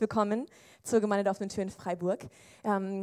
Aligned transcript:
Willkommen 0.00 0.46
zur 0.84 1.00
Gemeinde 1.00 1.24
der 1.24 1.32
offenen 1.32 1.48
Tür 1.48 1.64
in 1.64 1.70
Freiburg. 1.70 2.20
Ähm, 2.62 3.02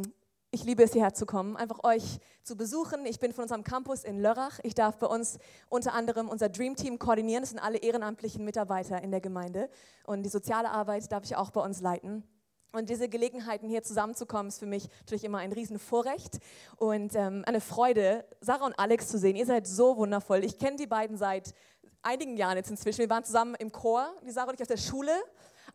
ich 0.50 0.64
liebe 0.64 0.82
es, 0.82 0.94
hierher 0.94 1.12
zu 1.12 1.26
kommen, 1.26 1.54
einfach 1.54 1.84
euch 1.84 2.20
zu 2.42 2.56
besuchen. 2.56 3.04
Ich 3.04 3.18
bin 3.18 3.34
von 3.34 3.42
unserem 3.42 3.64
Campus 3.64 4.02
in 4.02 4.18
Lörrach. 4.18 4.60
Ich 4.62 4.74
darf 4.74 4.96
bei 4.96 5.06
uns 5.06 5.38
unter 5.68 5.92
anderem 5.92 6.30
unser 6.30 6.48
Dream 6.48 6.74
Team 6.74 6.98
koordinieren. 6.98 7.42
Das 7.42 7.50
sind 7.50 7.58
alle 7.58 7.76
ehrenamtlichen 7.78 8.46
Mitarbeiter 8.46 9.02
in 9.02 9.10
der 9.10 9.20
Gemeinde. 9.20 9.68
Und 10.04 10.22
die 10.22 10.30
soziale 10.30 10.70
Arbeit 10.70 11.12
darf 11.12 11.24
ich 11.24 11.36
auch 11.36 11.50
bei 11.50 11.60
uns 11.60 11.82
leiten. 11.82 12.24
Und 12.72 12.88
diese 12.88 13.10
Gelegenheiten, 13.10 13.68
hier 13.68 13.82
zusammenzukommen, 13.82 14.48
ist 14.48 14.58
für 14.58 14.66
mich 14.66 14.88
natürlich 15.00 15.24
immer 15.24 15.38
ein 15.38 15.52
Riesenvorrecht 15.52 16.38
und 16.76 17.14
ähm, 17.14 17.42
eine 17.46 17.60
Freude, 17.60 18.24
Sarah 18.40 18.64
und 18.64 18.78
Alex 18.78 19.08
zu 19.08 19.18
sehen. 19.18 19.36
Ihr 19.36 19.46
seid 19.46 19.66
so 19.66 19.98
wundervoll. 19.98 20.44
Ich 20.44 20.58
kenne 20.58 20.76
die 20.76 20.86
beiden 20.86 21.18
seit 21.18 21.52
einigen 22.00 22.38
Jahren 22.38 22.56
jetzt 22.56 22.70
inzwischen. 22.70 23.00
Wir 23.00 23.10
waren 23.10 23.24
zusammen 23.24 23.54
im 23.56 23.70
Chor, 23.70 24.14
die 24.26 24.30
Sarah 24.30 24.48
und 24.48 24.54
ich 24.54 24.62
auf 24.62 24.68
der 24.68 24.78
Schule 24.78 25.12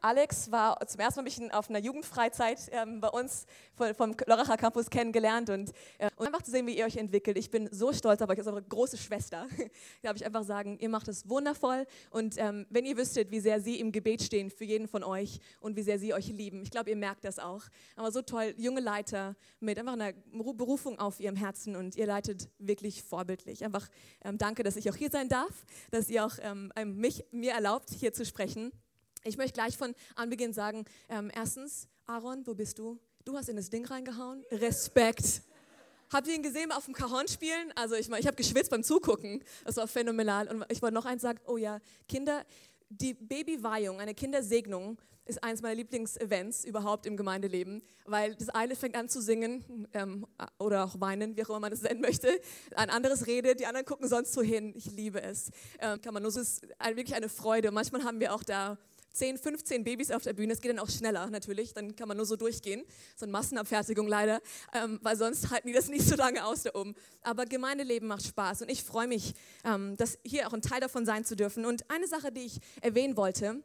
Alex 0.03 0.51
war 0.51 0.79
zum 0.87 0.99
ersten 0.99 1.19
Mal 1.19 1.23
bisschen 1.25 1.51
auf 1.51 1.69
einer 1.69 1.77
Jugendfreizeit 1.77 2.69
ähm, 2.71 2.99
bei 2.99 3.09
uns 3.09 3.45
vom 3.95 4.15
Loracher 4.25 4.57
Campus 4.57 4.89
kennengelernt 4.89 5.49
und, 5.51 5.71
äh, 5.99 6.09
und, 6.15 6.25
einfach 6.25 6.41
zu 6.41 6.49
sehen, 6.49 6.65
wie 6.65 6.75
ihr 6.75 6.85
euch 6.85 6.97
entwickelt. 6.97 7.37
Ich 7.37 7.51
bin 7.51 7.69
so 7.71 7.93
stolz 7.93 8.19
auf 8.21 8.29
euch, 8.29 8.39
als 8.39 8.47
eure 8.47 8.63
große 8.63 8.97
Schwester. 8.97 9.47
da 10.01 10.09
darf 10.09 10.15
ich 10.15 10.25
einfach 10.25 10.43
sagen, 10.43 10.79
ihr 10.79 10.89
macht 10.89 11.07
es 11.07 11.29
wundervoll 11.29 11.85
und 12.09 12.35
ähm, 12.37 12.65
wenn 12.71 12.85
ihr 12.85 12.97
wüsstet, 12.97 13.29
wie 13.29 13.39
sehr 13.39 13.61
sie 13.61 13.79
im 13.79 13.91
Gebet 13.91 14.23
stehen 14.23 14.49
für 14.49 14.65
jeden 14.65 14.87
von 14.87 15.03
euch 15.03 15.39
und 15.59 15.75
wie 15.75 15.83
sehr 15.83 15.99
sie 15.99 16.15
euch 16.15 16.27
lieben, 16.27 16.63
ich 16.63 16.71
glaube, 16.71 16.89
ihr 16.89 16.95
merkt 16.95 17.23
das 17.23 17.37
auch. 17.37 17.61
Aber 17.95 18.11
so 18.11 18.23
toll, 18.23 18.55
junge 18.57 18.81
Leiter 18.81 19.35
mit 19.59 19.77
einfach 19.77 19.93
einer 19.93 20.13
Berufung 20.31 20.97
auf 20.97 21.19
ihrem 21.19 21.35
Herzen 21.35 21.75
und 21.75 21.95
ihr 21.95 22.07
leitet 22.07 22.49
wirklich 22.57 23.03
vorbildlich. 23.03 23.63
Einfach 23.63 23.87
ähm, 24.23 24.39
danke, 24.39 24.63
dass 24.63 24.77
ich 24.77 24.89
auch 24.89 24.95
hier 24.95 25.11
sein 25.11 25.29
darf, 25.29 25.65
dass 25.91 26.09
ihr 26.09 26.25
auch 26.25 26.33
ähm, 26.41 26.71
mich, 26.95 27.23
mir 27.31 27.51
erlaubt, 27.51 27.91
hier 27.91 28.13
zu 28.13 28.25
sprechen. 28.25 28.71
Ich 29.23 29.37
möchte 29.37 29.53
gleich 29.53 29.77
von 29.77 29.93
Anbeginn 30.15 30.51
sagen, 30.51 30.85
ähm, 31.07 31.31
erstens, 31.33 31.87
Aaron, 32.07 32.45
wo 32.47 32.55
bist 32.55 32.79
du? 32.79 32.99
Du 33.23 33.37
hast 33.37 33.49
in 33.49 33.55
das 33.55 33.69
Ding 33.69 33.85
reingehauen. 33.85 34.43
Respekt. 34.51 35.43
Habt 36.11 36.27
ihr 36.27 36.33
ihn 36.33 36.41
gesehen 36.41 36.71
auf 36.71 36.85
dem 36.85 36.95
Cajon 36.95 37.27
spielen? 37.27 37.71
Also 37.75 37.95
ich, 37.95 38.09
ich 38.09 38.27
habe 38.27 38.35
geschwitzt 38.35 38.71
beim 38.71 38.83
Zugucken. 38.83 39.43
Das 39.63 39.77
war 39.77 39.87
phänomenal. 39.87 40.47
Und 40.47 40.65
ich 40.69 40.81
wollte 40.81 40.95
noch 40.95 41.05
eins 41.05 41.21
sagen, 41.21 41.39
oh 41.45 41.57
ja, 41.57 41.79
Kinder, 42.07 42.43
die 42.89 43.13
Babyweihung, 43.13 43.99
eine 43.99 44.15
Kindersegnung, 44.15 44.97
ist 45.25 45.43
eines 45.43 45.61
meiner 45.61 45.75
Lieblingsevents 45.75 46.65
überhaupt 46.65 47.05
im 47.05 47.15
Gemeindeleben, 47.15 47.83
weil 48.05 48.35
das 48.35 48.49
eine 48.49 48.75
fängt 48.75 48.95
an 48.95 49.07
zu 49.07 49.21
singen 49.21 49.87
ähm, 49.93 50.25
oder 50.57 50.83
auch 50.83 50.99
weinen, 50.99 51.37
wie 51.37 51.45
auch 51.45 51.49
immer 51.49 51.59
man 51.59 51.71
es 51.71 51.83
nennen 51.83 52.01
möchte. 52.01 52.41
Ein 52.75 52.89
anderes 52.89 53.27
redet, 53.27 53.59
die 53.59 53.67
anderen 53.67 53.85
gucken 53.85 54.07
sonst 54.07 54.33
so 54.33 54.41
hin. 54.41 54.73
Ich 54.75 54.87
liebe 54.91 55.21
es. 55.21 55.51
Ähm, 55.79 56.01
kann 56.01 56.13
man 56.13 56.23
nur, 56.23 56.31
es 56.31 56.37
ist 56.37 56.67
wirklich 56.83 57.15
eine 57.15 57.29
Freude. 57.29 57.71
Manchmal 57.71 58.03
haben 58.03 58.19
wir 58.19 58.33
auch 58.33 58.43
da 58.43 58.77
10, 59.13 59.37
15 59.37 59.83
Babys 59.83 60.11
auf 60.11 60.23
der 60.23 60.33
Bühne. 60.33 60.53
Es 60.53 60.61
geht 60.61 60.71
dann 60.71 60.79
auch 60.79 60.89
schneller 60.89 61.29
natürlich, 61.29 61.73
dann 61.73 61.95
kann 61.95 62.07
man 62.07 62.17
nur 62.17 62.25
so 62.25 62.35
durchgehen. 62.35 62.83
So 63.15 63.25
eine 63.25 63.31
Massenabfertigung 63.31 64.07
leider, 64.07 64.41
ähm, 64.73 64.99
weil 65.01 65.17
sonst 65.17 65.49
halten 65.51 65.67
die 65.67 65.73
das 65.73 65.89
nicht 65.89 66.05
so 66.05 66.15
lange 66.15 66.45
aus 66.45 66.63
da 66.63 66.71
oben. 66.73 66.95
Aber 67.21 67.45
Gemeindeleben 67.45 68.07
macht 68.07 68.25
Spaß 68.25 68.61
und 68.63 68.69
ich 68.71 68.83
freue 68.83 69.07
mich, 69.07 69.33
ähm, 69.63 69.95
dass 69.97 70.17
hier 70.23 70.47
auch 70.47 70.53
ein 70.53 70.61
Teil 70.61 70.79
davon 70.79 71.05
sein 71.05 71.25
zu 71.25 71.35
dürfen. 71.35 71.65
Und 71.65 71.89
eine 71.89 72.07
Sache, 72.07 72.31
die 72.31 72.41
ich 72.41 72.59
erwähnen 72.81 73.17
wollte, 73.17 73.63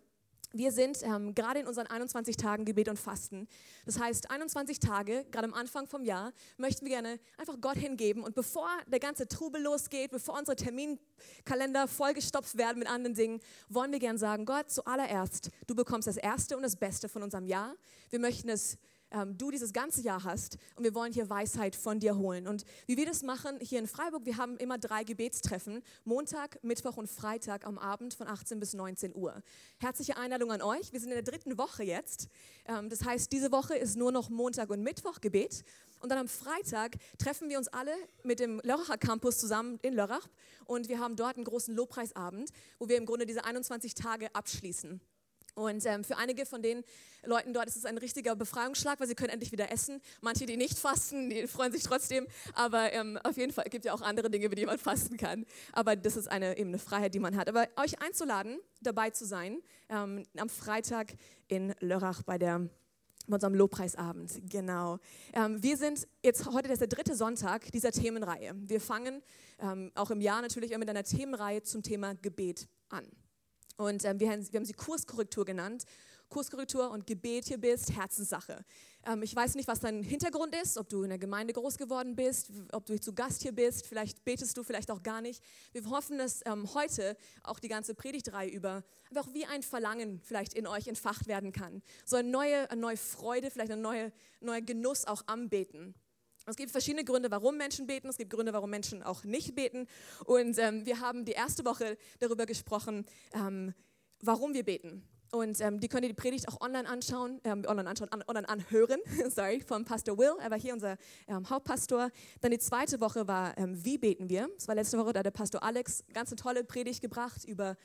wir 0.52 0.72
sind 0.72 1.02
ähm, 1.02 1.34
gerade 1.34 1.60
in 1.60 1.66
unseren 1.66 1.86
21 1.86 2.36
Tagen 2.36 2.64
Gebet 2.64 2.88
und 2.88 2.98
Fasten. 2.98 3.48
Das 3.84 4.00
heißt, 4.00 4.30
21 4.30 4.78
Tage, 4.78 5.26
gerade 5.30 5.46
am 5.46 5.54
Anfang 5.54 5.86
vom 5.86 6.04
Jahr, 6.04 6.32
möchten 6.56 6.86
wir 6.86 6.92
gerne 6.92 7.18
einfach 7.36 7.60
Gott 7.60 7.76
hingeben. 7.76 8.22
Und 8.22 8.34
bevor 8.34 8.68
der 8.86 9.00
ganze 9.00 9.28
Trubel 9.28 9.62
losgeht, 9.62 10.10
bevor 10.10 10.38
unsere 10.38 10.56
Terminkalender 10.56 11.88
vollgestopft 11.88 12.56
werden 12.56 12.78
mit 12.78 12.88
anderen 12.88 13.14
Dingen, 13.14 13.40
wollen 13.68 13.92
wir 13.92 13.98
gerne 13.98 14.18
sagen, 14.18 14.44
Gott, 14.44 14.70
zuallererst, 14.70 15.50
du 15.66 15.74
bekommst 15.74 16.08
das 16.08 16.16
Erste 16.16 16.56
und 16.56 16.62
das 16.62 16.76
Beste 16.76 17.08
von 17.08 17.22
unserem 17.22 17.46
Jahr. 17.46 17.74
Wir 18.10 18.18
möchten 18.18 18.48
es 18.48 18.78
ähm, 19.10 19.36
du 19.38 19.50
dieses 19.50 19.72
ganze 19.72 20.02
Jahr 20.02 20.24
hast 20.24 20.58
und 20.74 20.84
wir 20.84 20.94
wollen 20.94 21.12
hier 21.12 21.28
Weisheit 21.30 21.76
von 21.76 22.00
dir 22.00 22.16
holen. 22.16 22.46
Und 22.46 22.64
wie 22.86 22.96
wir 22.96 23.06
das 23.06 23.22
machen 23.22 23.58
hier 23.60 23.78
in 23.78 23.86
Freiburg, 23.86 24.24
wir 24.24 24.36
haben 24.36 24.56
immer 24.56 24.78
drei 24.78 25.04
Gebetstreffen, 25.04 25.82
Montag, 26.04 26.62
Mittwoch 26.62 26.96
und 26.96 27.08
Freitag 27.08 27.66
am 27.66 27.78
Abend 27.78 28.14
von 28.14 28.28
18 28.28 28.60
bis 28.60 28.74
19 28.74 29.14
Uhr. 29.14 29.42
Herzliche 29.78 30.16
Einladung 30.16 30.52
an 30.52 30.62
euch. 30.62 30.92
Wir 30.92 31.00
sind 31.00 31.10
in 31.10 31.16
der 31.16 31.22
dritten 31.22 31.58
Woche 31.58 31.84
jetzt. 31.84 32.28
Ähm, 32.66 32.88
das 32.88 33.04
heißt, 33.04 33.32
diese 33.32 33.52
Woche 33.52 33.76
ist 33.76 33.96
nur 33.96 34.12
noch 34.12 34.30
Montag 34.30 34.70
und 34.70 34.82
Mittwoch 34.82 35.20
Gebet. 35.20 35.64
Und 36.00 36.10
dann 36.10 36.18
am 36.18 36.28
Freitag 36.28 36.96
treffen 37.18 37.48
wir 37.48 37.58
uns 37.58 37.68
alle 37.68 37.92
mit 38.22 38.38
dem 38.40 38.60
Lörracher 38.62 38.98
Campus 38.98 39.38
zusammen 39.38 39.78
in 39.82 39.94
Lörrach 39.94 40.28
und 40.66 40.88
wir 40.88 40.98
haben 40.98 41.16
dort 41.16 41.36
einen 41.36 41.44
großen 41.44 41.74
Lobpreisabend, 41.74 42.50
wo 42.78 42.88
wir 42.88 42.96
im 42.96 43.06
Grunde 43.06 43.24
diese 43.24 43.44
21 43.44 43.94
Tage 43.94 44.34
abschließen. 44.34 45.00
Und 45.56 45.86
ähm, 45.86 46.04
für 46.04 46.18
einige 46.18 46.44
von 46.44 46.60
den 46.60 46.84
Leuten 47.24 47.54
dort 47.54 47.66
ist 47.66 47.76
es 47.76 47.86
ein 47.86 47.96
richtiger 47.96 48.36
Befreiungsschlag, 48.36 49.00
weil 49.00 49.08
sie 49.08 49.14
können 49.14 49.30
endlich 49.30 49.52
wieder 49.52 49.72
essen. 49.72 50.02
Manche, 50.20 50.44
die 50.44 50.58
nicht 50.58 50.78
fasten, 50.78 51.30
die 51.30 51.46
freuen 51.46 51.72
sich 51.72 51.82
trotzdem. 51.82 52.26
Aber 52.52 52.92
ähm, 52.92 53.18
auf 53.24 53.38
jeden 53.38 53.52
Fall 53.52 53.64
gibt 53.64 53.84
es 53.84 53.88
ja 53.88 53.94
auch 53.94 54.02
andere 54.02 54.30
Dinge, 54.30 54.46
über 54.46 54.54
die 54.54 54.66
man 54.66 54.78
fasten 54.90 55.16
kann. 55.16 55.46
Aber 55.72 55.96
das 55.96 56.16
ist 56.16 56.30
eine, 56.30 56.58
eben 56.58 56.68
eine 56.68 56.78
Freiheit, 56.78 57.14
die 57.14 57.20
man 57.20 57.36
hat. 57.36 57.48
Aber 57.48 57.68
euch 57.76 58.00
einzuladen, 58.02 58.58
dabei 58.82 59.10
zu 59.10 59.24
sein, 59.24 59.62
ähm, 59.88 60.24
am 60.36 60.50
Freitag 60.50 61.14
in 61.48 61.74
Lörrach 61.80 62.22
bei 62.22 62.36
der 62.36 62.68
unserem 63.28 63.54
Lobpreisabend, 63.54 64.40
genau. 64.48 64.98
Ähm, 65.32 65.60
wir 65.60 65.76
sind 65.76 66.06
jetzt 66.22 66.46
heute, 66.46 66.68
das 66.68 66.78
der 66.78 66.86
dritte 66.86 67.16
Sonntag 67.16 67.72
dieser 67.72 67.90
Themenreihe. 67.90 68.52
Wir 68.54 68.80
fangen 68.80 69.20
ähm, 69.58 69.90
auch 69.96 70.12
im 70.12 70.20
Jahr 70.20 70.42
natürlich 70.42 70.76
mit 70.78 70.88
einer 70.88 71.02
Themenreihe 71.02 71.62
zum 71.62 71.82
Thema 71.82 72.14
Gebet 72.14 72.68
an. 72.88 73.04
Und 73.76 74.04
ähm, 74.04 74.20
wir, 74.20 74.30
haben, 74.30 74.52
wir, 74.52 74.58
haben, 74.58 74.64
sie 74.64 74.72
Kurskorrektur 74.72 75.44
genannt. 75.44 75.84
Kurskorrektur 76.28 76.90
und 76.90 77.06
Gebet 77.06 77.46
hier 77.46 77.58
bist, 77.58 77.94
Herzenssache. 77.94 78.64
Ähm, 79.04 79.22
ich 79.22 79.34
weiß 79.34 79.54
nicht, 79.54 79.68
was 79.68 79.80
dein 79.80 80.02
Hintergrund 80.02 80.54
ist, 80.56 80.76
ob 80.76 80.88
du 80.88 81.02
in 81.02 81.10
der 81.10 81.18
Gemeinde 81.18 81.52
groß 81.52 81.78
geworden 81.78 82.16
bist, 82.16 82.50
ob 82.72 82.86
du 82.86 82.98
zu 82.98 83.14
Gast 83.14 83.42
hier 83.42 83.52
bist, 83.52 83.86
vielleicht 83.86 84.24
betest 84.24 84.56
du, 84.56 84.64
vielleicht 84.64 84.90
auch 84.90 85.02
gar 85.02 85.20
nicht. 85.20 85.42
Wir 85.72 85.88
hoffen, 85.88 86.18
dass 86.18 86.40
ähm, 86.46 86.72
heute 86.74 87.16
auch 87.42 87.60
die 87.60 87.68
ganze 87.68 87.94
Predigtreihe 87.94 88.50
über 88.50 88.82
einfach 89.08 89.32
wie 89.32 89.46
ein 89.46 89.62
Verlangen 89.62 90.20
vielleicht 90.24 90.54
in 90.54 90.66
euch 90.66 90.88
entfacht 90.88 91.28
werden 91.28 91.52
kann. 91.52 91.82
So 92.04 92.16
eine 92.16 92.28
neue, 92.28 92.68
eine 92.70 92.80
neue 92.80 92.96
Freude, 92.96 93.50
vielleicht 93.50 93.70
ein 93.70 93.80
neue, 93.80 94.12
neuer 94.40 94.62
Genuss 94.62 95.04
auch 95.04 95.22
am 95.26 95.48
Beten. 95.48 95.94
Es 96.48 96.54
gibt 96.54 96.70
verschiedene 96.70 97.04
Gründe, 97.04 97.28
warum 97.32 97.56
Menschen 97.56 97.88
beten. 97.88 98.08
Es 98.08 98.16
gibt 98.16 98.30
Gründe, 98.30 98.52
warum 98.52 98.70
Menschen 98.70 99.02
auch 99.02 99.24
nicht 99.24 99.56
beten. 99.56 99.88
Und 100.26 100.56
ähm, 100.58 100.86
wir 100.86 101.00
haben 101.00 101.24
die 101.24 101.32
erste 101.32 101.64
Woche 101.64 101.98
darüber 102.20 102.46
gesprochen, 102.46 103.04
ähm, 103.34 103.74
warum 104.20 104.54
wir 104.54 104.62
beten. 104.62 105.02
Und 105.32 105.60
ähm, 105.60 105.80
die 105.80 105.88
könnt 105.88 106.04
ihr 106.04 106.08
die 106.08 106.14
Predigt 106.14 106.46
auch 106.48 106.60
online 106.60 106.88
anschauen, 106.88 107.40
ähm, 107.42 107.64
online 107.66 107.90
anschauen, 107.90 108.12
an, 108.12 108.22
online 108.28 108.48
anhören, 108.48 109.00
sorry, 109.28 109.60
vom 109.60 109.84
Pastor 109.84 110.16
Will. 110.18 110.34
Er 110.40 110.48
war 110.52 110.58
hier 110.58 110.72
unser 110.72 110.96
ähm, 111.26 111.50
Hauptpastor. 111.50 112.10
Dann 112.40 112.52
die 112.52 112.60
zweite 112.60 113.00
Woche 113.00 113.26
war, 113.26 113.58
ähm, 113.58 113.84
wie 113.84 113.98
beten 113.98 114.28
wir? 114.28 114.48
Das 114.54 114.68
war 114.68 114.76
letzte 114.76 114.98
Woche, 114.98 115.12
da 115.12 115.18
hat 115.18 115.26
der 115.26 115.32
Pastor 115.32 115.64
Alex 115.64 116.04
ganz 116.14 116.30
eine 116.30 116.36
tolle 116.36 116.62
Predigt 116.62 117.00
gebracht 117.00 117.44
über 117.44 117.76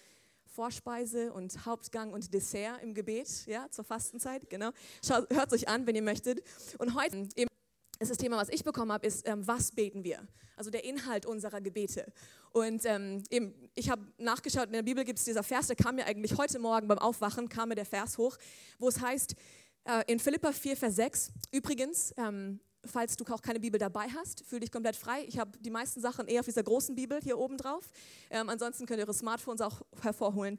Vorspeise 0.45 1.33
und 1.33 1.65
Hauptgang 1.65 2.13
und 2.13 2.31
Dessert 2.31 2.83
im 2.83 2.93
Gebet, 2.93 3.47
ja, 3.47 3.67
zur 3.71 3.85
Fastenzeit, 3.85 4.49
genau. 4.51 4.69
Schaut, 5.03 5.33
hört 5.33 5.47
es 5.47 5.63
euch 5.63 5.67
an, 5.67 5.87
wenn 5.87 5.95
ihr 5.95 6.03
möchtet. 6.03 6.43
Und 6.77 6.93
heute 6.93 7.27
eben 7.35 7.50
ist 8.01 8.09
das 8.09 8.17
Thema, 8.17 8.37
was 8.37 8.49
ich 8.49 8.63
bekommen 8.63 8.91
habe, 8.91 9.05
ist, 9.05 9.27
ähm, 9.27 9.45
was 9.47 9.71
beten 9.71 10.03
wir? 10.03 10.27
Also 10.55 10.69
der 10.71 10.83
Inhalt 10.83 11.25
unserer 11.25 11.61
Gebete. 11.61 12.11
Und 12.51 12.83
ähm, 12.85 13.23
eben, 13.29 13.53
ich 13.75 13.89
habe 13.89 14.01
nachgeschaut, 14.17 14.67
in 14.67 14.73
der 14.73 14.81
Bibel 14.81 15.03
gibt 15.03 15.19
es 15.19 15.25
dieser 15.25 15.43
Vers, 15.43 15.67
der 15.67 15.75
kam 15.75 15.95
mir 15.95 16.05
eigentlich 16.05 16.37
heute 16.37 16.59
Morgen 16.59 16.87
beim 16.87 16.97
Aufwachen, 16.97 17.47
kam 17.47 17.69
mir 17.69 17.75
der 17.75 17.85
Vers 17.85 18.17
hoch, 18.17 18.37
wo 18.79 18.89
es 18.89 18.99
heißt, 18.99 19.35
äh, 19.85 20.03
in 20.07 20.19
Philippa 20.19 20.51
4, 20.51 20.75
Vers 20.77 20.95
6, 20.95 21.31
übrigens, 21.51 22.13
ähm, 22.17 22.59
falls 22.85 23.15
du 23.15 23.23
auch 23.31 23.41
keine 23.41 23.59
Bibel 23.59 23.79
dabei 23.79 24.07
hast, 24.07 24.43
fühl 24.45 24.59
dich 24.59 24.71
komplett 24.71 24.95
frei. 24.95 25.23
Ich 25.27 25.37
habe 25.37 25.51
die 25.59 25.69
meisten 25.69 26.01
Sachen 26.01 26.27
eher 26.27 26.39
auf 26.39 26.45
dieser 26.45 26.63
großen 26.63 26.95
Bibel 26.95 27.19
hier 27.21 27.37
oben 27.37 27.57
drauf. 27.57 27.91
Ähm, 28.29 28.49
ansonsten 28.49 28.85
könnt 28.85 28.99
ihr 28.99 29.05
eure 29.05 29.13
Smartphones 29.13 29.61
auch 29.61 29.81
hervorholen. 30.01 30.57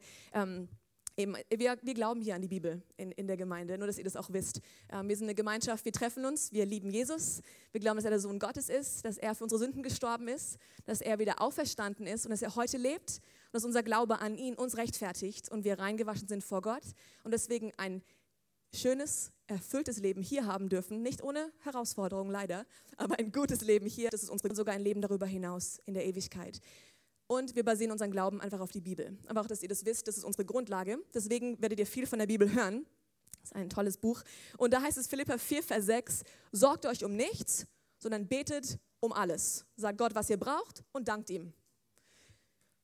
Eben, 1.17 1.37
wir, 1.51 1.77
wir, 1.83 1.95
glauben 1.95 2.23
hier 2.23 2.35
an 2.35 2.41
die 2.41 2.49
Bibel 2.49 2.83
in, 2.97 3.13
in, 3.13 3.27
der 3.27 3.37
Gemeinde, 3.37 3.77
nur 3.77 3.87
dass 3.87 3.99
ihr 3.99 4.05
das 4.05 4.17
auch 4.17 4.31
wisst. 4.31 4.63
Ähm, 4.91 5.09
wir 5.09 5.17
sind 5.17 5.27
eine 5.27 5.35
Gemeinschaft, 5.35 5.85
wir 5.85 5.93
treffen 5.93 6.25
uns, 6.25 6.53
wir 6.53 6.65
lieben 6.65 6.91
Jesus, 6.91 7.43
wir 7.71 7.81
glauben, 7.81 7.97
dass 7.97 8.05
er 8.05 8.11
der 8.11 8.21
Sohn 8.21 8.39
Gottes 8.39 8.71
ist, 8.71 9.05
dass 9.05 9.19
er 9.19 9.35
für 9.35 9.45
unsere 9.45 9.59
Sünden 9.59 9.83
gestorben 9.83 10.27
ist, 10.29 10.59
dass 10.87 11.03
er 11.03 11.19
wieder 11.19 11.43
auferstanden 11.43 12.07
ist 12.07 12.25
und 12.25 12.31
dass 12.31 12.41
er 12.41 12.57
heute 12.57 12.79
lebt 12.79 13.21
und 13.21 13.53
dass 13.53 13.65
unser 13.65 13.83
Glaube 13.83 14.21
an 14.21 14.37
ihn 14.37 14.55
uns 14.55 14.79
rechtfertigt 14.79 15.51
und 15.51 15.65
wir 15.65 15.79
reingewaschen 15.79 16.29
sind 16.29 16.43
vor 16.43 16.63
Gott 16.63 16.85
und 17.25 17.33
deswegen 17.33 17.73
ein 17.77 18.03
schönes, 18.75 19.33
erfülltes 19.49 19.99
Leben 19.99 20.23
hier 20.23 20.47
haben 20.47 20.71
dürfen, 20.71 21.03
nicht 21.03 21.23
ohne 21.23 21.53
Herausforderungen 21.61 22.31
leider, 22.31 22.65
aber 22.97 23.19
ein 23.19 23.33
gutes 23.33 23.61
Leben 23.61 23.87
hier, 23.87 24.09
das 24.09 24.23
ist 24.23 24.31
unsere, 24.31 24.55
sogar 24.55 24.75
ein 24.75 24.81
Leben 24.81 25.03
darüber 25.03 25.27
hinaus 25.27 25.79
in 25.85 25.93
der 25.93 26.07
Ewigkeit. 26.07 26.61
Und 27.27 27.55
wir 27.57 27.65
basieren 27.65 27.93
unseren 27.93 28.11
Glauben 28.11 28.41
einfach 28.41 28.61
auf 28.61 28.71
die 28.71 28.81
Bibel. 28.81 29.17
Aber 29.27 29.41
auch, 29.41 29.47
dass 29.47 29.63
ihr 29.63 29.69
das 29.69 29.85
wisst, 29.85 30.07
das 30.09 30.19
ist 30.19 30.25
unsere 30.25 30.45
Grundlage. 30.45 30.99
Deswegen 31.15 31.61
werdet 31.63 31.79
ihr 31.79 31.87
viel 31.87 32.07
von 32.07 32.19
der 32.19 32.27
Bibel 32.27 32.53
hören. 32.53 32.87
Das 33.41 33.51
ist 33.51 33.57
ein 33.57 33.71
tolles 33.71 33.97
Buch. 33.97 34.23
Und 34.59 34.73
da 34.73 34.83
heißt 34.83 34.99
es 34.99 35.09
Philippa 35.09 35.39
4, 35.39 35.63
Vers 35.63 35.87
6, 35.87 36.23
sorgt 36.53 36.87
euch 36.87 37.05
um 37.05 37.17
nichts, 37.17 37.67
sondern 37.99 38.29
betet 38.29 38.79
um 39.01 39.13
alles. 39.13 39.65
Sagt 39.77 39.99
Gott, 39.99 40.15
was 40.15 40.31
ihr 40.31 40.37
braucht 40.37 40.85
und 40.93 41.09
dankt 41.09 41.31
ihm. 41.31 41.53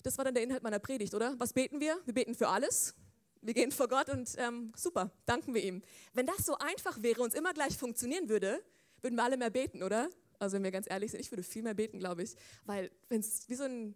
Das 0.03 0.17
war 0.17 0.25
dann 0.25 0.35
der 0.35 0.43
Inhalt 0.43 0.63
meiner 0.63 0.79
Predigt, 0.79 1.15
oder? 1.15 1.35
Was 1.39 1.53
beten 1.53 1.81
wir? 1.81 1.99
Wir 2.05 2.15
beten 2.15 2.35
für 2.35 2.49
alles. 2.49 2.95
Wir 3.41 3.55
gehen 3.55 3.71
vor 3.71 3.89
Gott 3.89 4.09
und 4.09 4.35
ähm, 4.39 4.73
super, 4.77 5.13
danken 5.27 5.55
wir 5.55 5.63
ihm. 5.63 5.83
Wenn 6.13 6.27
das 6.27 6.39
so 6.45 6.57
einfach 6.59 7.03
wäre 7.03 7.23
und 7.23 7.29
es 7.29 7.39
immer 7.39 7.53
gleich 7.53 7.77
funktionieren 7.77 8.29
würde, 8.29 8.63
würden 9.01 9.15
wir 9.15 9.23
alle 9.23 9.37
mehr 9.37 9.51
beten, 9.51 9.83
oder? 9.83 10.09
Also 10.39 10.57
wenn 10.57 10.65
wir 10.65 10.71
ganz 10.71 10.87
ehrlich 10.89 11.11
sind, 11.11 11.21
ich 11.21 11.31
würde 11.31 11.43
viel 11.43 11.63
mehr 11.63 11.75
beten, 11.75 11.99
glaube 11.99 12.23
ich. 12.23 12.35
Weil 12.65 12.91
wenn 13.09 13.21
es 13.21 13.49
wie 13.49 13.55
so 13.55 13.65
ein 13.65 13.95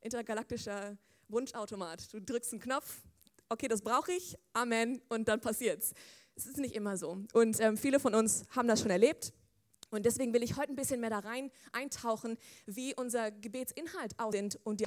intergalaktischer 0.00 0.96
Wunschautomat, 1.28 2.12
du 2.12 2.20
drückst 2.20 2.52
einen 2.52 2.60
Knopf, 2.60 3.02
okay, 3.48 3.68
das 3.68 3.82
brauche 3.82 4.12
ich, 4.12 4.36
Amen, 4.52 5.00
und 5.08 5.28
dann 5.28 5.40
passiert's. 5.40 5.92
Es 6.34 6.46
ist 6.46 6.58
nicht 6.58 6.74
immer 6.74 6.96
so. 6.96 7.18
Und 7.32 7.60
ähm, 7.60 7.76
viele 7.76 8.00
von 8.00 8.14
uns 8.14 8.44
haben 8.50 8.68
das 8.68 8.80
schon 8.80 8.90
erlebt. 8.90 9.32
Und 9.90 10.06
deswegen 10.06 10.32
will 10.32 10.42
ich 10.42 10.56
heute 10.56 10.72
ein 10.72 10.76
bisschen 10.76 11.00
mehr 11.00 11.10
da 11.10 11.18
rein 11.18 11.50
eintauchen, 11.72 12.38
wie 12.66 12.94
unser 12.94 13.32
Gebetsinhalt 13.32 14.18
aussieht 14.18 14.58
und 14.62 14.80
die 14.80 14.86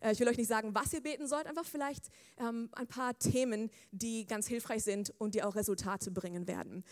äh, 0.00 0.12
Ich 0.12 0.18
will 0.18 0.28
euch 0.28 0.36
nicht 0.36 0.48
sagen, 0.48 0.74
was 0.74 0.92
ihr 0.92 1.00
beten 1.00 1.28
sollt, 1.28 1.46
einfach 1.46 1.64
vielleicht 1.64 2.08
ähm, 2.38 2.68
ein 2.72 2.88
paar 2.88 3.16
Themen, 3.16 3.70
die 3.92 4.26
ganz 4.26 4.48
hilfreich 4.48 4.82
sind 4.82 5.14
und 5.18 5.34
die 5.34 5.42
auch 5.42 5.54
Resultate 5.54 6.10
bringen 6.10 6.48
werden. 6.48 6.84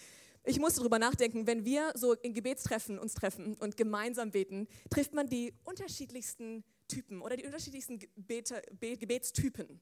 Ich 0.44 0.60
musste 0.60 0.80
darüber 0.80 1.00
nachdenken, 1.00 1.46
wenn 1.46 1.64
wir 1.64 1.92
so 1.94 2.14
in 2.14 2.32
Gebetstreffen 2.32 2.98
uns 2.98 3.14
treffen 3.14 3.56
und 3.58 3.76
gemeinsam 3.76 4.30
beten, 4.30 4.68
trifft 4.88 5.12
man 5.12 5.26
die 5.26 5.52
unterschiedlichsten 5.64 6.64
Typen 6.88 7.22
oder 7.22 7.36
die 7.36 7.44
unterschiedlichsten 7.44 7.98
Gebete, 7.98 8.62
Gebetstypen. 8.80 9.80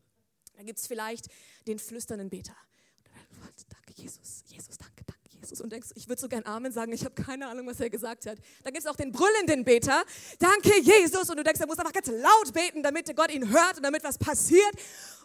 Da 0.57 0.63
gibt 0.63 0.79
es 0.79 0.87
vielleicht 0.87 1.27
den 1.67 1.79
flüsternden 1.79 2.31
Beter. 2.31 2.57
Danke, 3.69 3.93
Jesus. 3.95 4.45
Jesus, 4.47 4.79
danke, 4.79 5.05
danke. 5.05 5.17
Jesus 5.47 5.61
und 5.61 5.71
denkst, 5.71 5.91
ich 5.95 6.09
würde 6.09 6.21
so 6.21 6.29
gern 6.29 6.45
Amen 6.45 6.73
sagen, 6.73 6.93
ich 6.93 7.05
habe 7.05 7.15
keine 7.15 7.47
Ahnung, 7.47 7.67
was 7.67 7.79
er 7.79 7.91
gesagt 7.91 8.27
hat. 8.27 8.39
Dann 8.65 8.73
gibt 8.73 8.85
es 8.85 8.91
auch 8.91 8.97
den 8.97 9.13
brüllenden 9.13 9.65
Beter, 9.65 10.05
danke 10.39 10.81
Jesus 10.81 11.29
und 11.31 11.37
du 11.37 11.45
denkst, 11.45 11.61
er 11.61 11.67
muss 11.67 11.79
einfach 11.79 11.93
ganz 11.93 12.09
laut 12.09 12.53
beten, 12.53 12.83
damit 12.83 13.15
Gott 13.15 13.31
ihn 13.31 13.49
hört 13.51 13.77
und 13.77 13.83
damit 13.83 14.03
was 14.03 14.19
passiert. 14.19 14.75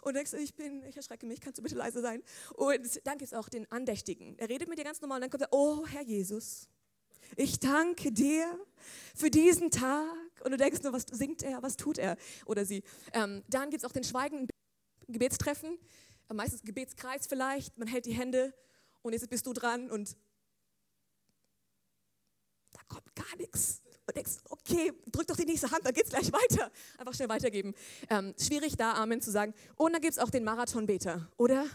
Und 0.02 0.14
denkst, 0.14 0.32
ich 0.34 0.54
bin, 0.54 0.84
ich 0.84 0.96
erschrecke 0.96 1.26
mich, 1.26 1.40
kannst 1.40 1.58
du 1.58 1.62
bitte 1.62 1.76
leise 1.76 2.00
sein? 2.00 2.22
Und 2.54 3.06
dann 3.06 3.18
gibt 3.18 3.32
es 3.32 3.34
auch 3.34 3.48
den 3.48 3.70
Andächtigen. 3.70 4.38
Er 4.38 4.48
redet 4.48 4.68
mit 4.68 4.78
dir 4.78 4.84
ganz 4.84 5.00
normal 5.00 5.16
und 5.16 5.22
dann 5.22 5.30
kommt 5.30 5.42
er, 5.42 5.52
oh 5.52 5.86
Herr 5.86 6.02
Jesus, 6.02 6.68
ich 7.36 7.58
danke 7.60 8.12
dir 8.12 8.58
für 9.14 9.30
diesen 9.30 9.70
Tag. 9.70 10.06
Und 10.44 10.50
du 10.50 10.56
denkst 10.56 10.82
nur, 10.82 10.92
was 10.92 11.04
singt 11.10 11.42
er, 11.42 11.62
was 11.62 11.76
tut 11.76 11.98
er 11.98 12.16
oder 12.46 12.64
sie. 12.64 12.82
Ähm, 13.12 13.42
dann 13.48 13.70
gibt 13.70 13.82
es 13.82 13.88
auch 13.88 13.92
den 13.92 14.04
schweigenden 14.04 14.48
Gebetstreffen, 15.08 15.78
meistens 16.32 16.62
Gebetskreis 16.62 17.26
vielleicht, 17.26 17.78
man 17.78 17.88
hält 17.88 18.06
die 18.06 18.12
Hände 18.12 18.54
und 19.02 19.12
jetzt 19.12 19.28
bist 19.28 19.46
du 19.46 19.52
dran 19.52 19.90
und 19.90 20.16
da 22.72 22.80
kommt 22.88 23.14
gar 23.14 23.36
nichts. 23.36 23.82
Und 24.06 24.16
denkst, 24.16 24.32
okay, 24.50 24.92
drück 25.06 25.28
doch 25.28 25.36
die 25.36 25.44
nächste 25.44 25.70
Hand, 25.70 25.86
dann 25.86 25.94
geht's 25.94 26.10
gleich 26.10 26.32
weiter. 26.32 26.72
Einfach 26.98 27.14
schnell 27.14 27.28
weitergeben. 27.28 27.72
Ähm, 28.10 28.34
schwierig 28.36 28.76
da 28.76 28.94
Amen 28.94 29.20
zu 29.20 29.30
sagen. 29.30 29.54
Und 29.76 29.92
dann 29.92 30.00
gibt 30.00 30.14
es 30.14 30.18
auch 30.18 30.30
den 30.30 30.42
Marathonbeter, 30.42 31.30
oder? 31.36 31.66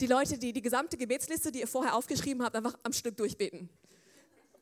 Die 0.00 0.06
Leute, 0.06 0.36
die 0.36 0.52
die 0.52 0.60
gesamte 0.60 0.98
Gebetsliste, 0.98 1.50
die 1.50 1.60
ihr 1.60 1.66
vorher 1.66 1.94
aufgeschrieben 1.94 2.42
habt, 2.44 2.56
einfach 2.56 2.74
am 2.82 2.92
Stück 2.92 3.16
durchbeten. 3.16 3.70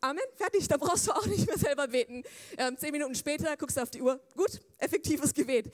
Amen, 0.02 0.22
fertig, 0.34 0.66
da 0.66 0.78
brauchst 0.78 1.06
du 1.06 1.12
auch 1.12 1.26
nicht 1.26 1.46
mehr 1.46 1.58
selber 1.58 1.86
beten. 1.86 2.22
Ähm, 2.56 2.76
zehn 2.78 2.90
Minuten 2.90 3.14
später 3.14 3.54
guckst 3.56 3.76
du 3.76 3.82
auf 3.82 3.90
die 3.90 4.00
Uhr, 4.00 4.18
gut, 4.34 4.60
effektives 4.78 5.34
Gebet. 5.34 5.66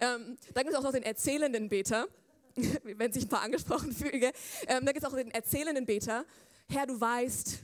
Ähm, 0.00 0.38
dann 0.54 0.64
gibt 0.64 0.70
es 0.70 0.74
auch 0.76 0.82
noch 0.82 0.92
den 0.92 1.02
erzählenden 1.02 1.68
Beter. 1.68 2.08
wenn 2.84 3.12
sich 3.12 3.24
ein 3.24 3.28
paar 3.28 3.42
angesprochen 3.42 3.92
fühlen. 3.92 4.32
Ähm, 4.68 4.84
da 4.84 4.92
gibt 4.92 5.04
es 5.04 5.04
auch 5.04 5.16
den 5.16 5.30
erzählenden 5.30 5.86
Beter. 5.86 6.24
Herr, 6.68 6.86
du 6.86 7.00
weißt, 7.00 7.58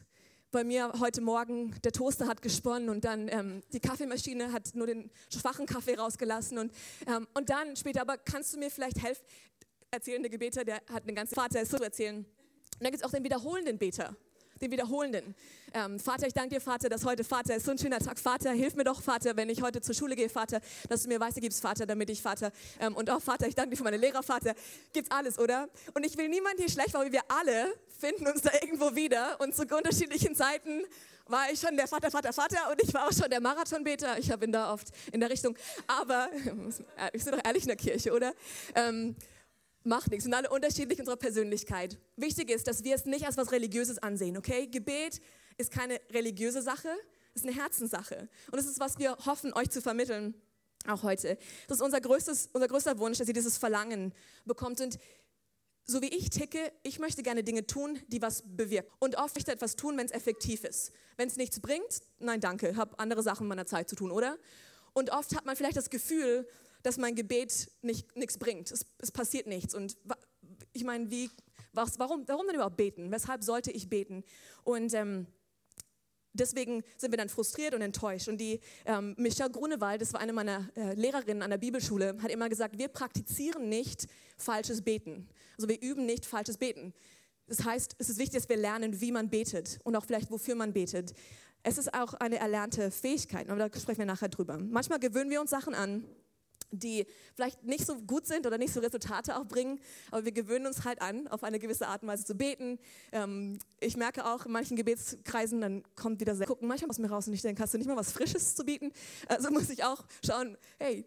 bei 0.51 0.65
mir 0.65 0.93
heute 0.99 1.21
Morgen, 1.21 1.75
der 1.85 1.93
Toaster 1.93 2.27
hat 2.27 2.43
gesponnen 2.43 2.89
und 2.89 3.05
dann 3.05 3.29
ähm, 3.29 3.63
die 3.73 3.81
Kaffeemaschine 3.81 4.53
hat 4.53 4.75
nur 4.75 4.89
den 4.89 5.11
schwachen 5.33 5.67
Kaffee 5.67 5.95
rausgelassen 5.95 6.59
und, 6.59 6.73
ähm, 7.07 7.29
und 7.35 7.51
dann 7.51 7.77
später, 7.77 8.01
aber 8.01 8.19
kannst 8.19 8.53
du 8.53 8.59
mir 8.59 8.71
vielleicht 8.71 9.01
helfen? 9.03 9.23
Erzählende 9.93 10.29
Gebeter, 10.29 10.65
der 10.65 10.83
hat 10.93 11.05
eine 11.05 11.15
ganze 11.15 11.35
Vater 11.35 11.65
zu 11.65 11.77
erzählen. 11.77 12.19
Und 12.19 12.27
dann 12.81 12.91
gibt 12.91 13.03
es 13.03 13.05
auch 13.05 13.13
den 13.13 13.25
wiederholenden 13.25 13.79
Beter 13.79 14.17
den 14.61 14.71
Wiederholenden. 14.71 15.35
Ähm, 15.73 15.99
Vater, 15.99 16.27
ich 16.27 16.35
danke 16.35 16.57
dir, 16.57 16.61
Vater, 16.61 16.89
dass 16.89 17.05
heute 17.05 17.25
Vater 17.25 17.57
ist 17.57 17.65
so 17.65 17.71
ein 17.71 17.79
schöner 17.79 17.99
Tag. 17.99 18.19
Vater, 18.19 18.51
hilf 18.53 18.75
mir 18.75 18.85
doch, 18.85 19.01
Vater, 19.03 19.37
wenn 19.37 19.49
ich 19.49 19.63
heute 19.63 19.81
zur 19.81 19.95
Schule 19.95 20.17
gehe, 20.17 20.29
Vater, 20.29 20.61
dass 20.89 21.05
du 21.05 21.09
mir 21.09 21.19
Weiße 21.21 21.41
gibst, 21.41 21.63
Vater, 21.63 21.87
damit 21.87 22.11
ich, 22.11 22.21
Vater, 22.21 22.53
ähm, 22.79 22.95
und 22.95 23.09
auch 23.09 23.23
Vater, 23.23 23.47
ich 23.47 23.55
danke 23.55 23.71
dir 23.71 23.77
für 23.77 23.85
meine 23.85 23.97
Lehrer, 23.97 24.23
Vater, 24.23 24.55
gibt's 24.93 25.11
alles, 25.11 25.39
oder? 25.39 25.69
Und 25.95 26.05
ich 26.05 26.17
will 26.19 26.29
niemand 26.29 26.59
hier 26.59 26.69
schlecht, 26.69 26.95
weil 26.95 27.11
wir 27.13 27.23
alle 27.29 27.73
finden 27.99 28.27
uns 28.27 28.43
da 28.43 28.51
irgendwo 28.61 28.95
wieder 28.95 29.41
und 29.41 29.55
zu 29.55 29.63
unterschiedlichen 29.63 30.35
Zeiten 30.35 30.83
war 31.27 31.51
ich 31.51 31.61
schon 31.61 31.77
der 31.77 31.87
Vater, 31.87 32.11
Vater, 32.11 32.33
Vater 32.33 32.71
und 32.71 32.83
ich 32.83 32.93
war 32.93 33.07
auch 33.07 33.13
schon 33.13 33.31
der 33.31 33.41
Marathonbeter. 33.41 34.19
Ich 34.19 34.31
ihn 34.31 34.53
da 34.53 34.73
oft 34.73 34.89
in 35.13 35.21
der 35.21 35.31
Richtung. 35.31 35.57
Aber, 35.87 36.29
ich 37.13 37.25
bin 37.25 37.33
doch 37.33 37.45
ehrlich 37.45 37.63
in 37.63 37.69
der 37.69 37.77
Kirche, 37.77 38.13
oder? 38.13 38.35
Ähm, 38.75 39.15
macht 39.85 40.11
nichts. 40.11 40.27
Und 40.27 40.35
alle 40.35 40.51
unterschiedlich 40.51 40.99
in 40.99 41.03
unserer 41.03 41.17
Persönlichkeit. 41.17 41.99
Wichtig 42.17 42.51
ist, 42.51 42.67
dass 42.67 42.85
wir 42.85 42.95
es 42.95 43.05
nicht 43.05 43.27
als 43.27 43.37
was 43.37 43.53
Religiöses 43.53 43.99
ansehen, 43.99 44.37
okay? 44.37 44.67
Gebet 44.67 45.21
ist 45.59 45.71
keine 45.71 46.01
religiöse 46.11 46.63
Sache, 46.63 46.89
ist 47.35 47.47
eine 47.47 47.55
Herzenssache. 47.55 48.29
Und 48.51 48.59
es 48.59 48.67
ist, 48.67 48.81
was 48.81 48.99
wir 48.99 49.17
hoffen, 49.25 49.53
euch 49.55 49.71
zu 49.71 49.81
vermitteln, 49.81 50.35
auch 50.87 51.03
heute. 51.03 51.39
Das 51.69 51.79
ist 51.79 51.83
unser, 51.83 52.01
größtes, 52.01 52.51
unser 52.53 52.69
größter 52.69 52.99
Wunsch, 52.99 53.19
dass 53.19 53.29
ihr 53.29 53.35
dieses 53.35 53.59
Verlangen 53.59 54.15
bekommt. 54.47 54.81
Und 54.81 54.99
so 55.85 56.01
wie 56.01 56.09
ich 56.09 56.31
ticke, 56.31 56.73
ich 56.83 56.99
möchte 56.99 57.23
gerne 57.23 57.45
Dinge 57.45 57.67
tun, 57.67 57.99
die 58.09 58.23
was 58.23 58.43
bewirken. 58.47 58.91
Und 58.99 59.17
oft 59.17 59.35
möchte 59.35 59.51
ich 59.51 59.57
etwas 59.57 59.77
tun, 59.77 59.97
wenn 59.99 60.07
es 60.07 60.13
effektiv 60.13 60.65
ist. 60.65 60.93
Wenn 61.17 61.29
es 61.29 61.37
nichts 61.37 61.61
bringt, 61.61 62.01
nein, 62.19 62.41
danke, 62.41 62.77
habe 62.77 62.99
andere 62.99 63.23
Sachen 63.23 63.47
meiner 63.47 63.67
Zeit 63.67 63.89
zu 63.89 63.97
tun, 63.97 64.11
oder? 64.11 64.39
Und 64.93 65.11
oft 65.11 65.37
hat 65.37 65.45
man 65.45 65.57
vielleicht 65.57 65.77
das 65.77 65.91
Gefühl, 65.91 66.49
dass 66.83 66.97
mein 66.97 67.15
Gebet 67.15 67.71
nichts 67.83 68.39
bringt. 68.39 68.71
Es, 68.71 68.87
es, 68.99 69.11
passiert 69.11 69.47
nichts. 69.47 69.75
Und 69.75 69.97
ich 70.73 70.85
meine, 70.85 71.11
wie, 71.11 71.31
was, 71.73 71.99
warum, 71.99 72.27
warum 72.27 72.47
denn 72.47 72.57
überhaupt 72.57 72.77
beten? 72.77 73.11
Weshalb 73.11 73.43
sollte 73.43 73.71
ich 73.71 73.89
beten? 73.89 74.25
Und 74.65 74.95
ähm, 74.95 75.27
deswegen 76.33 76.83
sind 76.97 77.13
wir 77.13 77.19
dann 77.19 77.29
frustriert 77.29 77.75
und 77.75 77.83
enttäuscht. 77.83 78.29
Und 78.29 78.39
die 78.39 78.61
ähm, 78.87 79.15
Michelle 79.19 79.51
Grunewald, 79.51 80.01
das 80.01 80.13
war 80.13 80.21
eine 80.21 80.33
meiner 80.33 80.71
äh, 80.77 80.95
Lehrerinnen 80.95 81.43
an 81.43 81.51
der 81.51 81.59
Bibelschule, 81.59 82.17
hat 82.23 82.31
immer 82.31 82.49
gesagt, 82.49 82.79
wir 82.79 82.89
praktizieren 82.89 83.69
nicht 83.69 84.07
falsches 84.37 84.83
Beten. 84.83 85.29
Also 85.57 85.69
wir 85.69 85.81
üben 85.81 86.07
nicht 86.07 86.27
falsches 86.27 86.57
Beten. 86.57 86.95
Das 87.47 87.65
heißt, 87.65 87.97
es 87.99 88.09
ist 88.09 88.19
wichtig, 88.19 88.41
dass 88.41 88.49
wir 88.49 88.57
lernen, 88.57 89.01
wie 89.01 89.11
man 89.11 89.29
betet 89.29 89.81
und 89.83 89.97
auch 89.97 90.05
vielleicht, 90.05 90.31
wofür 90.31 90.55
man 90.55 90.73
betet. 90.73 91.13
Es 91.63 91.79
ist 91.79 91.93
auch 91.93 92.15
eine 92.15 92.39
erlernte 92.39 92.91
Fähigkeit, 92.91 93.51
aber 93.51 93.69
da 93.69 93.79
sprechen 93.79 93.99
wir 93.99 94.07
nachher 94.07 94.29
drüber. 94.29 94.57
Manchmal 94.59 94.99
gewöhnen 94.99 95.31
wir 95.31 95.41
uns 95.41 95.51
Sachen 95.51 95.75
an, 95.75 96.05
die 96.71 97.07
vielleicht 97.35 97.63
nicht 97.65 97.87
so 97.87 97.97
gut 97.97 98.27
sind 98.27 98.47
oder 98.47 98.59
nicht 98.59 98.73
so 98.73 98.81
Resultate 98.81 99.37
auch 99.37 99.45
bringen, 99.45 99.81
aber 100.11 100.25
wir 100.25 100.33
gewöhnen 100.33 100.67
uns 100.67 100.85
halt 100.85 101.01
an, 101.03 101.29
auf 101.29 101.45
eine 101.45 101.59
gewisse 101.59 101.89
Art 101.89 102.03
und 102.03 102.09
Weise 102.09 102.25
zu 102.25 102.35
beten. 102.35 102.79
Ähm, 103.13 103.59
ich 103.81 103.97
merke 103.97 104.25
auch 104.27 104.47
in 104.47 104.53
manchen 104.53 104.77
Gebetskreisen, 104.77 105.61
dann 105.61 105.83
kommt 105.97 106.21
wieder 106.21 106.35
sehr 106.35 106.47
gucken 106.47 106.69
manchmal 106.69 106.91
aus 106.91 106.99
mir 106.99 107.11
raus 107.11 107.27
und 107.27 107.35
ich 107.35 107.43
denke, 107.43 107.63
hast 107.63 107.75
du 107.75 107.79
nicht 107.79 107.87
mal 107.87 107.97
was 107.97 108.13
Frisches 108.13 108.55
zu 108.55 108.65
bieten? 108.65 108.93
Also 109.29 109.51
muss 109.51 109.69
ich 109.71 109.85
auch 109.85 110.05
schauen, 110.25 110.57
hey, 110.79 111.05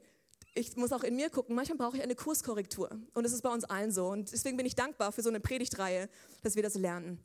ich 0.56 0.76
muss 0.76 0.92
auch 0.92 1.04
in 1.04 1.16
mir 1.16 1.30
gucken, 1.30 1.56
manchmal 1.56 1.78
brauche 1.78 1.98
ich 1.98 2.04
eine 2.04 2.16
Kurskorrektur 2.16 2.90
und 3.14 3.26
es 3.26 3.34
ist 3.34 3.42
bei 3.42 3.50
uns 3.50 3.64
allen 3.64 3.92
so 3.92 4.08
und 4.08 4.32
deswegen 4.32 4.58
bin 4.58 4.66
ich 4.66 4.76
dankbar 4.76 5.12
für 5.12 5.24
so 5.24 5.30
eine 5.30 5.40
Predigtreihe, 5.40 6.10
dass 6.44 6.56
wir 6.56 6.64
das 6.64 6.76
lernen. 6.76 7.20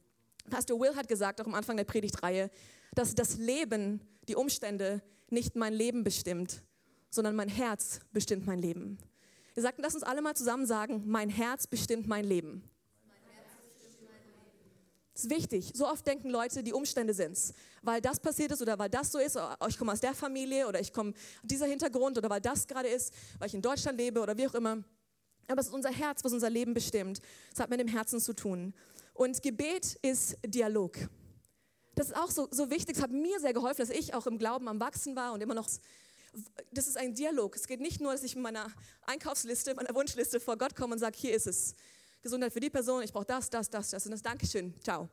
Pastor 0.48 0.80
Will 0.80 0.96
hat 0.96 1.08
gesagt, 1.08 1.40
auch 1.40 1.46
am 1.46 1.54
Anfang 1.54 1.76
der 1.76 1.84
Predigtreihe, 1.84 2.50
dass 2.94 3.14
das 3.14 3.36
Leben, 3.36 4.00
die 4.28 4.34
Umstände 4.34 5.02
nicht 5.30 5.56
mein 5.56 5.74
Leben 5.74 6.04
bestimmt, 6.04 6.62
sondern 7.10 7.36
mein 7.36 7.48
Herz 7.48 8.00
bestimmt 8.12 8.46
mein 8.46 8.58
Leben. 8.58 8.98
Wir 9.54 9.62
sagten, 9.62 9.82
lass 9.82 9.94
uns 9.94 10.04
alle 10.04 10.22
mal 10.22 10.36
zusammen 10.36 10.66
sagen, 10.66 11.02
mein 11.06 11.30
Herz 11.30 11.66
bestimmt 11.66 12.06
mein 12.06 12.24
Leben. 12.24 12.62
Das 15.18 15.24
ist 15.24 15.30
wichtig. 15.30 15.72
So 15.74 15.88
oft 15.88 16.06
denken 16.06 16.30
Leute, 16.30 16.62
die 16.62 16.72
Umstände 16.72 17.12
sind 17.12 17.32
es. 17.32 17.52
Weil 17.82 18.00
das 18.00 18.20
passiert 18.20 18.52
ist 18.52 18.62
oder 18.62 18.78
weil 18.78 18.88
das 18.88 19.10
so 19.10 19.18
ist, 19.18 19.34
oder 19.34 19.56
ich 19.68 19.76
komme 19.76 19.90
aus 19.90 19.98
der 19.98 20.14
Familie 20.14 20.68
oder 20.68 20.78
ich 20.78 20.92
komme 20.92 21.12
dieser 21.42 21.66
Hintergrund 21.66 22.16
oder 22.16 22.30
weil 22.30 22.40
das 22.40 22.68
gerade 22.68 22.86
ist, 22.88 23.12
weil 23.40 23.48
ich 23.48 23.54
in 23.54 23.60
Deutschland 23.60 23.98
lebe 23.98 24.20
oder 24.20 24.36
wie 24.36 24.46
auch 24.46 24.54
immer. 24.54 24.84
Aber 25.48 25.60
es 25.60 25.66
ist 25.66 25.74
unser 25.74 25.90
Herz, 25.90 26.22
was 26.22 26.32
unser 26.32 26.50
Leben 26.50 26.72
bestimmt. 26.72 27.20
Es 27.52 27.58
hat 27.58 27.68
mit 27.68 27.80
dem 27.80 27.88
Herzen 27.88 28.20
zu 28.20 28.32
tun. 28.32 28.74
Und 29.12 29.42
Gebet 29.42 29.98
ist 30.02 30.36
Dialog. 30.46 30.96
Das 31.96 32.10
ist 32.10 32.16
auch 32.16 32.30
so, 32.30 32.46
so 32.52 32.70
wichtig. 32.70 32.96
Es 32.96 33.02
hat 33.02 33.10
mir 33.10 33.40
sehr 33.40 33.52
geholfen, 33.52 33.80
dass 33.80 33.90
ich 33.90 34.14
auch 34.14 34.28
im 34.28 34.38
Glauben 34.38 34.68
am 34.68 34.78
Wachsen 34.78 35.16
war 35.16 35.32
und 35.32 35.40
immer 35.40 35.54
noch 35.54 35.68
das 36.72 36.86
ist 36.88 36.96
ein 36.96 37.14
Dialog. 37.14 37.56
Es 37.56 37.66
geht 37.66 37.80
nicht 37.80 38.00
nur, 38.00 38.12
dass 38.12 38.22
ich 38.22 38.34
mit 38.34 38.42
meiner 38.42 38.66
Einkaufsliste, 39.06 39.74
meiner 39.74 39.94
Wunschliste 39.94 40.40
vor 40.40 40.56
Gott 40.56 40.74
komme 40.74 40.94
und 40.94 40.98
sage, 40.98 41.16
hier 41.18 41.34
ist 41.34 41.46
es. 41.46 41.74
Gesundheit 42.22 42.52
für 42.52 42.60
die 42.60 42.70
Person, 42.70 43.02
ich 43.02 43.12
brauche 43.12 43.24
das, 43.24 43.48
das, 43.48 43.70
das, 43.70 43.90
das 43.90 44.04
und 44.04 44.12
das 44.12 44.22
Dankeschön, 44.22 44.74
ciao. 44.82 45.08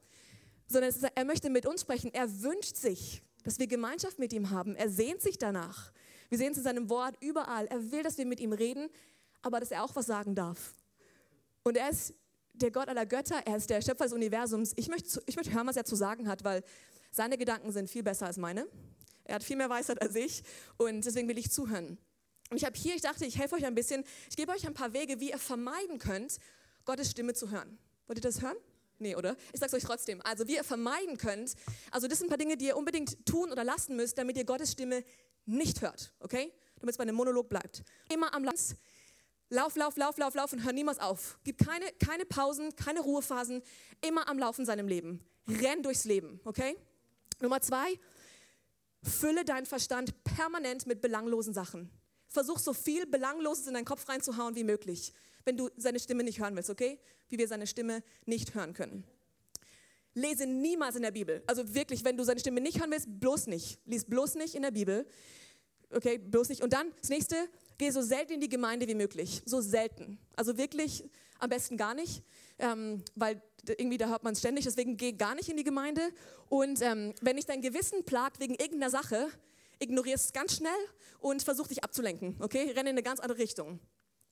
Sondern 0.67 0.89
ist, 0.89 1.03
er 1.03 1.25
möchte 1.25 1.49
mit 1.49 1.65
uns 1.65 1.81
sprechen. 1.81 2.11
Er 2.13 2.41
wünscht 2.41 2.75
sich, 2.75 3.21
dass 3.43 3.59
wir 3.59 3.67
Gemeinschaft 3.67 4.17
mit 4.17 4.33
ihm 4.33 4.49
haben. 4.49 4.75
Er 4.75 4.89
sehnt 4.89 5.21
sich 5.21 5.37
danach. 5.37 5.91
Wir 6.29 6.37
sehen 6.37 6.51
es 6.51 6.57
in 6.57 6.63
seinem 6.63 6.89
Wort 6.89 7.15
überall. 7.21 7.67
Er 7.67 7.91
will, 7.91 8.01
dass 8.01 8.17
wir 8.17 8.25
mit 8.25 8.39
ihm 8.39 8.53
reden, 8.53 8.89
aber 9.41 9.59
dass 9.59 9.71
er 9.71 9.83
auch 9.83 9.95
was 9.95 10.07
sagen 10.07 10.33
darf. 10.33 10.73
Und 11.63 11.77
er 11.77 11.89
ist 11.89 12.15
der 12.53 12.71
Gott 12.71 12.87
aller 12.87 13.05
Götter, 13.05 13.41
er 13.45 13.57
ist 13.57 13.69
der 13.69 13.81
Schöpfer 13.81 14.05
des 14.05 14.13
Universums. 14.13 14.73
Ich 14.75 14.87
möchte, 14.87 15.21
ich 15.25 15.35
möchte 15.35 15.53
hören, 15.53 15.67
was 15.67 15.77
er 15.77 15.85
zu 15.85 15.95
sagen 15.95 16.27
hat, 16.27 16.43
weil 16.43 16.63
seine 17.11 17.37
Gedanken 17.37 17.71
sind 17.71 17.89
viel 17.89 18.03
besser 18.03 18.25
als 18.25 18.37
meine. 18.37 18.67
Er 19.25 19.35
hat 19.35 19.43
viel 19.43 19.55
mehr 19.55 19.69
Weisheit 19.69 20.01
als 20.01 20.15
ich 20.15 20.43
und 20.77 21.03
deswegen 21.05 21.27
will 21.27 21.37
ich 21.37 21.51
zuhören. 21.51 21.97
Und 22.49 22.57
ich 22.57 22.63
habe 22.63 22.77
hier, 22.77 22.95
ich 22.95 23.01
dachte, 23.01 23.25
ich 23.25 23.37
helfe 23.37 23.55
euch 23.55 23.65
ein 23.65 23.75
bisschen, 23.75 24.03
ich 24.29 24.35
gebe 24.35 24.51
euch 24.51 24.65
ein 24.67 24.73
paar 24.73 24.93
Wege, 24.93 25.19
wie 25.19 25.31
ihr 25.31 25.39
vermeiden 25.39 25.99
könnt, 25.99 26.37
Gottes 26.85 27.11
Stimme 27.11 27.33
zu 27.33 27.49
hören. 27.49 27.77
Wollt 28.07 28.19
ihr 28.19 28.21
das 28.21 28.41
hören? 28.41 28.57
Nee, 28.99 29.15
oder? 29.15 29.35
Ich 29.51 29.59
sag's 29.59 29.73
euch 29.73 29.83
trotzdem. 29.83 30.21
Also, 30.23 30.47
wie 30.47 30.55
ihr 30.55 30.63
vermeiden 30.63 31.17
könnt, 31.17 31.55
also 31.91 32.07
das 32.07 32.19
sind 32.19 32.27
ein 32.27 32.29
paar 32.29 32.37
Dinge, 32.37 32.55
die 32.55 32.67
ihr 32.67 32.77
unbedingt 32.77 33.25
tun 33.25 33.51
oder 33.51 33.63
lassen 33.63 33.95
müsst, 33.95 34.17
damit 34.17 34.37
ihr 34.37 34.45
Gottes 34.45 34.71
Stimme 34.71 35.03
nicht 35.45 35.81
hört, 35.81 36.13
okay? 36.19 36.53
Damit 36.79 36.93
es 36.93 36.97
bei 36.97 37.01
einem 37.01 37.15
Monolog 37.15 37.49
bleibt. 37.49 37.83
Immer 38.11 38.33
am 38.33 38.43
Land. 38.43 38.77
Lauf, 39.49 39.75
lauf, 39.75 39.95
lauf, 39.97 40.17
lauf, 40.17 40.33
lauf 40.33 40.53
und 40.53 40.63
hör 40.63 40.71
niemals 40.71 40.99
auf. 40.99 41.39
Gib 41.43 41.57
keine, 41.57 41.85
keine 42.03 42.25
Pausen, 42.25 42.75
keine 42.75 43.01
Ruhephasen. 43.01 43.61
Immer 44.01 44.27
am 44.27 44.39
Laufen 44.39 44.61
in 44.61 44.65
seinem 44.65 44.87
Leben. 44.87 45.19
Renn 45.47 45.83
durchs 45.83 46.05
Leben, 46.05 46.39
okay? 46.45 46.75
Nummer 47.41 47.61
zwei, 47.61 47.99
fülle 49.07 49.45
deinen 49.45 49.65
Verstand 49.65 50.23
permanent 50.23 50.85
mit 50.87 51.01
belanglosen 51.01 51.53
Sachen. 51.53 51.89
Versuch 52.27 52.59
so 52.59 52.73
viel 52.73 53.05
Belangloses 53.05 53.67
in 53.67 53.73
deinen 53.73 53.85
Kopf 53.85 54.07
reinzuhauen 54.09 54.55
wie 54.55 54.63
möglich, 54.63 55.13
wenn 55.45 55.57
du 55.57 55.69
seine 55.77 55.99
Stimme 55.99 56.23
nicht 56.23 56.39
hören 56.39 56.55
willst, 56.55 56.69
okay? 56.69 56.99
Wie 57.29 57.37
wir 57.37 57.47
seine 57.47 57.67
Stimme 57.67 58.03
nicht 58.25 58.55
hören 58.55 58.73
können. 58.73 59.05
Lese 60.13 60.45
niemals 60.45 60.95
in 60.95 61.01
der 61.01 61.11
Bibel. 61.11 61.43
Also 61.45 61.73
wirklich, 61.75 62.03
wenn 62.03 62.17
du 62.17 62.23
seine 62.23 62.39
Stimme 62.39 62.61
nicht 62.61 62.79
hören 62.79 62.91
willst, 62.91 63.07
bloß 63.19 63.47
nicht. 63.47 63.79
Lies 63.85 64.05
bloß 64.05 64.35
nicht 64.35 64.55
in 64.55 64.61
der 64.61 64.71
Bibel. 64.71 65.05
Okay, 65.91 66.17
bloß 66.17 66.49
nicht. 66.49 66.63
Und 66.63 66.73
dann 66.73 66.91
das 66.99 67.09
nächste, 67.09 67.35
geh 67.77 67.89
so 67.91 68.01
selten 68.01 68.33
in 68.33 68.41
die 68.41 68.49
Gemeinde 68.49 68.87
wie 68.87 68.95
möglich. 68.95 69.41
So 69.45 69.61
selten. 69.61 70.17
Also 70.35 70.57
wirklich 70.57 71.03
am 71.39 71.49
besten 71.49 71.77
gar 71.77 71.93
nicht, 71.93 72.23
ähm, 72.59 73.03
weil 73.15 73.41
irgendwie 73.69 73.97
da 73.97 74.07
hört 74.07 74.23
man 74.23 74.33
es 74.33 74.39
ständig. 74.39 74.65
Deswegen 74.65 74.97
geh 74.97 75.13
gar 75.13 75.35
nicht 75.35 75.49
in 75.49 75.57
die 75.57 75.63
Gemeinde. 75.63 76.01
Und 76.49 76.81
ähm, 76.81 77.13
wenn 77.21 77.35
dich 77.35 77.45
dein 77.45 77.61
Gewissen 77.61 78.03
plagt 78.05 78.39
wegen 78.39 78.55
irgendeiner 78.55 78.89
Sache, 78.89 79.29
ignorier 79.79 80.15
es 80.15 80.33
ganz 80.33 80.55
schnell 80.55 80.71
und 81.19 81.43
versuch 81.43 81.67
dich 81.67 81.83
abzulenken. 81.83 82.35
Okay, 82.39 82.71
renne 82.71 82.89
in 82.89 82.95
eine 82.95 83.03
ganz 83.03 83.19
andere 83.19 83.39
Richtung. 83.39 83.79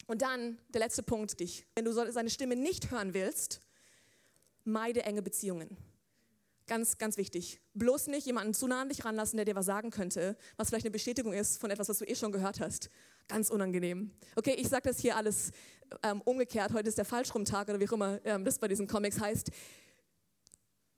Und 0.08 0.22
dann 0.22 0.58
der 0.70 0.80
letzte 0.80 1.04
Punkt, 1.04 1.40
dich. 1.40 1.66
Wenn 1.76 1.86
du 1.86 1.92
seine 1.92 2.30
Stimme 2.30 2.56
nicht 2.56 2.92
hören 2.92 3.14
willst, 3.14 3.62
meide 4.64 5.04
enge 5.04 5.22
Beziehungen. 5.22 5.78
Ganz, 6.68 6.98
ganz 6.98 7.18
wichtig. 7.18 7.60
Bloß 7.74 8.08
nicht 8.08 8.26
jemanden 8.26 8.54
zu 8.54 8.68
nah 8.68 8.82
an 8.82 8.90
dich 8.90 9.04
ranlassen, 9.04 9.38
der 9.38 9.46
dir 9.46 9.56
was 9.56 9.66
sagen 9.66 9.92
könnte, 9.92 10.38
was 10.56 10.70
vielleicht 10.70 10.86
eine 10.86 10.92
Bestätigung 10.92 11.34
ist 11.34 11.60
von 11.60 11.72
etwas, 11.72 11.90
was 11.90 11.98
du 11.98 12.06
eh 12.06 12.16
schon 12.16 12.32
gehört 12.32 12.62
hast. 12.62 12.90
Ganz 13.28 13.50
unangenehm. 13.50 14.12
Okay, 14.36 14.56
ich 14.58 14.68
sage 14.68 14.90
das 14.90 15.00
hier 15.00 15.16
alles 15.16 15.52
ähm, 16.04 16.22
umgekehrt. 16.22 16.74
Heute 16.74 16.90
ist 16.90 16.98
der 16.98 17.06
Falschrum-Tag 17.06 17.70
oder 17.70 17.80
wie 17.80 17.88
auch 17.88 17.94
immer 17.94 18.20
ähm, 18.26 18.46
das 18.46 18.60
bei 18.60 18.68
diesen 18.68 18.88
Comics 18.88 19.20
heißt. 19.20 19.52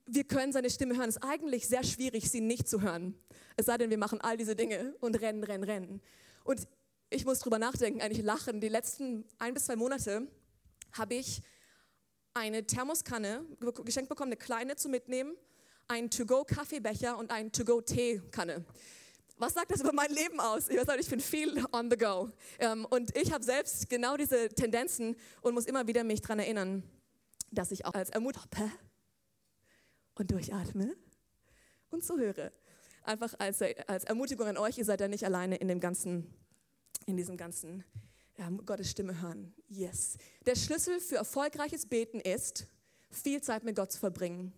Wir 0.07 0.23
können 0.23 0.51
seine 0.51 0.69
Stimme 0.69 0.97
hören. 0.97 1.09
Es 1.09 1.17
ist 1.17 1.23
eigentlich 1.23 1.67
sehr 1.67 1.83
schwierig, 1.83 2.29
sie 2.29 2.41
nicht 2.41 2.67
zu 2.67 2.81
hören. 2.81 3.15
Es 3.57 3.65
sei 3.65 3.77
denn, 3.77 3.89
wir 3.89 3.97
machen 3.97 4.21
all 4.21 4.37
diese 4.37 4.55
Dinge 4.55 4.95
und 4.99 5.19
rennen, 5.21 5.43
rennen, 5.43 5.63
rennen. 5.63 6.01
Und 6.43 6.67
ich 7.09 7.25
muss 7.25 7.39
drüber 7.39 7.59
nachdenken, 7.59 8.01
eigentlich 8.01 8.23
lachen. 8.23 8.61
Die 8.61 8.69
letzten 8.69 9.25
ein 9.39 9.53
bis 9.53 9.65
zwei 9.65 9.75
Monate 9.75 10.27
habe 10.91 11.15
ich 11.15 11.41
eine 12.33 12.65
Thermoskanne 12.65 13.45
geschenkt 13.83 14.09
bekommen, 14.09 14.29
eine 14.29 14.37
kleine 14.37 14.75
zu 14.75 14.89
mitnehmen 14.89 15.35
einen 15.87 16.09
To-Go-Kaffeebecher 16.09 17.17
und 17.17 17.31
einen 17.31 17.51
To-Go-Teekanne. 17.51 18.65
Was 19.37 19.53
sagt 19.53 19.71
das 19.71 19.81
über 19.81 19.91
mein 19.91 20.11
Leben 20.11 20.39
aus? 20.39 20.69
Ich, 20.69 20.77
weiß 20.77 20.99
ich 20.99 21.09
bin 21.09 21.19
viel 21.19 21.65
on 21.73 21.89
the 21.91 21.97
go. 21.97 22.31
Ähm, 22.57 22.85
und 22.85 23.15
ich 23.17 23.33
habe 23.33 23.43
selbst 23.43 23.89
genau 23.89 24.15
diese 24.15 24.47
Tendenzen 24.49 25.17
und 25.41 25.53
muss 25.53 25.65
immer 25.65 25.87
wieder 25.87 26.05
mich 26.05 26.21
daran 26.21 26.39
erinnern, 26.39 26.83
dass 27.51 27.71
ich 27.71 27.85
auch 27.85 27.93
als 27.93 28.09
Ermutigung 28.11 28.71
und 30.15 30.31
durchatme 30.31 30.95
und 31.89 32.03
zuhöre. 32.03 32.53
Einfach 33.03 33.33
als, 33.37 33.61
als 33.61 34.05
Ermutigung 34.05 34.47
an 34.47 34.57
euch, 34.57 34.77
ihr 34.77 34.85
seid 34.85 35.01
da 35.01 35.07
nicht 35.07 35.25
alleine 35.25 35.57
in 35.57 35.67
dem 35.67 35.81
ganzen, 35.81 36.33
in 37.05 37.17
diesem 37.17 37.35
ganzen 37.35 37.83
ja, 38.37 38.49
Gottes 38.65 38.89
Stimme 38.89 39.21
hören. 39.21 39.53
Yes. 39.67 40.17
Der 40.45 40.55
Schlüssel 40.55 40.99
für 41.01 41.17
erfolgreiches 41.17 41.85
Beten 41.85 42.21
ist, 42.21 42.67
viel 43.11 43.41
Zeit 43.41 43.63
mit 43.63 43.75
Gott 43.75 43.91
zu 43.91 43.99
verbringen. 43.99 44.53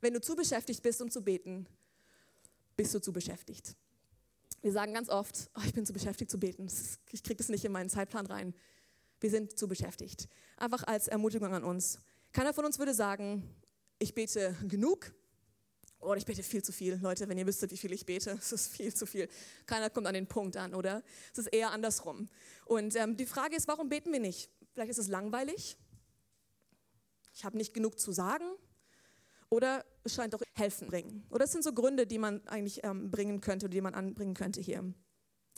Wenn 0.00 0.14
du 0.14 0.20
zu 0.20 0.34
beschäftigt 0.34 0.82
bist, 0.82 1.00
um 1.02 1.10
zu 1.10 1.22
beten, 1.22 1.66
bist 2.76 2.94
du 2.94 2.98
zu 2.98 3.12
beschäftigt. 3.12 3.76
Wir 4.62 4.72
sagen 4.72 4.94
ganz 4.94 5.08
oft, 5.08 5.50
oh, 5.56 5.60
ich 5.66 5.74
bin 5.74 5.84
zu 5.84 5.92
beschäftigt 5.92 6.30
zu 6.30 6.38
beten. 6.38 6.68
Ich 7.10 7.22
kriege 7.24 7.36
das 7.36 7.48
nicht 7.48 7.64
in 7.64 7.72
meinen 7.72 7.90
Zeitplan 7.90 8.26
rein. 8.26 8.54
Wir 9.20 9.28
sind 9.28 9.58
zu 9.58 9.66
beschäftigt. 9.66 10.28
Einfach 10.56 10.84
als 10.84 11.08
Ermutigung 11.08 11.52
an 11.52 11.64
uns. 11.64 11.98
Keiner 12.32 12.54
von 12.54 12.64
uns 12.64 12.78
würde 12.78 12.94
sagen, 12.94 13.42
ich 13.98 14.14
bete 14.14 14.56
genug 14.68 15.12
oder 15.98 16.16
ich 16.16 16.26
bete 16.26 16.44
viel 16.44 16.62
zu 16.62 16.72
viel. 16.72 16.94
Leute, 17.02 17.28
wenn 17.28 17.38
ihr 17.38 17.46
wüsstet, 17.46 17.72
wie 17.72 17.76
viel 17.76 17.92
ich 17.92 18.06
bete, 18.06 18.30
es 18.40 18.52
ist 18.52 18.68
viel 18.68 18.94
zu 18.94 19.04
viel. 19.04 19.28
Keiner 19.66 19.90
kommt 19.90 20.06
an 20.06 20.14
den 20.14 20.28
Punkt 20.28 20.56
an, 20.56 20.74
oder? 20.74 21.02
Es 21.32 21.38
ist 21.38 21.48
eher 21.48 21.72
andersrum. 21.72 22.28
Und 22.64 22.94
ähm, 22.94 23.16
die 23.16 23.26
Frage 23.26 23.56
ist, 23.56 23.66
warum 23.66 23.88
beten 23.88 24.12
wir 24.12 24.20
nicht? 24.20 24.48
Vielleicht 24.72 24.90
ist 24.90 24.98
es 24.98 25.08
langweilig. 25.08 25.76
Ich 27.34 27.44
habe 27.44 27.56
nicht 27.56 27.74
genug 27.74 27.98
zu 27.98 28.12
sagen. 28.12 28.44
Oder 29.52 29.84
es 30.02 30.14
scheint 30.14 30.34
auch 30.34 30.40
helfen 30.54 30.88
bringen. 30.88 31.26
Oder 31.28 31.44
es 31.44 31.52
sind 31.52 31.62
so 31.62 31.74
Gründe, 31.74 32.06
die 32.06 32.16
man 32.16 32.40
eigentlich 32.46 32.82
ähm, 32.84 33.10
bringen 33.10 33.42
könnte, 33.42 33.68
die 33.68 33.82
man 33.82 33.92
anbringen 33.92 34.32
könnte 34.32 34.62
hier. 34.62 34.82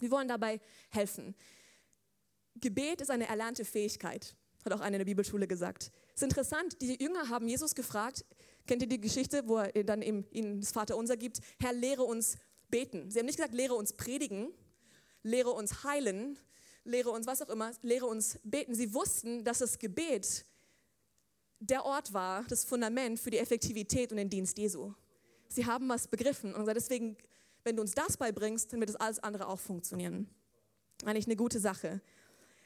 Wir 0.00 0.10
wollen 0.10 0.26
dabei 0.26 0.60
helfen. 0.90 1.36
Gebet 2.56 3.02
ist 3.02 3.10
eine 3.12 3.28
erlernte 3.28 3.64
Fähigkeit, 3.64 4.34
hat 4.64 4.72
auch 4.72 4.80
eine 4.80 4.96
in 4.96 4.98
der 4.98 5.04
Bibelschule 5.04 5.46
gesagt. 5.46 5.92
Es 6.08 6.14
ist 6.16 6.22
interessant, 6.24 6.82
die 6.82 7.00
Jünger 7.00 7.28
haben 7.28 7.46
Jesus 7.46 7.76
gefragt, 7.76 8.24
kennt 8.66 8.82
ihr 8.82 8.88
die 8.88 9.00
Geschichte, 9.00 9.46
wo 9.46 9.58
er 9.58 9.84
dann 9.84 10.02
eben 10.02 10.26
ihnen 10.32 10.60
das 10.60 10.72
Vaterunser 10.72 11.16
gibt, 11.16 11.38
Herr, 11.60 11.72
lehre 11.72 12.02
uns 12.02 12.36
beten. 12.70 13.12
Sie 13.12 13.20
haben 13.20 13.26
nicht 13.26 13.36
gesagt, 13.36 13.54
lehre 13.54 13.74
uns 13.74 13.92
predigen, 13.92 14.52
lehre 15.22 15.50
uns 15.50 15.84
heilen, 15.84 16.36
lehre 16.82 17.10
uns 17.10 17.28
was 17.28 17.42
auch 17.42 17.48
immer, 17.48 17.70
lehre 17.82 18.06
uns 18.06 18.40
beten. 18.42 18.74
Sie 18.74 18.92
wussten, 18.92 19.44
dass 19.44 19.58
das 19.58 19.78
Gebet 19.78 20.46
der 21.60 21.84
Ort 21.84 22.12
war, 22.12 22.44
das 22.48 22.64
Fundament 22.64 23.18
für 23.18 23.30
die 23.30 23.38
Effektivität 23.38 24.10
und 24.10 24.18
den 24.18 24.30
Dienst 24.30 24.58
Jesu. 24.58 24.92
Sie 25.48 25.66
haben 25.66 25.88
was 25.88 26.08
begriffen 26.08 26.54
und 26.54 26.66
deswegen, 26.66 27.16
wenn 27.62 27.76
du 27.76 27.82
uns 27.82 27.92
das 27.92 28.16
beibringst, 28.16 28.72
dann 28.72 28.80
wird 28.80 28.90
das 28.90 28.96
alles 28.96 29.18
andere 29.20 29.46
auch 29.48 29.58
funktionieren. 29.58 30.28
Eigentlich 31.04 31.26
eine 31.26 31.36
gute 31.36 31.60
Sache. 31.60 32.00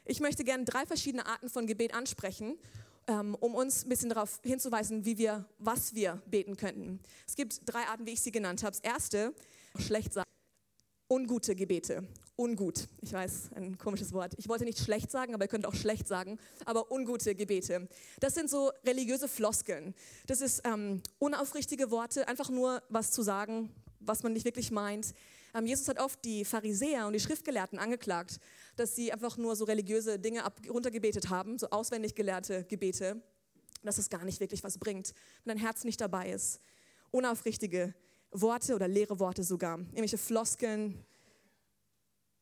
Ich 0.04 0.20
möchte 0.20 0.44
gerne 0.44 0.64
drei 0.64 0.86
verschiedene 0.86 1.26
Arten 1.26 1.48
von 1.48 1.66
Gebet 1.66 1.94
ansprechen, 1.94 2.58
ähm, 3.06 3.34
um 3.40 3.54
uns 3.54 3.84
ein 3.84 3.88
bisschen 3.88 4.08
darauf 4.10 4.40
hinzuweisen, 4.42 5.04
wie 5.04 5.18
wir, 5.18 5.44
was 5.58 5.94
wir 5.94 6.22
beten 6.26 6.56
könnten. 6.56 7.00
Es 7.26 7.36
gibt 7.36 7.60
drei 7.66 7.84
Arten, 7.84 8.06
wie 8.06 8.12
ich 8.12 8.20
sie 8.20 8.32
genannt 8.32 8.62
habe. 8.62 8.72
Das 8.72 8.80
erste, 8.80 9.34
schlecht 9.78 10.12
sagen. 10.12 10.27
Ungute 11.10 11.56
Gebete. 11.56 12.06
Ungut. 12.36 12.86
Ich 13.00 13.14
weiß, 13.14 13.52
ein 13.54 13.78
komisches 13.78 14.12
Wort. 14.12 14.34
Ich 14.36 14.46
wollte 14.46 14.64
nicht 14.64 14.78
schlecht 14.78 15.10
sagen, 15.10 15.32
aber 15.32 15.44
ihr 15.44 15.48
könnt 15.48 15.64
auch 15.64 15.74
schlecht 15.74 16.06
sagen. 16.06 16.38
Aber 16.66 16.92
ungute 16.92 17.34
Gebete. 17.34 17.88
Das 18.20 18.34
sind 18.34 18.50
so 18.50 18.72
religiöse 18.84 19.26
Floskeln. 19.26 19.94
Das 20.26 20.42
ist 20.42 20.60
ähm, 20.64 21.02
unaufrichtige 21.18 21.90
Worte, 21.90 22.28
einfach 22.28 22.50
nur 22.50 22.82
was 22.90 23.10
zu 23.10 23.22
sagen, 23.22 23.70
was 24.00 24.22
man 24.22 24.34
nicht 24.34 24.44
wirklich 24.44 24.70
meint. 24.70 25.14
Ähm, 25.54 25.64
Jesus 25.64 25.88
hat 25.88 25.98
oft 25.98 26.22
die 26.26 26.44
Pharisäer 26.44 27.06
und 27.06 27.14
die 27.14 27.20
Schriftgelehrten 27.20 27.78
angeklagt, 27.78 28.38
dass 28.76 28.94
sie 28.94 29.10
einfach 29.10 29.38
nur 29.38 29.56
so 29.56 29.64
religiöse 29.64 30.18
Dinge 30.18 30.44
ab, 30.44 30.60
runtergebetet 30.68 31.30
haben, 31.30 31.58
so 31.58 31.70
auswendig 31.70 32.14
gelehrte 32.16 32.64
Gebete, 32.64 33.22
dass 33.82 33.96
es 33.96 34.10
gar 34.10 34.26
nicht 34.26 34.40
wirklich 34.40 34.62
was 34.62 34.76
bringt, 34.76 35.14
wenn 35.44 35.56
dein 35.56 35.64
Herz 35.64 35.84
nicht 35.84 36.02
dabei 36.02 36.32
ist. 36.32 36.60
Unaufrichtige 37.10 37.78
Gebete. 37.78 38.07
Worte 38.30 38.74
oder 38.74 38.88
leere 38.88 39.18
Worte 39.18 39.42
sogar, 39.42 39.78
irgendwelche 39.78 40.18
Floskeln. 40.18 41.04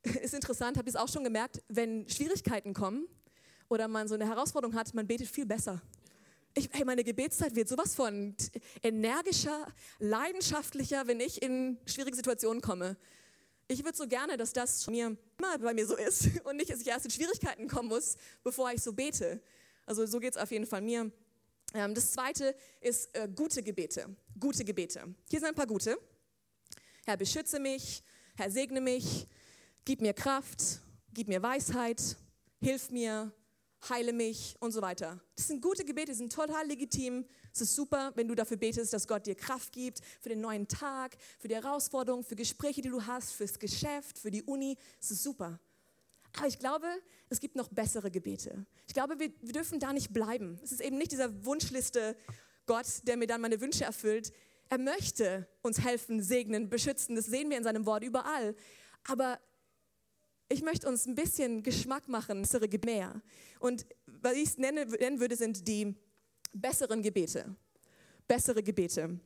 Ist 0.22 0.34
interessant, 0.34 0.76
habe 0.76 0.88
ich 0.88 0.94
es 0.94 1.00
auch 1.00 1.08
schon 1.08 1.24
gemerkt, 1.24 1.62
wenn 1.68 2.08
Schwierigkeiten 2.08 2.74
kommen 2.74 3.06
oder 3.68 3.88
man 3.88 4.08
so 4.08 4.14
eine 4.14 4.26
Herausforderung 4.28 4.74
hat, 4.76 4.94
man 4.94 5.06
betet 5.06 5.28
viel 5.28 5.46
besser. 5.46 5.80
Ich, 6.54 6.70
hey, 6.72 6.84
meine 6.84 7.04
Gebetszeit 7.04 7.54
wird 7.54 7.68
sowas 7.68 7.94
von 7.94 8.34
energischer, 8.82 9.66
leidenschaftlicher, 9.98 11.06
wenn 11.06 11.20
ich 11.20 11.42
in 11.42 11.78
schwierige 11.84 12.16
Situationen 12.16 12.62
komme. 12.62 12.96
Ich 13.68 13.84
würde 13.84 13.96
so 13.96 14.06
gerne, 14.06 14.36
dass 14.36 14.52
das 14.52 14.86
mir 14.86 15.16
immer 15.38 15.58
bei 15.58 15.74
mir 15.74 15.86
so 15.86 15.96
ist 15.96 16.30
und 16.44 16.56
nicht, 16.56 16.70
dass 16.70 16.80
ich 16.80 16.86
erst 16.86 17.04
in 17.04 17.10
Schwierigkeiten 17.10 17.68
kommen 17.68 17.88
muss, 17.88 18.16
bevor 18.42 18.70
ich 18.72 18.82
so 18.82 18.92
bete. 18.92 19.42
Also 19.84 20.06
so 20.06 20.18
geht 20.18 20.34
es 20.34 20.40
auf 20.40 20.50
jeden 20.50 20.66
Fall 20.66 20.80
mir. 20.80 21.10
Ähm, 21.76 21.94
das 21.94 22.12
zweite 22.12 22.54
ist 22.80 23.14
äh, 23.14 23.28
gute 23.28 23.62
Gebete. 23.62 24.16
Gute 24.40 24.64
Gebete. 24.64 25.14
Hier 25.28 25.40
sind 25.40 25.50
ein 25.50 25.54
paar 25.54 25.66
gute. 25.66 25.98
Herr, 27.04 27.18
beschütze 27.18 27.60
mich. 27.60 28.02
Herr, 28.34 28.50
segne 28.50 28.80
mich. 28.80 29.28
Gib 29.84 30.00
mir 30.00 30.14
Kraft. 30.14 30.80
Gib 31.12 31.28
mir 31.28 31.42
Weisheit. 31.42 32.16
Hilf 32.60 32.90
mir. 32.90 33.30
Heile 33.90 34.14
mich 34.14 34.56
und 34.58 34.72
so 34.72 34.80
weiter. 34.80 35.20
Das 35.36 35.48
sind 35.48 35.60
gute 35.60 35.84
Gebete, 35.84 36.12
die 36.12 36.16
sind 36.16 36.32
total 36.32 36.66
legitim. 36.66 37.26
Es 37.52 37.60
ist 37.60 37.76
super, 37.76 38.10
wenn 38.14 38.26
du 38.26 38.34
dafür 38.34 38.56
betest, 38.56 38.92
dass 38.94 39.06
Gott 39.06 39.26
dir 39.26 39.34
Kraft 39.34 39.70
gibt 39.70 40.00
für 40.20 40.30
den 40.30 40.40
neuen 40.40 40.66
Tag, 40.66 41.16
für 41.38 41.46
die 41.46 41.54
Herausforderungen, 41.54 42.24
für 42.24 42.36
Gespräche, 42.36 42.80
die 42.80 42.88
du 42.88 43.04
hast, 43.06 43.32
fürs 43.32 43.58
Geschäft, 43.58 44.18
für 44.18 44.30
die 44.30 44.42
Uni. 44.42 44.78
Es 44.98 45.10
ist 45.10 45.22
super. 45.22 45.60
Aber 46.36 46.48
ich 46.48 46.58
glaube, 46.58 46.86
es 47.28 47.40
gibt 47.40 47.56
noch 47.56 47.68
bessere 47.68 48.10
Gebete. 48.10 48.66
Ich 48.86 48.94
glaube, 48.94 49.18
wir, 49.18 49.30
wir 49.40 49.52
dürfen 49.52 49.80
da 49.80 49.92
nicht 49.92 50.12
bleiben. 50.12 50.58
Es 50.62 50.72
ist 50.72 50.80
eben 50.80 50.98
nicht 50.98 51.12
dieser 51.12 51.44
Wunschliste 51.44 52.16
Gott, 52.66 52.86
der 53.04 53.16
mir 53.16 53.26
dann 53.26 53.40
meine 53.40 53.60
Wünsche 53.60 53.84
erfüllt. 53.84 54.32
Er 54.68 54.78
möchte 54.78 55.48
uns 55.62 55.80
helfen, 55.82 56.20
segnen, 56.22 56.68
beschützen. 56.68 57.16
Das 57.16 57.26
sehen 57.26 57.50
wir 57.50 57.56
in 57.56 57.64
seinem 57.64 57.86
Wort 57.86 58.04
überall. 58.04 58.54
Aber 59.04 59.38
ich 60.48 60.62
möchte 60.62 60.88
uns 60.88 61.06
ein 61.06 61.14
bisschen 61.14 61.62
Geschmack 61.62 62.08
machen, 62.08 62.42
bessere 62.42 62.68
mehr. 62.84 63.22
Und 63.60 63.86
was 64.06 64.34
ich 64.34 64.58
nennen, 64.58 64.88
nennen 64.90 65.20
würde, 65.20 65.36
sind 65.36 65.66
die 65.66 65.94
besseren 66.52 67.02
Gebete. 67.02 67.56
Bessere 68.28 68.62
Gebete. 68.62 69.20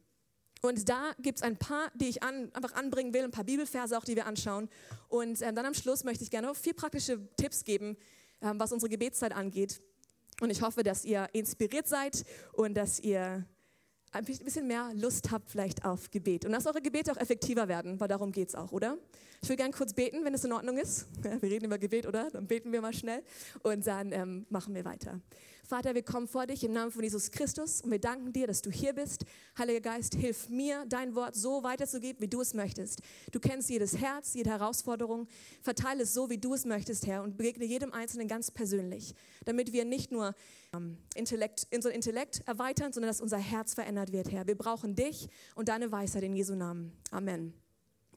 Und 0.62 0.88
da 0.88 1.12
gibt 1.20 1.38
es 1.38 1.42
ein 1.42 1.56
paar, 1.56 1.90
die 1.94 2.08
ich 2.08 2.22
an, 2.22 2.50
einfach 2.52 2.74
anbringen 2.74 3.14
will, 3.14 3.24
ein 3.24 3.30
paar 3.30 3.44
Bibelverse 3.44 3.96
auch, 3.96 4.04
die 4.04 4.16
wir 4.16 4.26
anschauen. 4.26 4.68
Und 5.08 5.40
ähm, 5.42 5.54
dann 5.54 5.66
am 5.66 5.74
Schluss 5.74 6.04
möchte 6.04 6.22
ich 6.24 6.30
gerne 6.30 6.54
vier 6.54 6.74
praktische 6.74 7.18
Tipps 7.36 7.64
geben, 7.64 7.96
ähm, 8.42 8.60
was 8.60 8.72
unsere 8.72 8.90
Gebetszeit 8.90 9.34
angeht. 9.34 9.80
Und 10.40 10.50
ich 10.50 10.62
hoffe, 10.62 10.82
dass 10.82 11.04
ihr 11.04 11.28
inspiriert 11.32 11.86
seid 11.86 12.24
und 12.52 12.74
dass 12.74 12.98
ihr 13.00 13.46
ein 14.12 14.24
bisschen 14.24 14.66
mehr 14.66 14.90
Lust 14.94 15.30
habt 15.30 15.50
vielleicht 15.50 15.84
auf 15.84 16.10
Gebet. 16.10 16.44
Und 16.44 16.52
dass 16.52 16.66
eure 16.66 16.82
Gebete 16.82 17.12
auch 17.12 17.16
effektiver 17.16 17.68
werden, 17.68 18.00
weil 18.00 18.08
darum 18.08 18.32
geht 18.32 18.48
es 18.48 18.54
auch, 18.54 18.72
oder? 18.72 18.98
Ich 19.42 19.48
will 19.48 19.56
gerne 19.56 19.72
kurz 19.72 19.94
beten, 19.94 20.24
wenn 20.24 20.34
es 20.34 20.44
in 20.44 20.52
Ordnung 20.52 20.76
ist. 20.78 21.06
Wir 21.22 21.42
reden 21.42 21.66
über 21.66 21.78
Gebet, 21.78 22.06
oder? 22.06 22.30
Dann 22.30 22.46
beten 22.46 22.72
wir 22.72 22.80
mal 22.80 22.92
schnell 22.92 23.22
und 23.62 23.86
dann 23.86 24.12
ähm, 24.12 24.46
machen 24.50 24.74
wir 24.74 24.84
weiter. 24.84 25.20
Vater, 25.70 25.94
wir 25.94 26.02
kommen 26.02 26.26
vor 26.26 26.48
dich 26.48 26.64
im 26.64 26.72
Namen 26.72 26.90
von 26.90 27.04
Jesus 27.04 27.30
Christus 27.30 27.80
und 27.80 27.92
wir 27.92 28.00
danken 28.00 28.32
dir, 28.32 28.48
dass 28.48 28.60
du 28.60 28.72
hier 28.72 28.92
bist. 28.92 29.24
Heiliger 29.56 29.80
Geist, 29.80 30.16
hilf 30.16 30.48
mir, 30.48 30.84
dein 30.88 31.14
Wort 31.14 31.36
so 31.36 31.62
weiterzugeben, 31.62 32.20
wie 32.20 32.26
du 32.26 32.40
es 32.40 32.54
möchtest. 32.54 33.02
Du 33.30 33.38
kennst 33.38 33.70
jedes 33.70 33.96
Herz, 33.96 34.34
jede 34.34 34.50
Herausforderung. 34.50 35.28
Verteile 35.62 36.02
es 36.02 36.12
so, 36.12 36.28
wie 36.28 36.38
du 36.38 36.54
es 36.54 36.64
möchtest, 36.64 37.06
Herr, 37.06 37.22
und 37.22 37.36
begegne 37.36 37.64
jedem 37.64 37.92
Einzelnen 37.92 38.26
ganz 38.26 38.50
persönlich, 38.50 39.14
damit 39.44 39.72
wir 39.72 39.84
nicht 39.84 40.10
nur 40.10 40.34
ähm, 40.72 40.98
Intellekt, 41.14 41.68
unseren 41.72 41.92
Intellekt 41.92 42.42
erweitern, 42.48 42.92
sondern 42.92 43.10
dass 43.10 43.20
unser 43.20 43.38
Herz 43.38 43.74
verändert 43.74 44.10
wird, 44.10 44.32
Herr. 44.32 44.48
Wir 44.48 44.58
brauchen 44.58 44.96
dich 44.96 45.28
und 45.54 45.68
deine 45.68 45.92
Weisheit 45.92 46.24
in 46.24 46.34
Jesu 46.34 46.56
Namen. 46.56 46.98
Amen. 47.12 47.54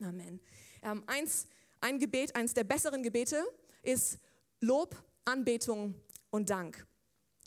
Amen. 0.02 0.40
Ähm, 0.82 1.04
eins, 1.06 1.46
ein 1.82 2.00
Gebet, 2.00 2.36
eins 2.36 2.56
der 2.56 2.64
besseren 2.64 3.04
Gebete 3.04 3.44
ist 3.84 4.18
Lob, 4.60 4.96
Anbetung 5.24 5.94
und 6.32 6.50
Dank. 6.50 6.88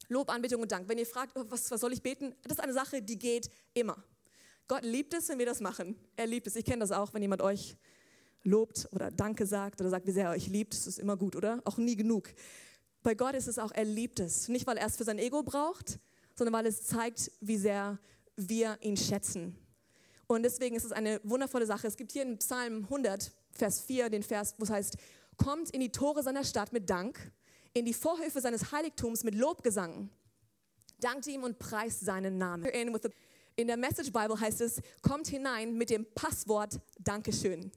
Lob, 0.09 0.31
Anbetung 0.31 0.63
und 0.63 0.73
Dank. 0.73 0.89
Wenn 0.89 0.99
ihr 0.99 1.07
fragt, 1.07 1.33
was, 1.35 1.71
was 1.71 1.81
soll 1.81 1.93
ich 1.93 2.03
beten, 2.03 2.35
das 2.43 2.59
ist 2.59 2.61
eine 2.63 2.73
Sache, 2.73 3.03
die 3.03 3.19
geht 3.19 3.51
immer. 3.75 4.03
Gott 4.69 4.85
liebt 4.85 5.15
es, 5.15 5.29
wenn 5.29 5.39
wir 5.39 5.47
das 5.47 5.61
machen. 5.61 5.97
Er 6.17 6.27
liebt 6.27 6.47
es. 6.47 6.57
Ich 6.57 6.65
kenne 6.65 6.81
das 6.81 6.93
auch, 6.93 7.15
wenn 7.15 7.23
jemand 7.23 7.43
euch 7.43 7.77
lobt 8.43 8.89
oder 8.93 9.11
Danke 9.11 9.47
sagt 9.47 9.81
oder 9.81 9.91
sagt, 9.91 10.07
wie 10.07 10.13
sehr 10.13 10.27
er 10.27 10.31
euch 10.33 10.49
liebt. 10.49 10.75
Das 10.75 10.87
ist 10.87 10.99
immer 10.99 11.17
gut, 11.17 11.37
oder? 11.37 11.61
Auch 11.65 11.77
nie 11.77 11.97
genug. 11.97 12.29
Bei 13.03 13.15
Gott 13.15 13.35
ist 13.35 13.47
es 13.47 13.59
auch, 13.59 13.73
er 13.73 13.85
liebt 13.85 14.19
es. 14.19 14.49
Nicht, 14.49 14.67
weil 14.67 14.77
er 14.77 14.87
es 14.87 14.97
für 14.97 15.05
sein 15.05 15.19
Ego 15.19 15.43
braucht, 15.43 15.99
sondern 16.35 16.55
weil 16.55 16.67
es 16.67 16.83
zeigt, 16.85 17.31
wie 17.41 17.57
sehr 17.57 17.99
wir 18.37 18.79
ihn 18.81 18.97
schätzen. 18.97 19.57
Und 20.27 20.43
deswegen 20.43 20.75
ist 20.75 20.85
es 20.85 20.93
eine 20.93 21.21
wundervolle 21.23 21.67
Sache. 21.67 21.87
Es 21.87 21.97
gibt 21.97 22.13
hier 22.13 22.23
in 22.23 22.39
Psalm 22.39 22.85
100, 22.85 23.33
Vers 23.53 23.81
4, 23.81 24.11
den 24.11 24.23
Vers, 24.23 24.55
wo 24.59 24.65
es 24.65 24.71
heißt, 24.71 24.97
kommt 25.37 25.71
in 25.71 25.81
die 25.81 25.93
Tore 25.93 26.23
seiner 26.23 26.45
Stadt 26.45 26.73
mit 26.73 26.91
Dank 26.91 27.33
in 27.77 27.85
die 27.85 27.93
Vorhöfe 27.93 28.41
seines 28.41 28.73
Heiligtums 28.73 29.23
mit 29.23 29.35
Lobgesang. 29.35 30.09
Dankt 30.99 31.27
ihm 31.27 31.45
und 31.45 31.59
preist 31.59 32.01
seinen 32.01 32.39
Namen. 32.39 32.65
In 33.55 33.67
der 33.67 33.77
Message 33.77 34.11
Bible 34.13 34.41
heißt 34.41 34.63
es, 34.63 34.81
kommt 35.03 35.29
hinein 35.29 35.77
mit 35.77 35.91
dem 35.91 36.07
Passwort 36.15 36.81
Dankeschön. 36.99 37.71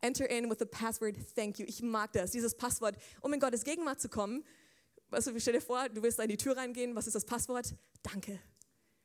Enter 0.00 0.28
in 0.28 0.50
with 0.50 0.58
the 0.58 0.64
password 0.64 1.14
Thank 1.36 1.60
you. 1.60 1.66
Ich 1.68 1.82
mag 1.82 2.12
das, 2.12 2.32
dieses 2.32 2.56
Passwort, 2.56 2.96
um 3.20 3.32
in 3.32 3.38
Gottes 3.38 3.62
Gegenwart 3.62 4.00
zu 4.00 4.08
kommen. 4.08 4.44
Also 5.10 5.30
stell 5.38 5.54
dir 5.54 5.60
vor, 5.60 5.88
du 5.88 6.02
willst 6.02 6.18
da 6.18 6.24
in 6.24 6.30
die 6.30 6.36
Tür 6.36 6.56
reingehen. 6.56 6.96
Was 6.96 7.06
ist 7.06 7.14
das 7.14 7.24
Passwort? 7.24 7.74
Danke. 8.02 8.40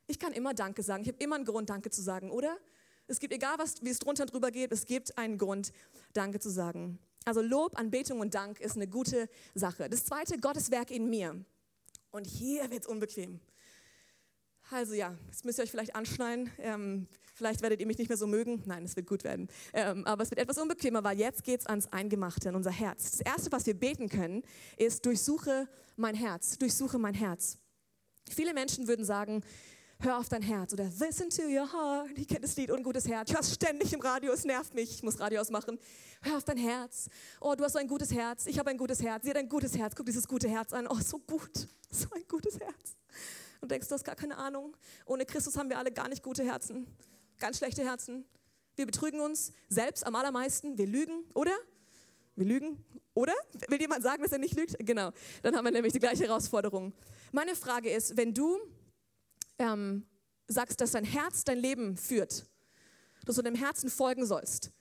Ich 0.07 0.17
kann 0.17 0.33
immer 0.33 0.55
Danke 0.55 0.81
sagen. 0.81 1.03
Ich 1.03 1.09
habe 1.09 1.23
immer 1.23 1.35
einen 1.35 1.45
Grund, 1.45 1.69
Danke 1.69 1.91
zu 1.91 2.01
sagen, 2.01 2.31
oder? 2.31 2.57
Es 3.05 3.19
gibt, 3.19 3.33
egal 3.33 3.55
was, 3.57 3.83
wie 3.83 3.89
es 3.89 3.99
drunter 3.99 4.23
und 4.23 4.33
drüber 4.33 4.49
geht, 4.49 4.71
es 4.71 4.85
gibt 4.85 5.15
einen 5.15 5.37
Grund, 5.37 5.73
Danke 6.13 6.39
zu 6.39 6.49
sagen. 6.49 6.99
Also 7.25 7.41
Lob, 7.41 7.79
Anbetung 7.79 8.19
und 8.19 8.33
Dank 8.33 8.59
ist 8.59 8.75
eine 8.75 8.87
gute 8.87 9.29
Sache. 9.55 9.89
Das 9.89 10.05
zweite, 10.05 10.37
Gottes 10.37 10.71
Werk 10.71 10.91
in 10.91 11.09
mir. 11.09 11.43
Und 12.11 12.27
hier 12.27 12.69
wird 12.69 12.83
es 12.83 12.87
unbequem. 12.87 13.39
Also 14.69 14.93
ja, 14.93 15.15
jetzt 15.27 15.45
müsst 15.45 15.59
ihr 15.59 15.63
euch 15.63 15.71
vielleicht 15.71 15.95
anschneiden. 15.95 16.49
Ähm, 16.57 17.07
vielleicht 17.33 17.61
werdet 17.61 17.79
ihr 17.79 17.87
mich 17.87 17.97
nicht 17.97 18.09
mehr 18.09 18.17
so 18.17 18.27
mögen. 18.27 18.63
Nein, 18.65 18.83
es 18.83 18.95
wird 18.95 19.07
gut 19.07 19.23
werden. 19.23 19.47
Ähm, 19.73 20.05
aber 20.05 20.23
es 20.23 20.31
wird 20.31 20.39
etwas 20.39 20.57
unbequemer, 20.57 21.03
weil 21.03 21.17
jetzt 21.19 21.43
geht 21.43 21.61
es 21.61 21.65
ans 21.67 21.87
Eingemachte, 21.87 22.49
in 22.49 22.55
unser 22.55 22.71
Herz. 22.71 23.11
Das 23.11 23.21
Erste, 23.21 23.51
was 23.51 23.65
wir 23.65 23.73
beten 23.73 24.09
können, 24.09 24.43
ist, 24.77 25.05
durchsuche 25.05 25.67
mein 25.95 26.15
Herz, 26.15 26.57
durchsuche 26.57 26.97
mein 26.97 27.13
Herz. 27.13 27.57
Viele 28.29 28.53
Menschen 28.53 28.87
würden 28.87 29.05
sagen, 29.05 29.43
hör 30.03 30.17
auf 30.17 30.27
dein 30.27 30.41
Herz 30.41 30.73
oder 30.73 30.83
listen 30.99 31.29
to 31.29 31.43
your 31.43 31.71
heart. 31.71 32.09
Ich 32.17 32.27
kenne 32.27 32.41
das 32.41 32.55
Lied, 32.57 32.69
ungutes 32.71 33.07
Herz. 33.07 33.29
Ich 33.29 33.35
höre 33.35 33.41
es 33.41 33.53
ständig 33.53 33.93
im 33.93 34.01
Radio, 34.01 34.33
es 34.33 34.43
nervt 34.43 34.73
mich. 34.73 34.91
Ich 34.91 35.03
muss 35.03 35.19
Radio 35.19 35.39
ausmachen. 35.39 35.79
Hör 36.21 36.37
auf 36.37 36.43
dein 36.43 36.57
Herz. 36.57 37.09
Oh, 37.39 37.55
du 37.55 37.63
hast 37.63 37.73
so 37.73 37.79
ein 37.79 37.87
gutes 37.87 38.11
Herz. 38.11 38.45
Ich 38.45 38.59
habe 38.59 38.69
ein 38.69 38.77
gutes 38.77 39.01
Herz. 39.01 39.23
Sie 39.23 39.29
hat 39.29 39.37
ein 39.37 39.47
gutes 39.47 39.77
Herz. 39.77 39.95
Guck 39.95 40.05
dieses 40.05 40.27
gute 40.27 40.49
Herz 40.49 40.73
an. 40.73 40.87
Oh, 40.87 40.99
so 40.99 41.19
gut. 41.19 41.67
So 41.95 42.07
ein 42.15 42.23
gutes 42.27 42.59
Herz. 42.59 42.97
Und 43.61 43.69
denkst, 43.69 43.87
du 43.87 43.93
hast 43.93 44.03
gar 44.03 44.15
keine 44.15 44.35
Ahnung. 44.35 44.75
Ohne 45.05 45.27
Christus 45.27 45.55
haben 45.55 45.69
wir 45.69 45.77
alle 45.77 45.91
gar 45.91 46.09
nicht 46.09 46.23
gute 46.23 46.43
Herzen. 46.43 46.87
Ganz 47.37 47.59
schlechte 47.59 47.83
Herzen. 47.83 48.25
Wir 48.75 48.87
betrügen 48.87 49.21
uns 49.21 49.51
selbst 49.69 50.03
am 50.03 50.15
allermeisten. 50.15 50.75
Wir 50.75 50.87
lügen, 50.87 51.23
oder? 51.35 51.51
Wir 52.35 52.47
lügen, 52.47 52.83
oder? 53.13 53.35
Will 53.67 53.79
jemand 53.79 54.01
sagen, 54.01 54.23
dass 54.23 54.31
er 54.31 54.39
nicht 54.39 54.55
lügt? 54.55 54.75
Genau. 54.79 55.11
Dann 55.43 55.55
haben 55.55 55.65
wir 55.65 55.71
nämlich 55.71 55.93
die 55.93 55.99
gleiche 55.99 56.23
Herausforderung. 56.23 56.93
Meine 57.31 57.55
Frage 57.55 57.91
ist, 57.91 58.17
wenn 58.17 58.33
du 58.33 58.57
ähm, 59.59 60.05
sagst, 60.47 60.81
dass 60.81 60.91
dein 60.91 61.05
Herz 61.05 61.43
dein 61.43 61.57
Leben 61.57 61.97
führt, 61.97 62.45
dass 63.25 63.35
du 63.35 63.41
dem 63.41 63.55
Herzen 63.55 63.89
folgen 63.89 64.25
sollst. 64.25 64.71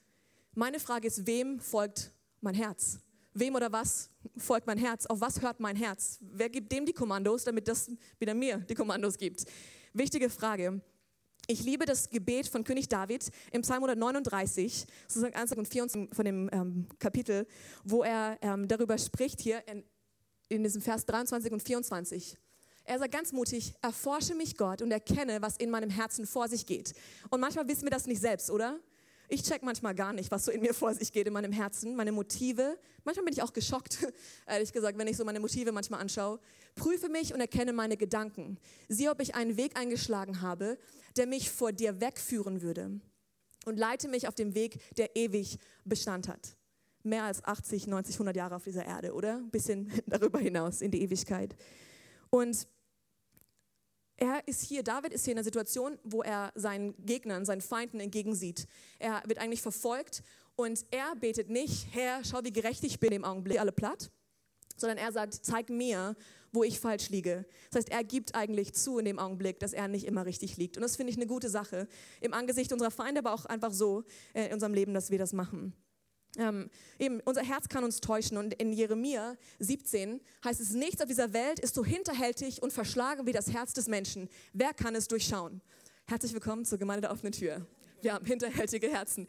Meine 0.53 0.79
Frage 0.79 1.07
ist, 1.07 1.25
wem 1.25 1.59
folgt 1.59 2.13
mein 2.41 2.55
Herz? 2.55 2.99
Wem 3.33 3.55
oder 3.55 3.71
was 3.71 4.11
folgt 4.37 4.67
mein 4.67 4.77
Herz? 4.77 5.05
Auf 5.07 5.21
was 5.21 5.41
hört 5.41 5.59
mein 5.59 5.75
Herz? 5.75 6.19
Wer 6.21 6.49
gibt 6.49 6.71
dem 6.71 6.85
die 6.85 6.93
Kommandos, 6.93 7.43
damit 7.43 7.67
das 7.67 7.89
wieder 8.19 8.33
mir 8.35 8.59
die 8.59 8.75
Kommandos 8.75 9.17
gibt? 9.17 9.45
Wichtige 9.93 10.29
Frage. 10.29 10.81
Ich 11.47 11.63
liebe 11.63 11.85
das 11.85 12.09
Gebet 12.09 12.47
von 12.47 12.63
König 12.63 12.87
David 12.87 13.29
im 13.51 13.63
Psalm 13.63 13.83
139, 13.83 14.85
sozusagen 15.07 15.35
1 15.35 15.51
und 15.53 15.67
24 15.67 16.15
von 16.15 16.25
dem 16.25 16.49
ähm, 16.53 16.87
Kapitel, 16.99 17.45
wo 17.83 18.03
er 18.03 18.37
ähm, 18.41 18.67
darüber 18.67 18.97
spricht, 18.97 19.41
hier 19.41 19.67
in, 19.67 19.83
in 20.47 20.63
diesem 20.63 20.81
Vers 20.81 21.05
23 21.05 21.51
und 21.51 21.61
24. 21.61 22.37
Er 22.85 22.99
sagt 22.99 23.13
ganz 23.13 23.31
mutig, 23.31 23.73
erforsche 23.81 24.35
mich 24.35 24.57
Gott 24.57 24.81
und 24.81 24.91
erkenne, 24.91 25.41
was 25.41 25.57
in 25.57 25.69
meinem 25.69 25.89
Herzen 25.89 26.25
vor 26.25 26.49
sich 26.49 26.65
geht. 26.65 26.93
Und 27.29 27.39
manchmal 27.39 27.67
wissen 27.67 27.83
wir 27.83 27.91
das 27.91 28.07
nicht 28.07 28.21
selbst, 28.21 28.49
oder? 28.49 28.79
Ich 29.29 29.41
check 29.41 29.63
manchmal 29.63 29.95
gar 29.95 30.11
nicht, 30.11 30.29
was 30.31 30.45
so 30.45 30.51
in 30.51 30.61
mir 30.61 30.73
vor 30.73 30.93
sich 30.93 31.11
geht, 31.11 31.25
in 31.27 31.33
meinem 31.33 31.53
Herzen, 31.53 31.95
meine 31.95 32.11
Motive. 32.11 32.77
Manchmal 33.05 33.25
bin 33.25 33.33
ich 33.33 33.41
auch 33.41 33.53
geschockt, 33.53 34.05
ehrlich 34.47 34.73
gesagt, 34.73 34.97
wenn 34.97 35.07
ich 35.07 35.15
so 35.15 35.23
meine 35.23 35.39
Motive 35.39 35.71
manchmal 35.71 36.01
anschaue. 36.01 36.39
Prüfe 36.75 37.07
mich 37.07 37.33
und 37.33 37.39
erkenne 37.39 37.71
meine 37.71 37.95
Gedanken. 37.95 38.59
Sieh, 38.89 39.09
ob 39.09 39.21
ich 39.21 39.33
einen 39.33 39.55
Weg 39.55 39.77
eingeschlagen 39.77 40.41
habe, 40.41 40.77
der 41.15 41.25
mich 41.25 41.49
vor 41.49 41.71
dir 41.71 42.01
wegführen 42.01 42.61
würde. 42.61 42.99
Und 43.65 43.79
leite 43.79 44.09
mich 44.09 44.27
auf 44.27 44.35
dem 44.35 44.55
Weg, 44.55 44.79
der 44.97 45.15
ewig 45.15 45.57
Bestand 45.85 46.27
hat. 46.27 46.57
Mehr 47.03 47.23
als 47.23 47.43
80, 47.43 47.87
90, 47.87 48.15
100 48.15 48.35
Jahre 48.35 48.55
auf 48.55 48.63
dieser 48.65 48.85
Erde, 48.85 49.13
oder? 49.13 49.37
Ein 49.37 49.51
bisschen 49.51 49.89
darüber 50.05 50.39
hinaus 50.39 50.81
in 50.81 50.91
die 50.91 51.01
Ewigkeit. 51.01 51.55
Und 52.29 52.67
er 54.17 54.47
ist 54.47 54.63
hier, 54.63 54.83
David 54.83 55.13
ist 55.13 55.25
hier 55.25 55.33
in 55.33 55.37
einer 55.37 55.43
Situation, 55.43 55.97
wo 56.03 56.21
er 56.21 56.51
seinen 56.55 56.93
Gegnern, 57.05 57.45
seinen 57.45 57.61
Feinden 57.61 57.99
entgegensieht. 57.99 58.67
Er 58.99 59.23
wird 59.25 59.39
eigentlich 59.39 59.61
verfolgt 59.61 60.23
und 60.55 60.85
er 60.91 61.15
betet 61.15 61.49
nicht, 61.49 61.87
Herr, 61.91 62.23
schau, 62.23 62.39
wie 62.43 62.53
gerecht 62.53 62.83
ich 62.83 62.99
bin 62.99 63.11
im 63.11 63.23
Augenblick, 63.23 63.59
alle 63.59 63.71
platt, 63.71 64.11
sondern 64.77 64.97
er 64.97 65.11
sagt, 65.11 65.33
zeig 65.33 65.69
mir, 65.69 66.15
wo 66.51 66.63
ich 66.63 66.79
falsch 66.79 67.09
liege. 67.09 67.45
Das 67.71 67.79
heißt, 67.79 67.89
er 67.89 68.03
gibt 68.03 68.35
eigentlich 68.35 68.73
zu 68.73 68.99
in 68.99 69.05
dem 69.05 69.17
Augenblick, 69.17 69.59
dass 69.59 69.73
er 69.73 69.87
nicht 69.87 70.05
immer 70.05 70.25
richtig 70.25 70.57
liegt. 70.57 70.77
Und 70.77 70.83
das 70.83 70.95
finde 70.95 71.11
ich 71.11 71.17
eine 71.17 71.25
gute 71.25 71.49
Sache. 71.49 71.87
Im 72.21 72.33
Angesicht 72.33 72.71
unserer 72.71 72.91
Feinde, 72.91 73.19
aber 73.19 73.33
auch 73.33 73.45
einfach 73.45 73.73
so 73.73 74.03
äh, 74.33 74.45
in 74.45 74.53
unserem 74.53 74.75
Leben, 74.75 74.93
dass 74.93 75.09
wir 75.09 75.17
das 75.17 75.33
machen. 75.33 75.73
Ähm, 76.37 76.69
eben, 76.97 77.19
unser 77.21 77.43
Herz 77.43 77.69
kann 77.69 77.83
uns 77.83 78.01
täuschen 78.01 78.37
und 78.37 78.55
in 78.55 78.73
Jeremia 78.73 79.35
17 79.59 80.19
heißt 80.43 80.59
es, 80.59 80.71
nichts 80.71 81.01
auf 81.01 81.07
dieser 81.07 81.31
Welt 81.33 81.59
ist 81.59 81.75
so 81.75 81.85
hinterhältig 81.85 82.63
und 82.63 82.73
verschlagen 82.73 83.27
wie 83.27 83.33
das 83.33 83.53
Herz 83.53 83.73
des 83.73 83.87
Menschen. 83.87 84.29
Wer 84.51 84.73
kann 84.73 84.95
es 84.95 85.07
durchschauen? 85.07 85.61
Herzlich 86.05 86.33
willkommen 86.33 86.65
zur 86.65 86.79
Gemeinde 86.79 87.01
der 87.01 87.11
offenen 87.11 87.33
Tür. 87.33 87.67
Wir 88.01 88.13
haben 88.13 88.25
hinterhältige 88.25 88.91
Herzen. 88.91 89.27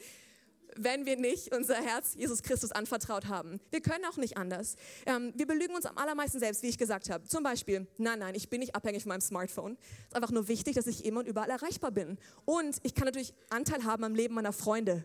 Wenn 0.76 1.04
wir 1.06 1.16
nicht 1.16 1.54
unser 1.54 1.76
Herz 1.76 2.14
Jesus 2.16 2.42
Christus 2.42 2.72
anvertraut 2.72 3.28
haben. 3.28 3.60
Wir 3.70 3.80
können 3.80 4.04
auch 4.06 4.16
nicht 4.16 4.36
anders. 4.36 4.74
Ähm, 5.06 5.32
wir 5.36 5.46
belügen 5.46 5.76
uns 5.76 5.86
am 5.86 5.96
allermeisten 5.98 6.40
selbst, 6.40 6.64
wie 6.64 6.68
ich 6.68 6.78
gesagt 6.78 7.10
habe. 7.10 7.28
Zum 7.28 7.44
Beispiel, 7.44 7.86
nein, 7.96 8.18
nein, 8.18 8.34
ich 8.34 8.48
bin 8.48 8.58
nicht 8.58 8.74
abhängig 8.74 9.02
von 9.02 9.10
meinem 9.10 9.20
Smartphone. 9.20 9.76
Es 10.00 10.06
ist 10.08 10.16
einfach 10.16 10.32
nur 10.32 10.48
wichtig, 10.48 10.74
dass 10.74 10.88
ich 10.88 11.04
immer 11.04 11.20
und 11.20 11.28
überall 11.28 11.50
erreichbar 11.50 11.92
bin. 11.92 12.18
Und 12.44 12.78
ich 12.82 12.94
kann 12.94 13.04
natürlich 13.04 13.34
Anteil 13.50 13.84
haben 13.84 14.02
am 14.02 14.16
Leben 14.16 14.34
meiner 14.34 14.52
Freunde 14.52 15.04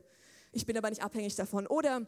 ich 0.51 0.65
bin 0.65 0.77
aber 0.77 0.89
nicht 0.89 1.03
abhängig 1.03 1.35
davon. 1.35 1.67
Oder 1.67 2.05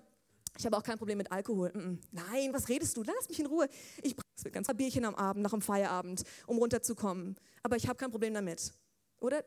ich 0.57 0.65
habe 0.65 0.77
auch 0.77 0.83
kein 0.83 0.97
Problem 0.97 1.17
mit 1.17 1.31
Alkohol. 1.31 1.71
Nein, 2.11 2.53
was 2.53 2.69
redest 2.69 2.97
du? 2.97 3.03
Lass 3.03 3.29
mich 3.29 3.39
in 3.39 3.45
Ruhe. 3.45 3.67
Ich 4.03 4.15
brauche 4.15 4.51
ganz 4.51 4.69
ein 4.69 4.77
Bierchen 4.77 5.05
am 5.05 5.15
Abend, 5.15 5.43
nach 5.43 5.51
dem 5.51 5.61
Feierabend, 5.61 6.23
um 6.47 6.57
runterzukommen. 6.57 7.35
Aber 7.63 7.75
ich 7.75 7.87
habe 7.87 7.97
kein 7.97 8.11
Problem 8.11 8.33
damit. 8.33 8.73
Oder? 9.19 9.43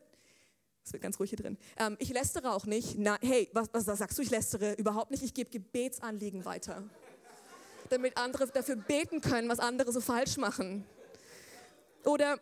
Es 0.83 0.93
wird 0.93 1.01
ganz 1.01 1.19
ruhig 1.19 1.31
hier 1.31 1.39
drin. 1.39 1.57
Ähm, 1.77 1.95
ich 1.99 2.09
lästere 2.09 2.51
auch 2.53 2.65
nicht. 2.65 2.97
Na, 2.97 3.17
hey, 3.21 3.49
was, 3.53 3.69
was 3.73 3.85
sagst 3.85 4.17
du? 4.17 4.21
Ich 4.21 4.29
lästere 4.29 4.73
überhaupt 4.73 5.11
nicht. 5.11 5.23
Ich 5.23 5.33
gebe 5.33 5.49
Gebetsanliegen 5.49 6.45
weiter. 6.45 6.83
Damit 7.89 8.17
andere 8.17 8.47
dafür 8.47 8.75
beten 8.75 9.21
können, 9.21 9.49
was 9.49 9.59
andere 9.59 9.91
so 9.91 9.99
falsch 9.99 10.37
machen. 10.37 10.85
Oder 12.03 12.39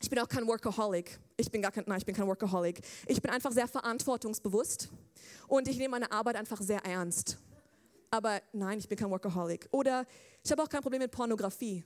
ich 0.00 0.08
bin 0.08 0.18
auch 0.18 0.28
kein 0.28 0.46
Workaholic. 0.46 1.18
Ich 1.36 1.50
bin 1.50 1.62
gar 1.62 1.72
kein, 1.72 1.84
nein, 1.86 1.98
ich 1.98 2.06
bin 2.06 2.14
kein 2.14 2.26
Workaholic. 2.26 2.80
Ich 3.06 3.20
bin 3.20 3.30
einfach 3.30 3.52
sehr 3.52 3.66
verantwortungsbewusst 3.66 4.88
und 5.48 5.66
ich 5.68 5.76
nehme 5.76 5.90
meine 5.90 6.12
Arbeit 6.12 6.36
einfach 6.36 6.60
sehr 6.60 6.84
ernst. 6.84 7.38
Aber 8.10 8.40
nein, 8.52 8.78
ich 8.78 8.88
bin 8.88 8.96
kein 8.96 9.10
Workaholic. 9.10 9.68
Oder 9.70 10.06
ich 10.44 10.50
habe 10.50 10.62
auch 10.62 10.68
kein 10.68 10.82
Problem 10.82 11.02
mit 11.02 11.10
Pornografie. 11.10 11.84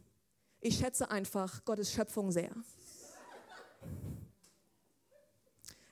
Ich 0.61 0.77
schätze 0.77 1.11
einfach 1.11 1.64
Gottes 1.64 1.92
Schöpfung 1.92 2.31
sehr. 2.31 2.53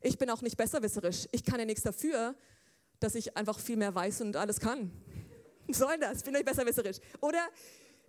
Ich 0.03 0.17
bin 0.17 0.31
auch 0.31 0.41
nicht 0.43 0.57
besserwisserisch. 0.57 1.27
Ich 1.33 1.45
kann 1.45 1.59
ja 1.59 1.67
nichts 1.67 1.83
dafür, 1.83 2.35
dass 3.01 3.15
ich 3.15 3.37
einfach 3.37 3.59
viel 3.59 3.77
mehr 3.77 3.95
weiß 3.95 4.21
und 4.21 4.37
alles 4.37 4.61
kann. 4.61 4.91
Soll 5.71 5.99
das? 5.99 6.19
Ich 6.19 6.25
bin 6.25 6.35
nicht 6.35 6.47
besserwisserisch. 6.47 6.99
Oder 7.21 7.49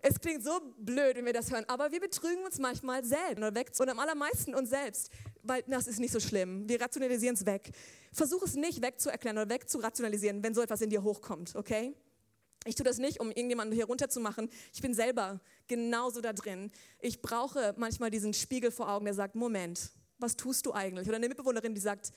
es 0.01 0.19
klingt 0.19 0.43
so 0.43 0.59
blöd, 0.77 1.15
wenn 1.15 1.25
wir 1.25 1.33
das 1.33 1.51
hören, 1.51 1.65
aber 1.67 1.91
wir 1.91 1.99
betrügen 1.99 2.43
uns 2.43 2.57
manchmal 2.59 3.03
selbst 3.03 3.79
und 3.79 3.89
am 3.89 3.99
allermeisten 3.99 4.55
uns 4.55 4.69
selbst, 4.69 5.11
weil 5.43 5.63
das 5.67 5.87
ist 5.87 5.99
nicht 5.99 6.11
so 6.11 6.19
schlimm. 6.19 6.67
Wir 6.67 6.81
rationalisieren 6.81 7.35
es 7.35 7.45
weg. 7.45 7.71
Versuch 8.11 8.43
es 8.43 8.55
nicht 8.55 8.81
wegzuerklären 8.81 9.37
oder 9.37 9.49
wegzurationalisieren, 9.49 10.43
wenn 10.43 10.53
so 10.53 10.61
etwas 10.61 10.81
in 10.81 10.89
dir 10.89 11.03
hochkommt, 11.03 11.55
okay? 11.55 11.93
Ich 12.65 12.75
tue 12.75 12.83
das 12.83 12.99
nicht, 12.99 13.19
um 13.19 13.29
irgendjemanden 13.29 13.75
hier 13.75 13.85
runterzumachen. 13.85 14.49
Ich 14.73 14.81
bin 14.81 14.93
selber 14.93 15.39
genauso 15.67 16.21
da 16.21 16.31
drin. 16.33 16.71
Ich 16.99 17.21
brauche 17.21 17.73
manchmal 17.77 18.11
diesen 18.11 18.33
Spiegel 18.33 18.69
vor 18.69 18.89
Augen, 18.89 19.05
der 19.05 19.15
sagt, 19.15 19.35
Moment, 19.35 19.91
was 20.19 20.35
tust 20.35 20.65
du 20.67 20.73
eigentlich? 20.73 21.07
Oder 21.07 21.17
eine 21.17 21.27
Mitbewohnerin, 21.27 21.73
die 21.73 21.81
sagt, 21.81 22.11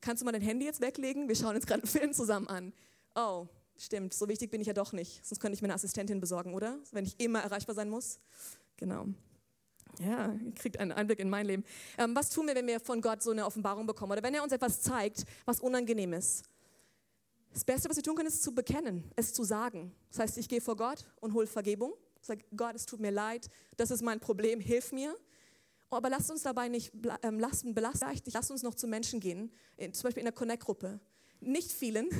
kannst 0.00 0.22
du 0.22 0.24
mal 0.24 0.32
dein 0.32 0.42
Handy 0.42 0.66
jetzt 0.66 0.80
weglegen? 0.80 1.28
Wir 1.28 1.36
schauen 1.36 1.54
jetzt 1.54 1.68
gerade 1.68 1.82
einen 1.82 1.90
Film 1.90 2.12
zusammen 2.12 2.48
an. 2.48 2.72
Oh, 3.14 3.46
Stimmt, 3.82 4.12
so 4.12 4.28
wichtig 4.28 4.50
bin 4.50 4.60
ich 4.60 4.66
ja 4.66 4.74
doch 4.74 4.92
nicht. 4.92 5.24
Sonst 5.24 5.40
könnte 5.40 5.54
ich 5.54 5.62
mir 5.62 5.68
eine 5.68 5.74
Assistentin 5.74 6.20
besorgen, 6.20 6.52
oder? 6.52 6.78
Wenn 6.92 7.06
ich 7.06 7.18
immer 7.18 7.40
erreichbar 7.40 7.74
sein 7.74 7.88
muss. 7.88 8.18
Genau. 8.76 9.06
Ja, 9.98 10.34
ihr 10.34 10.52
kriegt 10.52 10.78
einen 10.78 10.92
Einblick 10.92 11.18
in 11.18 11.30
mein 11.30 11.46
Leben. 11.46 11.64
Ähm, 11.96 12.14
was 12.14 12.28
tun 12.28 12.46
wir, 12.46 12.54
wenn 12.54 12.66
wir 12.66 12.78
von 12.78 13.00
Gott 13.00 13.22
so 13.22 13.30
eine 13.30 13.46
Offenbarung 13.46 13.86
bekommen? 13.86 14.12
Oder 14.12 14.22
wenn 14.22 14.34
er 14.34 14.42
uns 14.42 14.52
etwas 14.52 14.82
zeigt, 14.82 15.24
was 15.46 15.60
unangenehm 15.60 16.12
ist? 16.12 16.44
Das 17.54 17.64
Beste, 17.64 17.88
was 17.88 17.96
wir 17.96 18.02
tun 18.02 18.16
können, 18.16 18.28
ist 18.28 18.42
zu 18.42 18.54
bekennen, 18.54 19.10
es 19.16 19.32
zu 19.32 19.44
sagen. 19.44 19.94
Das 20.10 20.18
heißt, 20.18 20.36
ich 20.36 20.48
gehe 20.50 20.60
vor 20.60 20.76
Gott 20.76 21.06
und 21.20 21.32
hole 21.32 21.46
Vergebung. 21.46 21.94
Sage, 22.20 22.44
Gott, 22.54 22.74
es 22.74 22.84
tut 22.84 23.00
mir 23.00 23.10
leid, 23.10 23.48
das 23.78 23.90
ist 23.90 24.02
mein 24.02 24.20
Problem, 24.20 24.60
hilf 24.60 24.92
mir. 24.92 25.16
Aber 25.88 26.10
lasst 26.10 26.30
uns 26.30 26.42
dabei 26.42 26.68
nicht 26.68 26.92
ähm, 27.22 27.40
lassen, 27.40 27.74
belasten. 27.74 28.06
Lasst 28.32 28.50
uns 28.50 28.62
noch 28.62 28.74
zu 28.74 28.86
Menschen 28.86 29.20
gehen, 29.20 29.50
zum 29.78 30.02
Beispiel 30.02 30.20
in 30.20 30.26
der 30.26 30.34
Connect-Gruppe. 30.34 31.00
Nicht 31.40 31.72
vielen, 31.72 32.10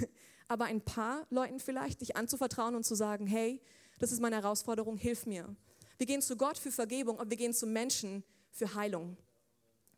aber 0.51 0.65
ein 0.65 0.81
paar 0.81 1.29
Leuten 1.31 1.61
vielleicht, 1.61 2.01
dich 2.01 2.17
anzuvertrauen 2.17 2.75
und 2.75 2.85
zu 2.85 2.97
sagen, 2.97 3.25
hey, 3.29 3.61
das 4.01 4.11
ist 4.11 4.21
meine 4.21 4.35
Herausforderung, 4.35 4.97
hilf 4.97 5.25
mir. 5.25 5.55
Wir 5.97 6.07
gehen 6.07 6.23
zu 6.23 6.37
Gott 6.37 6.59
für 6.59 6.73
Vergebung 6.73 7.19
und 7.19 7.31
wir 7.31 7.37
gehen 7.37 7.55
zu 7.55 7.69
Menschen 7.69 8.25
für 8.51 8.75
Heilung. 8.75 9.17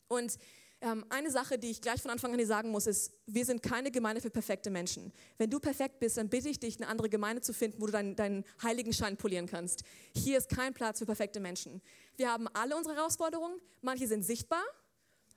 Und 0.09 0.37
ähm, 0.83 1.07
eine 1.09 1.31
Sache, 1.31 1.59
die 1.59 1.71
ich 1.71 1.81
gleich 1.81 2.03
von 2.03 2.11
Anfang 2.11 2.33
an 2.33 2.39
dir 2.39 2.47
sagen 2.47 2.71
muss, 2.71 2.87
ist, 2.87 3.13
wir 3.27 3.47
sind 3.47 3.63
keine 3.63 3.91
Gemeinde 3.91 4.21
für 4.21 4.29
perfekte 4.29 4.69
Menschen. 4.69 5.11
Wenn 5.39 5.49
du 5.49 5.59
perfekt 5.59 6.01
bist, 6.01 6.19
dann 6.19 6.29
bitte 6.29 6.51
ich 6.51 6.61
dich, 6.61 6.77
eine 6.77 6.89
andere 6.89 7.09
Gemeinde 7.09 7.41
zu 7.41 7.55
finden, 7.55 7.81
wo 7.81 7.87
du 7.87 7.93
deinen, 7.93 8.15
deinen 8.15 8.45
Heiligenschein 8.63 9.17
polieren 9.17 9.47
kannst. 9.47 9.85
Hier 10.15 10.37
ist 10.37 10.51
kein 10.51 10.75
Platz 10.75 10.99
für 10.99 11.07
perfekte 11.07 11.41
Menschen. 11.41 11.81
Wir 12.19 12.31
haben 12.31 12.47
alle 12.49 12.77
unsere 12.77 12.95
Herausforderungen. 12.95 13.59
Manche 13.81 14.07
sind 14.07 14.23
sichtbar, 14.23 14.65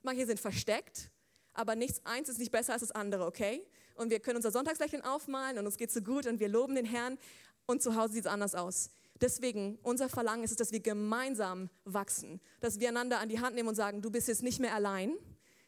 manche 0.03 0.25
sind 0.25 0.41
versteckt, 0.41 1.09
aber 1.53 1.77
nichts 1.77 2.01
eins 2.05 2.27
ist 2.27 2.39
nicht 2.39 2.51
besser 2.51 2.73
als 2.73 2.81
das 2.81 2.91
andere, 2.91 3.25
okay? 3.25 3.65
Und 3.95 4.09
wir 4.09 4.19
können 4.19 4.37
unser 4.37 4.51
Sonntagslächeln 4.51 5.03
aufmalen 5.03 5.57
und 5.57 5.65
uns 5.65 5.77
geht 5.77 5.91
so 5.91 6.01
gut 6.01 6.25
und 6.27 6.39
wir 6.39 6.49
loben 6.49 6.75
den 6.75 6.85
Herrn 6.85 7.17
und 7.65 7.81
zu 7.81 7.95
Hause 7.95 8.13
sieht 8.13 8.25
es 8.25 8.31
anders 8.31 8.55
aus. 8.55 8.89
Deswegen, 9.21 9.79
unser 9.81 10.09
Verlangen 10.09 10.43
ist 10.43 10.51
es, 10.51 10.57
dass 10.57 10.71
wir 10.71 10.81
gemeinsam 10.81 11.69
wachsen, 11.85 12.41
dass 12.59 12.79
wir 12.79 12.89
einander 12.89 13.19
an 13.19 13.29
die 13.29 13.39
Hand 13.39 13.55
nehmen 13.55 13.69
und 13.69 13.75
sagen, 13.75 14.01
du 14.01 14.11
bist 14.11 14.27
jetzt 14.27 14.43
nicht 14.43 14.59
mehr 14.59 14.75
allein, 14.75 15.15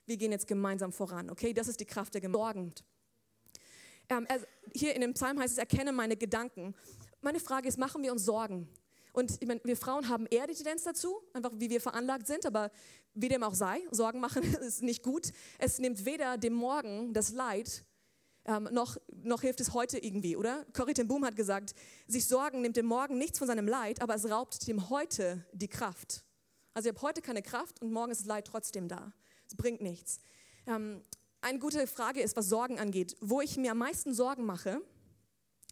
wir 0.06 0.18
gehen 0.18 0.32
jetzt 0.32 0.48
gemeinsam 0.48 0.92
voran, 0.92 1.30
okay? 1.30 1.54
Das 1.54 1.68
ist 1.68 1.80
die 1.80 1.86
Kraft 1.86 2.14
der 2.14 2.22
Gemeinde. 2.22 2.74
Ähm, 4.10 4.28
hier 4.74 4.96
in 4.96 5.02
dem 5.02 5.14
Psalm 5.14 5.40
heißt 5.40 5.54
es, 5.54 5.58
erkenne 5.58 5.92
meine 5.92 6.16
Gedanken. 6.16 6.76
Meine 7.22 7.40
Frage 7.40 7.68
ist, 7.68 7.78
machen 7.78 8.04
wir 8.04 8.12
uns 8.12 8.24
Sorgen? 8.24 8.70
Und 9.12 9.42
ich 9.42 9.48
meine, 9.48 9.60
wir 9.64 9.76
Frauen 9.76 10.08
haben 10.10 10.28
eher 10.28 10.46
die 10.46 10.54
Tendenz 10.54 10.84
dazu, 10.84 11.22
einfach 11.34 11.52
wie 11.56 11.70
wir 11.70 11.82
veranlagt 11.82 12.28
sind, 12.28 12.46
aber 12.46 12.70
wie 13.16 13.30
dem 13.30 13.44
auch 13.44 13.56
sei, 13.56 13.82
Sorgen 13.92 14.20
machen 14.20 14.44
ist 14.62 14.84
nicht 14.84 15.04
gut. 15.04 15.32
Es 15.58 15.80
nimmt 15.80 16.06
weder 16.06 16.38
dem 16.38 16.54
Morgen 16.54 17.14
das 17.14 17.32
Leid, 17.32 17.84
ähm, 18.48 18.70
noch, 18.72 18.98
noch 19.12 19.42
hilft 19.42 19.60
es 19.60 19.74
heute 19.74 19.98
irgendwie, 19.98 20.36
oder? 20.36 20.66
Corrie 20.74 20.94
ten 20.94 21.08
Boom 21.08 21.26
hat 21.26 21.36
gesagt, 21.36 21.76
sich 22.08 22.26
Sorgen 22.28 22.62
nimmt 22.62 22.78
dem 22.78 22.86
Morgen 22.86 23.18
nichts 23.18 23.38
von 23.38 23.48
seinem 23.48 23.68
Leid, 23.68 24.02
aber 24.02 24.16
es 24.16 24.30
raubt 24.30 24.68
dem 24.68 24.90
Heute 24.90 25.46
die 25.52 25.68
Kraft. 25.68 26.24
Also 26.74 26.90
ich 26.90 26.96
habe 26.96 27.08
heute 27.08 27.22
keine 27.22 27.42
Kraft 27.42 27.82
und 27.82 27.92
morgen 27.92 28.12
ist 28.12 28.22
das 28.22 28.28
Leid 28.28 28.46
trotzdem 28.46 28.88
da. 28.88 29.12
Es 29.48 29.56
bringt 29.56 29.82
nichts. 29.82 30.20
Ähm, 30.66 31.04
eine 31.42 31.60
gute 31.60 31.88
Frage 31.88 32.22
ist, 32.22 32.36
was 32.36 32.50
Sorgen 32.50 32.80
angeht. 32.80 33.16
Wo 33.20 33.42
ich 33.42 33.58
mir 33.58 33.72
am 33.72 33.78
meisten 33.78 34.14
Sorgen 34.14 34.46
mache, 34.46 34.82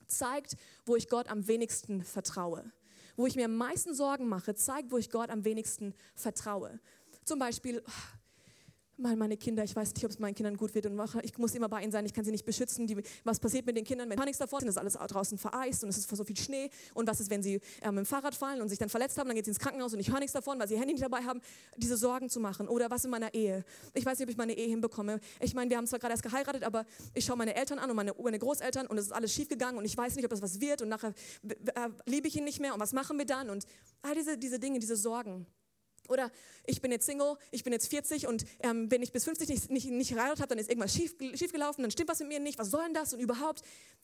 zeigt, 0.08 0.56
wo 0.86 0.96
ich 0.96 1.10
Gott 1.10 1.30
am 1.30 1.48
wenigsten 1.48 2.04
vertraue. 2.04 2.72
Wo 3.16 3.26
ich 3.26 3.36
mir 3.36 3.46
am 3.46 3.56
meisten 3.56 3.94
Sorgen 3.94 4.28
mache, 4.28 4.56
zeigt, 4.56 4.92
wo 4.92 4.98
ich 4.98 5.10
Gott 5.10 5.30
am 5.30 5.46
wenigsten 5.46 5.94
vertraue. 6.16 6.80
Zum 7.24 7.40
Beispiel, 7.40 7.84
mal 8.98 9.16
meine 9.16 9.38
Kinder, 9.38 9.64
ich 9.64 9.76
weiß 9.76 9.94
nicht, 9.94 10.06
ob 10.06 10.12
es 10.12 10.20
meinen 10.20 10.36
Kindern 10.36 10.56
gut 10.56 10.74
wird 10.74 10.86
und 10.86 11.00
ich 11.24 11.38
muss 11.38 11.54
immer 11.56 11.70
bei 11.70 11.82
ihnen 11.82 11.92
sein, 11.92 12.06
ich 12.06 12.14
kann 12.14 12.24
sie 12.24 12.32
nicht 12.32 12.46
beschützen. 12.46 12.88
Die, 12.88 12.98
was 13.24 13.40
passiert 13.40 13.66
mit 13.66 13.76
den 13.76 13.84
Kindern, 13.84 14.10
wenn 14.10 14.18
nichts 14.20 14.38
davon 14.38 14.60
sind, 14.60 14.70
ist 14.70 14.78
alles 14.78 14.94
draußen 14.94 15.38
vereist 15.38 15.84
und 15.84 15.90
es 15.90 15.98
ist 15.98 16.10
so 16.10 16.24
viel 16.24 16.38
Schnee 16.38 16.70
und 16.94 17.08
was 17.08 17.20
ist, 17.20 17.30
wenn 17.30 17.44
sie 17.44 17.60
ähm, 17.82 17.98
im 17.98 18.06
Fahrrad 18.06 18.36
fallen 18.36 18.62
und 18.62 18.70
sich 18.70 18.80
dann 18.80 18.90
verletzt 18.90 19.18
haben, 19.18 19.28
dann 19.28 19.36
geht 19.36 19.46
sie 19.46 19.52
ins 19.52 19.60
Krankenhaus 19.60 19.94
und 19.94 20.00
ich 20.00 20.12
höre 20.12 20.20
nichts 20.20 20.34
davon, 20.34 20.60
weil 20.60 20.68
sie 20.68 20.76
ihr 20.76 20.80
Handy 20.80 20.94
nicht 20.94 21.04
dabei 21.04 21.24
haben, 21.24 21.42
diese 21.78 21.98
Sorgen 21.98 22.30
zu 22.30 22.40
machen 22.40 22.68
oder 22.68 22.90
was 22.90 23.06
in 23.06 23.12
meiner 23.12 23.34
Ehe. 23.34 23.66
Ich 23.94 24.06
weiß 24.06 24.18
nicht, 24.20 24.28
ob 24.28 24.32
ich 24.32 24.38
meine 24.38 24.54
Ehe 24.54 24.68
hinbekomme. 24.68 25.20
Ich 25.40 25.54
meine, 25.54 25.70
wir 25.70 25.78
haben 25.78 25.88
zwar 25.88 26.00
gerade 26.00 26.14
erst 26.14 26.24
geheiratet, 26.24 26.64
aber 26.64 26.86
ich 27.14 27.26
schaue 27.26 27.38
meine 27.38 27.56
Eltern 27.56 27.80
an 27.80 27.90
und 27.90 27.96
meine, 27.96 28.14
meine 28.22 28.40
Großeltern 28.40 28.88
und 28.88 28.98
es 28.98 29.08
ist 29.08 29.12
alles 29.12 29.34
schief 29.34 29.50
gegangen 29.50 29.78
und 29.78 29.86
ich 29.86 29.98
weiß 29.98 30.16
nicht, 30.16 30.26
ob 30.26 30.32
das 30.32 30.42
was 30.42 30.62
wird 30.62 30.82
und 30.82 30.90
nachher 30.90 31.14
äh, 31.44 31.90
liebe 32.06 32.28
ich 32.28 32.36
ihn 32.36 32.46
nicht 32.46 32.60
mehr 32.60 32.74
und 32.74 32.80
was 32.80 32.94
machen 32.94 33.18
wir 33.18 33.26
dann 33.26 33.50
und 33.50 33.66
all 34.02 34.16
diese, 34.16 34.38
diese 34.38 34.60
Dinge, 34.60 34.80
diese 34.80 34.96
Sorgen. 34.96 35.46
Oder 36.10 36.32
ich 36.66 36.82
bin 36.82 36.92
jetzt 36.92 37.06
Single, 37.06 37.36
ich 37.52 37.64
bin 37.64 37.74
jetzt 37.74 37.88
40 37.88 38.28
und 38.28 38.46
ähm, 38.60 38.90
wenn 38.92 39.02
ich 39.02 39.12
bis 39.12 39.24
50 39.24 39.50
nicht, 39.50 39.70
nicht, 39.70 39.90
nicht 39.90 40.10
geheiratet 40.10 40.40
habe, 40.40 40.50
dann 40.50 40.60
ist 40.60 40.70
irgendwas 40.70 40.94
schief, 40.94 41.16
schief 41.36 41.52
dann 41.52 41.92
stimmt 41.92 42.10
was 42.10 42.20
mit 42.20 42.30
mir 42.30 42.40
nicht, 42.40 42.60
was 42.60 42.72
soll 42.72 42.84
denn 42.84 42.94
das 42.94 43.14
und 43.14 43.20
überhaupt. 43.20 43.62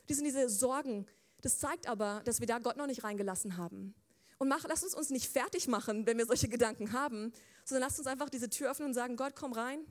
Die 0.10 0.14
sind 0.14 0.26
diese 0.26 0.50
Sorgen. 0.50 1.06
Das 1.42 1.60
zeigt 1.60 1.88
aber, 1.88 2.22
dass 2.26 2.40
wir 2.40 2.48
da 2.48 2.60
Gott 2.60 2.78
noch 2.78 2.88
nicht 2.88 3.04
reingelassen 3.04 3.58
haben. 3.58 3.96
Und 4.38 4.48
mach, 4.48 4.66
lass 4.68 4.84
uns 4.84 4.96
uns 4.96 5.12
nicht 5.12 5.32
fertig 5.32 5.68
machen, 5.68 6.06
wenn 6.08 6.18
wir 6.18 6.26
solche 6.26 6.48
Gedanken 6.48 6.94
haben, 6.94 7.32
sondern 7.64 7.88
lass 7.88 8.00
uns 8.00 8.08
einfach 8.08 8.30
diese 8.30 8.50
Tür 8.50 8.72
öffnen 8.72 8.88
und 8.90 8.94
sagen, 8.94 9.16
Gott, 9.16 9.34
komm 9.36 9.54
rein, 9.54 9.86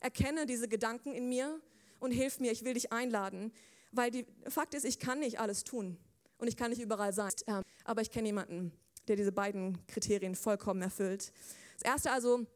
erkenne 0.00 0.46
diese 0.46 0.68
Gedanken 0.68 1.12
in 1.12 1.28
mir 1.28 1.60
und 2.00 2.10
hilf 2.10 2.40
mir, 2.40 2.50
ich 2.50 2.64
will 2.64 2.74
dich 2.74 2.92
einladen. 2.92 3.52
Weil 3.92 4.10
der 4.10 4.24
Fakt 4.48 4.74
ist, 4.74 4.84
ich 4.84 4.98
kann 4.98 5.20
nicht 5.20 5.38
alles 5.38 5.64
tun 5.64 5.98
und 6.38 6.48
ich 6.48 6.56
kann 6.56 6.70
nicht 6.70 6.82
überall 6.82 7.12
sein. 7.12 7.30
Ähm, 7.46 7.62
aber 7.84 8.00
ich 8.02 8.10
kenne 8.10 8.26
jemanden, 8.26 8.72
der 9.08 9.16
diese 9.16 9.32
beiden 9.32 9.84
Kriterien 9.86 10.34
vollkommen 10.34 10.82
erfüllt. 10.82 11.32
Das 11.78 11.90
erste 11.90 12.10
also 12.10 12.46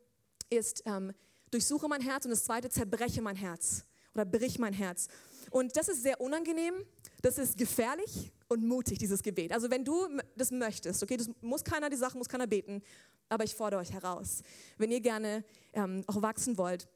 ist, 0.50 0.82
ähm, 0.87 1.12
durchsuche 1.50 1.88
mein 1.88 2.00
Herz 2.00 2.24
und 2.24 2.30
das 2.30 2.44
zweite, 2.44 2.68
zerbreche 2.68 3.22
mein 3.22 3.37
Herz 3.37 3.85
oder 4.14 4.24
brich 4.24 4.59
mein 4.59 4.72
Herz. 4.72 5.09
Und 5.50 5.76
das 5.76 5.88
ist 5.88 6.02
sehr 6.02 6.20
unangenehm, 6.20 6.74
das 7.22 7.38
ist 7.38 7.56
gefährlich 7.56 8.32
und 8.48 8.64
mutig, 8.66 8.98
dieses 8.98 9.22
Gebet. 9.22 9.52
Also 9.52 9.70
wenn 9.70 9.85
du 9.85 10.06
das 10.37 10.50
möchtest, 10.50 11.02
okay, 11.02 11.16
das 11.16 11.30
muss 11.40 11.64
keiner, 11.64 11.90
die 11.90 11.96
Sache 11.96 12.16
muss 12.18 12.28
keiner 12.28 12.46
beten, 12.46 12.82
aber 13.28 13.44
ich 13.44 13.54
fordere 13.54 13.80
euch 13.80 13.92
heraus, 13.92 14.42
wenn 14.78 14.90
ihr 14.90 15.00
gerne 15.00 15.44
ähm, 15.72 16.04
auch 16.06 16.22
wachsen 16.22 16.56
wollt. 16.59 16.88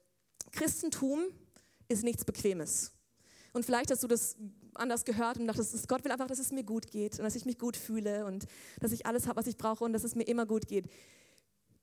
Christentum 0.53 1.25
ist 1.89 2.05
nichts 2.05 2.25
Bequemes. 2.25 2.93
Und 3.53 3.65
vielleicht 3.65 3.91
hast 3.91 4.03
du 4.03 4.07
das 4.07 4.37
anders 4.75 5.05
gehört 5.05 5.39
und 5.39 5.47
dachtest, 5.47 5.89
Gott 5.89 6.05
will 6.05 6.13
einfach, 6.13 6.27
dass 6.27 6.39
es 6.39 6.53
mir 6.53 6.65
gut 6.65 6.91
geht 6.91 7.19
und 7.19 7.25
dass 7.25 7.35
ich 7.35 7.45
mich 7.45 7.59
gut 7.59 7.77
fühle 7.77 8.27
und 8.27 8.47
dass 8.81 8.93
ich 8.93 9.07
alles 9.07 9.27
habe, 9.27 9.37
was 9.37 9.47
ich 9.47 9.57
brauche 9.57 9.85
und 9.85 9.93
dass 9.93 10.05
es 10.05 10.15
mir 10.15 10.25
immer 10.25 10.47
gut 10.47 10.67
geht. 10.67 10.87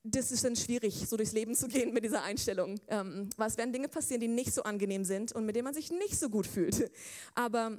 Das 0.04 0.30
ist 0.30 0.44
dann 0.44 0.56
schwierig, 0.56 1.06
so 1.08 1.16
durchs 1.16 1.32
Leben 1.32 1.54
zu 1.54 1.68
gehen 1.68 1.92
mit 1.92 2.04
dieser 2.04 2.22
Einstellung. 2.22 2.80
Ähm, 2.88 3.28
weil 3.36 3.48
es 3.48 3.58
werden 3.58 3.72
Dinge 3.72 3.88
passieren, 3.88 4.20
die 4.20 4.28
nicht 4.28 4.54
so 4.54 4.62
angenehm 4.62 5.04
sind 5.04 5.32
und 5.32 5.44
mit 5.44 5.56
denen 5.56 5.64
man 5.64 5.74
sich 5.74 5.90
nicht 5.90 6.18
so 6.18 6.30
gut 6.30 6.46
fühlt. 6.46 6.90
Aber 7.34 7.78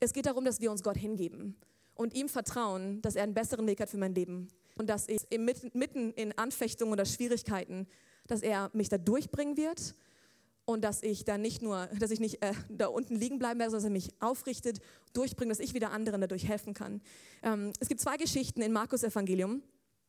es 0.00 0.12
geht 0.12 0.26
darum, 0.26 0.44
dass 0.44 0.60
wir 0.60 0.70
uns 0.70 0.82
Gott 0.82 0.96
hingeben 0.96 1.56
und 1.94 2.14
ihm 2.14 2.28
vertrauen, 2.28 3.02
dass 3.02 3.16
er 3.16 3.24
einen 3.24 3.34
besseren 3.34 3.66
Weg 3.66 3.80
hat 3.80 3.90
für 3.90 3.98
mein 3.98 4.14
Leben 4.14 4.48
und 4.78 4.88
dass 4.88 5.08
ich 5.08 5.22
mitten 5.30 6.12
in 6.12 6.36
Anfechtungen 6.38 6.92
oder 6.92 7.04
Schwierigkeiten, 7.04 7.86
dass 8.26 8.42
er 8.42 8.70
mich 8.72 8.88
da 8.88 8.98
durchbringen 8.98 9.56
wird 9.56 9.94
und 10.66 10.82
dass 10.82 11.02
ich 11.02 11.24
da 11.24 11.38
nicht 11.38 11.62
nur, 11.62 11.86
dass 11.98 12.10
ich 12.10 12.20
nicht 12.20 12.42
äh, 12.42 12.52
da 12.68 12.88
unten 12.88 13.14
liegen 13.14 13.38
bleiben 13.38 13.58
werde, 13.58 13.70
sondern 13.70 13.94
dass 13.94 14.04
er 14.04 14.10
mich 14.10 14.20
aufrichtet, 14.20 14.80
durchbringt, 15.14 15.50
dass 15.50 15.60
ich 15.60 15.72
wieder 15.72 15.92
anderen 15.92 16.20
dadurch 16.20 16.46
helfen 16.46 16.74
kann. 16.74 17.00
Ähm, 17.42 17.72
es 17.80 17.88
gibt 17.88 18.00
zwei 18.00 18.16
Geschichten 18.16 18.60
in 18.60 18.72
Markus 18.72 19.02
Evangelium. 19.02 19.62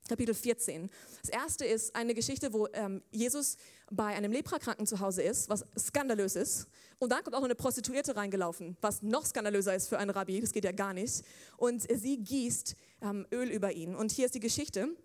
Kapitel 0.08 0.34
14. 0.34 0.89
Das 1.22 1.30
erste 1.30 1.65
ist 1.65 1.93
eine 1.96 2.13
Geschichte, 2.13 2.54
wo 2.54 2.67
ähm, 2.74 3.02
Jesus 3.12 3.58
bei 3.91 4.15
einem 4.15 4.32
Leprakranken 4.32 4.88
zu 4.88 5.02
Hause 5.02 5.22
ist, 5.22 5.50
was 5.50 5.65
skandalös 5.78 6.36
ist. 6.36 6.67
Und 6.98 7.12
dann 7.12 7.24
kommt 7.24 7.36
auch 7.36 7.41
noch 7.41 7.46
eine 7.46 7.56
Prostituierte 7.56 8.15
reingelaufen, 8.15 8.78
was 8.82 9.02
noch 9.02 9.26
skandalöser 9.26 9.76
ist 9.76 9.89
für 9.89 10.00
einen 10.00 10.10
Rabbi, 10.10 10.39
das 10.39 10.54
geht 10.54 10.63
ja 10.63 10.72
gar 10.72 10.93
nicht. 10.93 11.24
Und 11.58 11.86
sie 11.91 12.17
gießt 12.24 12.76
ähm, 13.02 13.28
Öl 13.34 13.50
über 13.50 13.74
ihn. 13.74 13.96
Und 13.96 14.12
hier 14.12 14.26
ist 14.26 14.36
die 14.36 14.39
Geschichte. 14.39 14.96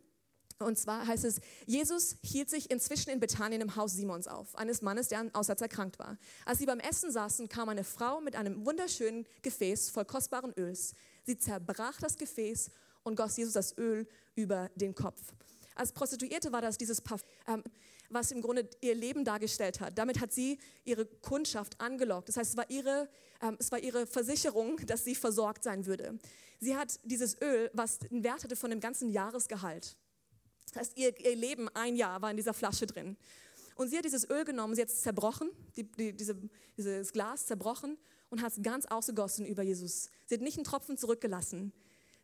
Und 0.62 0.79
zwar 0.79 1.07
heißt 1.07 1.25
es, 1.25 1.40
Jesus 1.66 2.16
hielt 2.22 2.51
sich 2.51 2.70
inzwischen 2.70 3.11
in 3.11 3.20
Bethanien 3.20 3.61
im 3.61 3.77
Haus 3.77 3.92
Simons 3.92 4.29
auf, 4.29 4.55
eines 4.57 4.83
Mannes, 4.83 5.09
der 5.09 5.20
an 5.20 5.35
Aussatz 5.35 5.61
erkrankt 5.61 5.98
war. 5.98 6.18
Als 6.44 6.59
sie 6.59 6.66
beim 6.66 6.81
Essen 6.81 7.11
saßen, 7.11 7.48
kam 7.48 7.68
eine 7.68 7.85
Frau 7.85 8.20
mit 8.20 8.37
einem 8.37 8.64
wunderschönen 8.64 9.27
Gefäß 9.42 9.90
voll 9.90 10.05
kostbaren 10.05 10.53
Öls. 10.57 10.94
Sie 11.25 11.38
zerbrach 11.38 12.01
das 12.01 12.16
Gefäß 12.16 12.70
und 13.03 13.16
goss 13.16 13.37
Jesus 13.37 13.55
das 13.55 13.77
Öl 13.79 14.07
über 14.35 14.70
den 14.77 14.94
Kopf. 14.94 15.20
Als 15.75 15.92
Prostituierte 15.92 16.53
war 16.53 16.61
das 16.61 16.79
dieses 16.79 17.01
Parfum, 17.01 17.29
ähm, 17.46 17.62
was 18.11 18.31
im 18.31 18.42
Grunde 18.42 18.68
ihr 18.81 18.94
Leben 18.94 19.25
dargestellt 19.25 19.81
hat. 19.81 19.96
Damit 19.96 20.20
hat 20.20 20.33
sie 20.33 20.59
ihre 20.85 21.07
Kundschaft 21.07 21.81
angelockt. 21.81 22.29
Das 22.29 22.37
heißt, 22.37 22.51
es 22.51 22.57
war 22.57 22.68
ihre, 22.70 23.09
ähm, 23.40 23.57
es 23.59 23.72
war 23.72 23.79
ihre 23.79 24.07
Versicherung, 24.07 24.77
dass 24.87 25.05
sie 25.05 25.14
versorgt 25.14 25.64
sein 25.64 25.87
würde. 25.87 26.18
Sie 26.61 26.77
hat 26.77 27.01
dieses 27.05 27.40
Öl, 27.40 27.70
was 27.72 27.98
einen 28.11 28.22
Wert 28.22 28.44
hatte 28.44 28.57
von 28.57 28.70
dem 28.70 28.81
ganzen 28.81 29.11
Jahresgehalt. 29.11 29.96
Das 30.66 30.77
heißt, 30.77 30.98
ihr, 30.98 31.18
ihr 31.20 31.37
Leben, 31.37 31.68
ein 31.75 31.96
Jahr, 31.96 32.22
war 32.22 32.31
in 32.31 32.37
dieser 32.37 32.55
Flasche 32.55 32.87
drin. 32.87 33.16
Und 33.75 33.88
sie 33.88 33.98
hat 33.98 34.05
dieses 34.05 34.29
Öl 34.29 34.44
genommen, 34.44 34.75
sie 34.75 34.83
hat 34.83 34.88
es 34.88 35.01
zerbrochen, 35.01 35.51
die, 35.77 35.85
die, 35.85 36.12
diese, 36.12 36.37
dieses 36.77 37.12
Glas 37.12 37.46
zerbrochen 37.46 37.98
und 38.31 38.42
hat 38.42 38.53
es 38.53 38.62
ganz 38.62 38.87
ausgegossen 38.87 39.46
über 39.46 39.62
Jesus. 39.62 40.11
Sie 40.27 40.35
hat 40.35 40.42
nicht 40.42 40.57
einen 40.57 40.64
Tropfen 40.64 40.96
zurückgelassen. 40.96 41.72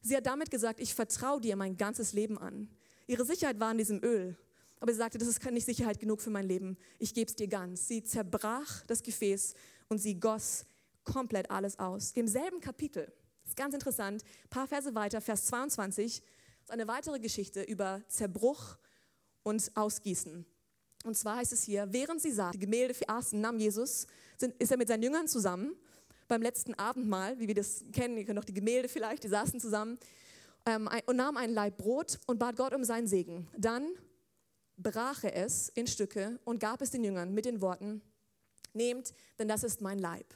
Sie 0.00 0.16
hat 0.16 0.26
damit 0.26 0.50
gesagt, 0.50 0.80
ich 0.80 0.94
vertraue 0.94 1.40
dir 1.40 1.56
mein 1.56 1.76
ganzes 1.76 2.12
Leben 2.12 2.38
an. 2.38 2.68
Ihre 3.06 3.24
Sicherheit 3.24 3.58
war 3.58 3.70
in 3.72 3.78
diesem 3.78 4.02
Öl. 4.02 4.36
Aber 4.80 4.92
sie 4.92 4.98
sagte, 4.98 5.18
das 5.18 5.28
ist 5.28 5.44
nicht 5.50 5.66
Sicherheit 5.66 5.98
genug 5.98 6.20
für 6.20 6.30
mein 6.30 6.46
Leben. 6.46 6.76
Ich 6.98 7.14
gebe 7.14 7.28
es 7.28 7.34
dir 7.34 7.48
ganz. 7.48 7.88
Sie 7.88 8.02
zerbrach 8.02 8.86
das 8.86 9.02
Gefäß 9.02 9.54
und 9.88 9.98
sie 9.98 10.20
goss 10.20 10.66
komplett 11.04 11.50
alles 11.50 11.78
aus. 11.78 12.12
Im 12.12 12.28
selben 12.28 12.60
Kapitel, 12.60 13.12
das 13.42 13.52
ist 13.52 13.56
ganz 13.56 13.74
interessant, 13.74 14.22
ein 14.44 14.48
paar 14.50 14.68
Verse 14.68 14.94
weiter, 14.94 15.20
Vers 15.20 15.46
22, 15.46 16.22
ist 16.68 16.72
eine 16.72 16.86
weitere 16.86 17.18
Geschichte 17.18 17.62
über 17.62 18.02
Zerbruch 18.08 18.76
und 19.42 19.70
Ausgießen. 19.74 20.44
Und 21.04 21.16
zwar 21.16 21.36
heißt 21.36 21.54
es 21.54 21.62
hier, 21.62 21.90
während 21.92 22.20
sie 22.20 22.30
sah, 22.30 22.50
die 22.50 22.58
Gemälde 22.58 22.92
für 22.92 23.08
aßen, 23.08 23.40
nahm 23.40 23.58
Jesus, 23.58 24.06
sind, 24.36 24.54
ist 24.60 24.70
er 24.70 24.76
mit 24.76 24.88
seinen 24.88 25.02
Jüngern 25.02 25.28
zusammen 25.28 25.74
beim 26.26 26.42
letzten 26.42 26.74
Abendmahl, 26.74 27.38
wie 27.38 27.48
wir 27.48 27.54
das 27.54 27.84
kennen, 27.90 28.18
ihr 28.18 28.26
könnt 28.26 28.38
auch 28.38 28.44
die 28.44 28.52
Gemälde 28.52 28.88
vielleicht, 28.88 29.24
die 29.24 29.28
saßen 29.28 29.60
zusammen, 29.60 29.98
ähm, 30.66 30.90
und 31.06 31.16
nahm 31.16 31.38
ein 31.38 31.54
Leib 31.54 31.78
Brot 31.78 32.18
und 32.26 32.38
bat 32.38 32.56
Gott 32.56 32.74
um 32.74 32.84
seinen 32.84 33.06
Segen. 33.06 33.48
Dann 33.56 33.88
brach 34.76 35.24
er 35.24 35.36
es 35.36 35.70
in 35.70 35.86
Stücke 35.86 36.38
und 36.44 36.60
gab 36.60 36.82
es 36.82 36.90
den 36.90 37.02
Jüngern 37.02 37.32
mit 37.32 37.46
den 37.46 37.62
Worten, 37.62 38.02
nehmt, 38.74 39.14
denn 39.38 39.48
das 39.48 39.64
ist 39.64 39.80
mein 39.80 39.98
Leib. 39.98 40.26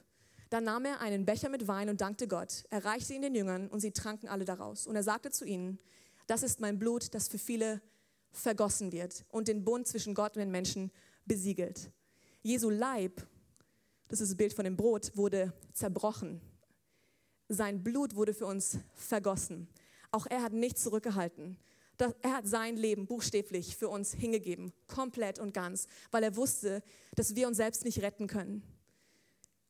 Dann 0.48 0.64
nahm 0.64 0.86
er 0.86 1.02
einen 1.02 1.26
Becher 1.26 1.50
mit 1.50 1.68
Wein 1.68 1.90
und 1.90 2.00
dankte 2.00 2.26
Gott. 2.26 2.64
Er 2.70 2.86
reichte 2.86 3.12
ihn 3.12 3.20
den 3.20 3.34
Jüngern 3.34 3.68
und 3.68 3.80
sie 3.80 3.92
tranken 3.92 4.28
alle 4.28 4.46
daraus. 4.46 4.86
Und 4.86 4.96
er 4.96 5.02
sagte 5.02 5.30
zu 5.30 5.44
ihnen, 5.44 5.78
das 6.26 6.42
ist 6.42 6.60
mein 6.60 6.78
Blut, 6.78 7.14
das 7.14 7.28
für 7.28 7.38
viele 7.38 7.80
vergossen 8.30 8.92
wird 8.92 9.24
und 9.28 9.48
den 9.48 9.64
Bund 9.64 9.86
zwischen 9.86 10.14
Gott 10.14 10.36
und 10.36 10.40
den 10.40 10.50
Menschen 10.50 10.90
besiegelt. 11.26 11.90
Jesu 12.42 12.70
Leib, 12.70 13.26
das 14.08 14.20
ist 14.20 14.30
das 14.30 14.36
Bild 14.36 14.52
von 14.52 14.64
dem 14.64 14.76
Brot, 14.76 15.16
wurde 15.16 15.52
zerbrochen. 15.72 16.40
Sein 17.48 17.82
Blut 17.82 18.14
wurde 18.14 18.34
für 18.34 18.46
uns 18.46 18.78
vergossen. 18.94 19.68
Auch 20.10 20.26
er 20.26 20.42
hat 20.42 20.52
nichts 20.52 20.82
zurückgehalten. 20.82 21.58
Er 22.22 22.32
hat 22.32 22.48
sein 22.48 22.76
Leben 22.76 23.06
buchstäblich 23.06 23.76
für 23.76 23.88
uns 23.88 24.12
hingegeben, 24.12 24.72
komplett 24.88 25.38
und 25.38 25.54
ganz, 25.54 25.86
weil 26.10 26.24
er 26.24 26.34
wusste, 26.34 26.82
dass 27.14 27.36
wir 27.36 27.46
uns 27.46 27.58
selbst 27.58 27.84
nicht 27.84 28.02
retten 28.02 28.26
können. 28.26 28.62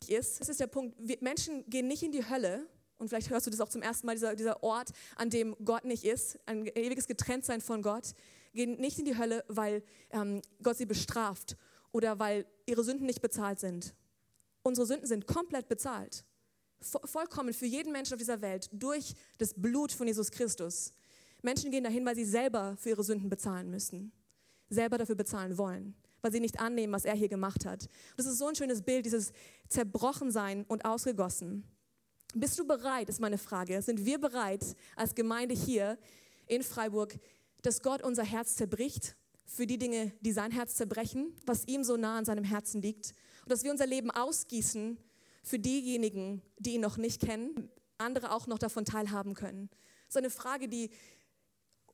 Das 0.09 0.49
ist 0.49 0.61
der 0.61 0.67
Punkt. 0.67 0.97
Menschen 1.21 1.69
gehen 1.69 1.88
nicht 1.88 2.03
in 2.03 2.12
die 2.12 2.29
Hölle, 2.29 2.67
und 3.03 3.09
vielleicht 3.09 3.29
hörst 3.29 3.47
du 3.47 3.51
das 3.51 3.61
auch 3.61 3.69
zum 3.69 3.83
ersten 3.83 4.07
Mal, 4.07 4.15
dieser, 4.15 4.35
dieser 4.35 4.62
Ort, 4.62 4.93
an 5.17 5.29
dem 5.29 5.55
Gott 5.65 5.85
nicht 5.85 6.05
ist, 6.05 6.38
ein 6.47 6.67
ewiges 6.67 7.07
Getrenntsein 7.07 7.61
von 7.61 7.83
Gott, 7.83 8.15
gehen 8.55 8.81
nicht 8.81 8.99
in 8.99 9.05
die 9.05 9.19
Hölle, 9.19 9.45
weil 9.49 9.83
ähm, 10.11 10.41
Gott 10.62 10.79
sie 10.79 10.87
bestraft 10.87 11.57
oder 11.91 12.19
weil 12.19 12.47
ihre 12.65 12.85
Sünden 12.85 13.07
nicht 13.07 13.21
bezahlt 13.21 13.61
sind. 13.61 13.95
Unsere 14.62 14.87
Sünden 14.87 15.07
sind 15.07 15.27
komplett 15.27 15.69
bezahlt 15.69 16.25
vollkommen 16.83 17.53
für 17.53 17.67
jeden 17.67 17.93
Menschen 17.93 18.15
auf 18.15 18.19
dieser 18.19 18.41
Welt 18.41 18.69
durch 18.73 19.15
das 19.38 19.55
Blut 19.55 19.93
von 19.93 20.07
Jesus 20.07 20.31
Christus. 20.31 20.93
Menschen 21.43 21.71
gehen 21.71 21.85
dahin, 21.85 22.05
weil 22.05 22.15
sie 22.15 22.25
selber 22.25 22.77
für 22.77 22.91
ihre 22.91 23.05
Sünden 23.05 23.29
bezahlen 23.29 23.71
müssen, 23.71 24.12
selber 24.69 24.99
dafür 24.99 25.17
bezahlen 25.17 25.59
wollen, 25.59 25.95
weil 26.21 26.33
sie 26.33 26.41
nicht 26.41 26.61
annehmen, 26.61 26.93
was 26.93 27.05
er 27.05 27.15
hier 27.15 27.29
gemacht 27.29 27.67
hat. 27.67 27.88
Das 28.17 28.27
ist 28.27 28.38
so 28.38 28.47
ein 28.47 28.55
schönes 28.55 28.83
Bild, 28.83 29.07
dieses 29.07 29.33
Zerbrochensein 29.69 30.65
und 30.69 30.85
ausgegossen. 30.85 31.65
Bist 32.35 32.59
du 32.59 32.66
bereit, 32.66 33.09
ist 33.09 33.21
meine 33.21 33.38
Frage. 33.38 33.83
Sind 33.83 34.05
wir 34.07 34.18
bereit 34.18 34.64
als 34.97 35.14
Gemeinde 35.14 35.55
hier 35.55 35.99
in 36.47 36.62
Freiburg, 36.62 37.18
dass 37.61 37.83
Gott 37.83 38.03
unser 38.03 38.25
Herz 38.25 38.57
zerbricht 38.57 39.16
für 39.45 39.66
die 39.66 39.79
Dinge, 39.79 40.12
die 40.21 40.33
sein 40.33 40.51
Herz 40.51 40.75
zerbrechen, 40.75 41.37
was 41.45 41.66
ihm 41.66 41.85
so 41.85 41.97
nah 41.97 42.16
an 42.16 42.25
seinem 42.25 42.45
Herzen 42.45 42.81
liegt? 42.81 43.12
Und 43.42 43.53
dass 43.53 43.64
wir 43.64 43.71
unser 43.71 43.87
Leben 43.87 44.11
ausgießen 44.11 44.99
für 45.42 45.59
diejenigen, 45.59 46.40
die 46.59 46.75
ihn 46.75 46.81
noch 46.81 46.97
nicht 46.97 47.21
kennen, 47.21 47.71
andere 47.99 48.33
auch 48.33 48.47
noch 48.47 48.59
davon 48.59 48.85
teilhaben 48.85 49.35
können. 49.35 49.68
So 50.09 50.18
eine 50.18 50.31
Frage, 50.31 50.68
die, 50.68 50.90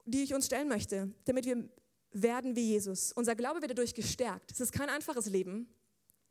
die 0.04 0.22
ich 0.22 0.34
uns 0.34 0.46
stellen 0.46 0.68
möchte, 0.68 1.12
damit 1.24 1.46
wir 1.46 1.68
werden 2.12 2.54
wie 2.54 2.68
Jesus. 2.68 3.12
Unser 3.12 3.34
Glaube 3.34 3.60
wird 3.60 3.72
dadurch 3.72 3.94
gestärkt. 3.94 4.52
Es 4.52 4.60
ist 4.60 4.72
kein 4.72 4.88
einfaches 4.88 5.26
Leben, 5.26 5.68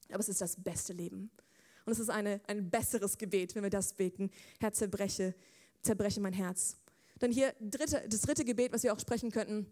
aber 0.09 0.19
es 0.19 0.29
ist 0.29 0.41
das 0.41 0.55
beste 0.55 0.93
Leben. 0.93 1.29
Und 1.87 1.93
es 1.93 1.99
ist 1.99 2.09
eine, 2.09 2.39
ein 2.45 2.69
besseres 2.69 3.17
Gebet, 3.17 3.55
wenn 3.55 3.63
wir 3.63 3.71
das 3.71 3.93
beten. 3.93 4.29
Herr, 4.59 4.73
zerbreche, 4.73 5.33
zerbreche 5.81 6.21
mein 6.21 6.33
Herz. 6.33 6.77
Dann 7.17 7.31
hier 7.31 7.55
dritte, 7.59 8.05
das 8.07 8.21
dritte 8.21 8.45
Gebet, 8.45 8.73
was 8.73 8.83
wir 8.83 8.93
auch 8.93 8.99
sprechen 8.99 9.31
könnten, 9.31 9.65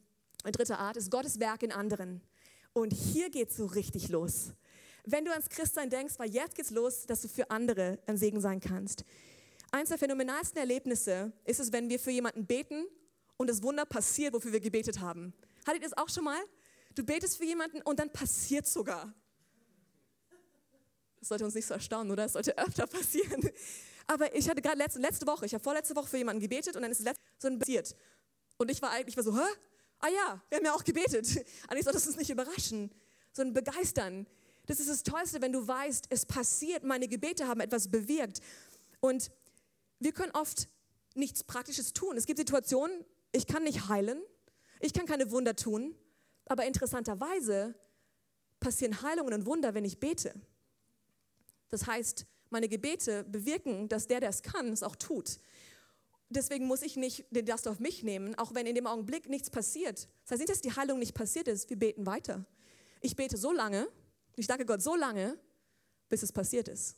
eine 0.43 0.51
dritte 0.51 0.79
Art, 0.79 0.97
ist 0.97 1.11
Gottes 1.11 1.39
Werk 1.39 1.61
in 1.61 1.71
anderen. 1.71 2.21
Und 2.73 2.91
hier 2.91 3.29
geht 3.29 3.51
es 3.51 3.57
so 3.57 3.67
richtig 3.67 4.09
los 4.09 4.53
wenn 5.05 5.25
du 5.25 5.31
ans 5.31 5.49
Christsein 5.49 5.89
denkst, 5.89 6.15
weil 6.17 6.29
jetzt 6.29 6.55
geht's 6.55 6.71
los, 6.71 7.05
dass 7.05 7.21
du 7.21 7.27
für 7.27 7.49
andere 7.49 7.99
ein 8.07 8.17
Segen 8.17 8.41
sein 8.41 8.59
kannst. 8.59 9.05
Eins 9.71 9.89
der 9.89 9.97
phänomenalsten 9.97 10.57
Erlebnisse 10.57 11.31
ist 11.43 11.59
es, 11.59 11.71
wenn 11.71 11.89
wir 11.89 11.99
für 11.99 12.11
jemanden 12.11 12.45
beten 12.45 12.85
und 13.37 13.49
das 13.49 13.61
Wunder 13.61 13.85
passiert, 13.85 14.33
wofür 14.33 14.51
wir 14.51 14.59
gebetet 14.59 14.99
haben. 14.99 15.33
Hattet 15.65 15.81
ihr 15.81 15.89
das 15.89 15.97
auch 15.97 16.09
schon 16.09 16.23
mal? 16.23 16.39
Du 16.95 17.03
betest 17.03 17.37
für 17.37 17.45
jemanden 17.45 17.81
und 17.81 17.99
dann 17.99 18.11
passiert 18.11 18.67
sogar. 18.67 19.13
Das 21.25 21.29
sollte 21.29 21.45
uns 21.45 21.55
nicht 21.55 21.65
so 21.65 21.73
erstaunen, 21.73 22.11
oder? 22.11 22.21
Das 22.21 22.33
sollte 22.33 22.55
öfter 22.55 22.85
passieren. 22.85 23.49
Aber 24.07 24.35
ich 24.35 24.47
hatte 24.47 24.61
gerade 24.61 24.77
letzte, 24.77 24.99
letzte 24.99 25.25
Woche, 25.25 25.47
ich 25.47 25.55
habe 25.55 25.63
vorletzte 25.63 25.95
Woche 25.95 26.05
für 26.05 26.17
jemanden 26.17 26.39
gebetet 26.39 26.75
und 26.75 26.83
dann 26.83 26.91
ist 26.91 26.99
es 26.99 27.15
so 27.39 27.47
ein 27.47 27.57
passiert. 27.57 27.95
Und 28.57 28.69
ich 28.69 28.79
war 28.79 28.91
eigentlich 28.91 29.17
war 29.17 29.23
so, 29.23 29.35
hä? 29.35 29.47
Ah 29.97 30.09
ja, 30.09 30.43
wir 30.49 30.57
haben 30.59 30.65
ja 30.65 30.75
auch 30.75 30.83
gebetet. 30.83 31.25
Eigentlich 31.67 31.83
sollte 31.83 31.97
es 31.97 32.05
uns 32.05 32.17
nicht 32.17 32.29
überraschen, 32.29 32.91
sondern 33.33 33.55
begeistern. 33.55 34.27
Das 34.67 34.79
ist 34.79 34.87
das 34.87 35.01
Tollste, 35.01 35.41
wenn 35.41 35.51
du 35.51 35.67
weißt, 35.67 36.05
es 36.11 36.27
passiert, 36.27 36.83
meine 36.83 37.07
Gebete 37.07 37.47
haben 37.47 37.59
etwas 37.59 37.89
bewirkt. 37.89 38.39
Und 38.99 39.31
wir 39.97 40.11
können 40.11 40.31
oft 40.33 40.67
nichts 41.15 41.43
Praktisches 41.43 41.93
tun. 41.93 42.17
Es 42.17 42.27
gibt 42.27 42.37
Situationen, 42.37 43.03
ich 43.31 43.47
kann 43.47 43.63
nicht 43.63 43.87
heilen, 43.89 44.21
ich 44.79 44.93
kann 44.93 45.07
keine 45.07 45.31
Wunder 45.31 45.55
tun, 45.55 45.95
aber 46.45 46.65
interessanterweise 46.65 47.73
passieren 48.59 49.01
Heilungen 49.01 49.33
und 49.33 49.47
Wunder, 49.47 49.73
wenn 49.73 49.85
ich 49.85 49.99
bete. 49.99 50.39
Das 51.69 51.87
heißt, 51.87 52.25
meine 52.49 52.69
Gebete 52.69 53.23
bewirken, 53.25 53.89
dass 53.89 54.07
der, 54.07 54.19
der 54.19 54.29
es 54.29 54.41
kann, 54.41 54.71
es 54.71 54.83
auch 54.83 54.95
tut. 54.95 55.39
Deswegen 56.29 56.65
muss 56.65 56.81
ich 56.81 56.95
nicht 56.95 57.25
den 57.29 57.45
Last 57.45 57.67
auf 57.67 57.79
mich 57.79 58.03
nehmen, 58.03 58.35
auch 58.35 58.53
wenn 58.55 58.65
in 58.65 58.75
dem 58.75 58.87
Augenblick 58.87 59.29
nichts 59.29 59.49
passiert. 59.49 60.07
Das 60.23 60.31
heißt 60.31 60.39
nicht, 60.39 60.49
dass 60.49 60.61
die 60.61 60.75
Heilung 60.75 60.99
nicht 60.99 61.13
passiert 61.13 61.47
ist, 61.47 61.69
wir 61.69 61.77
beten 61.77 62.05
weiter. 62.05 62.45
Ich 63.01 63.15
bete 63.15 63.37
so 63.37 63.51
lange, 63.51 63.87
ich 64.35 64.47
danke 64.47 64.65
Gott 64.65 64.81
so 64.81 64.95
lange, 64.95 65.37
bis 66.09 66.23
es 66.23 66.31
passiert 66.31 66.67
ist. 66.67 66.97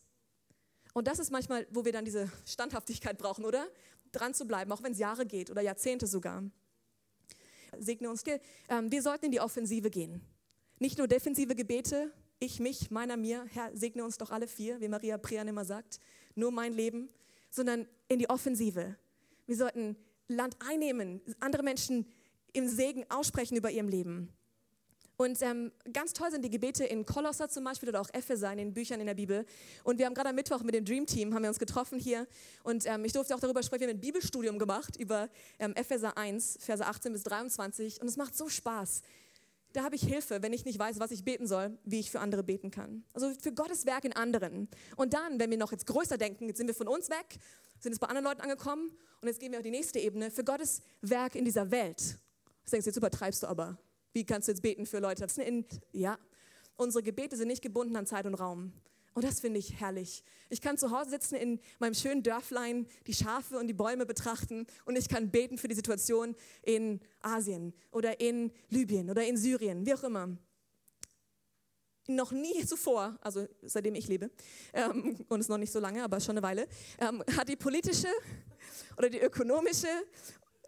Und 0.93 1.07
das 1.07 1.19
ist 1.19 1.31
manchmal, 1.31 1.67
wo 1.71 1.85
wir 1.85 1.91
dann 1.91 2.05
diese 2.05 2.31
Standhaftigkeit 2.45 3.17
brauchen, 3.17 3.45
oder? 3.45 3.67
Dran 4.11 4.33
zu 4.33 4.45
bleiben, 4.45 4.71
auch 4.71 4.81
wenn 4.81 4.93
es 4.93 4.99
Jahre 4.99 5.25
geht 5.25 5.51
oder 5.51 5.61
Jahrzehnte 5.61 6.07
sogar. 6.07 6.43
Segne 7.77 8.09
uns. 8.09 8.23
Ähm, 8.69 8.91
wir 8.91 9.01
sollten 9.01 9.25
in 9.25 9.31
die 9.31 9.41
Offensive 9.41 9.89
gehen. 9.89 10.21
Nicht 10.79 10.97
nur 10.97 11.07
defensive 11.07 11.55
Gebete, 11.55 12.11
ich, 12.39 12.59
mich, 12.59 12.91
meiner, 12.91 13.17
mir, 13.17 13.45
Herr, 13.51 13.75
segne 13.75 14.03
uns 14.03 14.17
doch 14.17 14.31
alle 14.31 14.47
vier, 14.47 14.79
wie 14.79 14.87
Maria 14.87 15.17
Prian 15.17 15.47
immer 15.47 15.65
sagt, 15.65 15.99
nur 16.35 16.51
mein 16.51 16.73
Leben, 16.73 17.09
sondern 17.49 17.87
in 18.07 18.19
die 18.19 18.29
Offensive. 18.29 18.95
Wir 19.45 19.55
sollten 19.55 19.95
Land 20.27 20.55
einnehmen, 20.59 21.21
andere 21.39 21.63
Menschen 21.63 22.05
im 22.53 22.67
Segen 22.67 23.05
aussprechen 23.09 23.55
über 23.55 23.71
ihrem 23.71 23.87
Leben. 23.87 24.33
Und 25.19 25.41
ähm, 25.41 25.71
ganz 25.91 26.13
toll 26.13 26.29
sind 26.29 26.45
die 26.45 26.49
Gebete 26.49 26.85
in 26.85 27.03
Kolosser 27.03 27.49
zum 27.49 27.63
Beispiel 27.63 27.89
oder 27.89 28.01
auch 28.01 28.09
Epheser 28.13 28.51
in 28.51 28.59
den 28.59 28.73
Büchern 28.75 28.99
in 28.99 29.07
der 29.07 29.15
Bibel. 29.15 29.45
Und 29.83 29.97
wir 29.97 30.05
haben 30.05 30.13
gerade 30.13 30.29
am 30.29 30.35
Mittwoch 30.35 30.61
mit 30.61 30.75
dem 30.75 30.85
Dream 30.85 31.07
Team 31.07 31.33
haben 31.33 31.41
wir 31.41 31.49
uns 31.49 31.57
getroffen 31.57 31.99
hier 31.99 32.27
und 32.61 32.85
ähm, 32.85 33.03
ich 33.03 33.13
durfte 33.13 33.33
auch 33.33 33.39
darüber 33.39 33.63
sprechen. 33.63 33.81
Wir 33.81 33.87
haben 33.87 33.97
ein 33.97 34.01
Bibelstudium 34.01 34.59
gemacht 34.59 34.95
über 34.95 35.27
ähm, 35.57 35.73
Epheser 35.73 36.15
1, 36.15 36.59
Verse 36.61 36.85
18 36.85 37.13
bis 37.13 37.23
23 37.23 37.99
und 37.99 38.07
es 38.07 38.15
macht 38.15 38.37
so 38.37 38.47
Spaß. 38.47 39.01
Da 39.77 39.83
habe 39.83 39.95
ich 39.95 40.01
Hilfe, 40.01 40.41
wenn 40.41 40.53
ich 40.53 40.65
nicht 40.65 40.79
weiß, 40.79 40.99
was 40.99 41.11
ich 41.11 41.23
beten 41.23 41.45
soll, 41.45 41.77
wie 41.83 41.99
ich 41.99 42.09
für 42.09 42.19
andere 42.19 42.41
beten 42.41 42.71
kann. 42.71 43.03
Also 43.13 43.31
für 43.39 43.53
Gottes 43.53 43.85
Werk 43.85 44.05
in 44.05 44.13
anderen. 44.13 44.69
Und 44.95 45.13
dann, 45.13 45.39
wenn 45.39 45.51
wir 45.51 45.57
noch 45.59 45.71
jetzt 45.71 45.85
größer 45.85 46.17
denken, 46.17 46.47
jetzt 46.47 46.57
sind 46.57 46.65
wir 46.65 46.73
von 46.73 46.87
uns 46.87 47.11
weg, 47.11 47.37
sind 47.77 47.91
jetzt 47.91 47.99
bei 47.99 48.07
anderen 48.07 48.25
Leuten 48.25 48.41
angekommen 48.41 48.89
und 49.21 49.27
jetzt 49.27 49.39
gehen 49.39 49.51
wir 49.51 49.59
auf 49.59 49.63
die 49.63 49.69
nächste 49.69 49.99
Ebene, 49.99 50.31
für 50.31 50.43
Gottes 50.43 50.81
Werk 51.01 51.35
in 51.35 51.45
dieser 51.45 51.69
Welt. 51.69 52.17
Du 52.65 52.71
denkst, 52.71 52.87
jetzt 52.87 52.95
übertreibst 52.95 53.43
du 53.43 53.47
aber. 53.47 53.77
Wie 54.13 54.25
kannst 54.25 54.47
du 54.47 54.51
jetzt 54.51 54.63
beten 54.63 54.87
für 54.87 54.97
Leute? 54.97 55.27
Ja, 55.91 56.17
unsere 56.75 57.03
Gebete 57.03 57.37
sind 57.37 57.49
nicht 57.49 57.61
gebunden 57.61 57.95
an 57.97 58.07
Zeit 58.07 58.25
und 58.25 58.33
Raum. 58.33 58.73
Und 59.17 59.23
das 59.23 59.39
finde 59.39 59.57
ich 59.57 59.79
herrlich. 59.79 60.23
Ich 60.47 60.61
kann 60.61 60.77
zu 60.77 60.91
Hause 60.91 61.09
sitzen 61.09 61.37
in 61.37 61.59
meinem 61.79 61.95
schönen 61.95 62.21
Dörflein, 62.21 62.85
die 63.07 63.15
Schafe 63.15 63.57
und 63.57 63.65
die 63.65 63.73
Bäume 63.73 64.05
betrachten 64.05 64.67
und 64.85 64.95
ich 64.95 65.09
kann 65.09 65.31
beten 65.31 65.57
für 65.57 65.67
die 65.67 65.73
Situation 65.73 66.35
in 66.61 66.99
Asien 67.21 67.73
oder 67.89 68.19
in 68.19 68.51
Libyen 68.69 69.09
oder 69.09 69.25
in 69.25 69.35
Syrien, 69.35 69.87
wie 69.87 69.95
auch 69.95 70.03
immer. 70.03 70.37
Noch 72.05 72.31
nie 72.31 72.63
zuvor, 72.63 73.17
also 73.21 73.47
seitdem 73.63 73.95
ich 73.95 74.07
lebe, 74.07 74.29
ähm, 74.73 75.25
und 75.29 75.39
es 75.39 75.47
noch 75.47 75.57
nicht 75.57 75.71
so 75.71 75.79
lange, 75.79 76.03
aber 76.03 76.19
schon 76.19 76.37
eine 76.37 76.43
Weile, 76.43 76.67
ähm, 76.99 77.23
hat 77.35 77.49
die 77.49 77.55
politische 77.55 78.09
oder 78.99 79.09
die 79.09 79.19
ökonomische, 79.19 79.87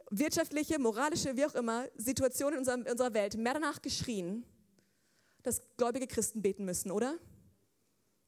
wirtschaftliche, 0.09 0.79
moralische, 0.79 1.37
wie 1.37 1.45
auch 1.45 1.53
immer, 1.53 1.85
Situation 1.97 2.53
in 2.53 2.57
unserer, 2.57 2.77
in 2.77 2.87
unserer 2.87 3.13
Welt 3.13 3.37
mehr 3.37 3.53
danach 3.53 3.79
geschrien, 3.79 4.43
dass 5.43 5.61
gläubige 5.77 6.07
Christen 6.07 6.41
beten 6.41 6.65
müssen, 6.65 6.89
oder? 6.89 7.19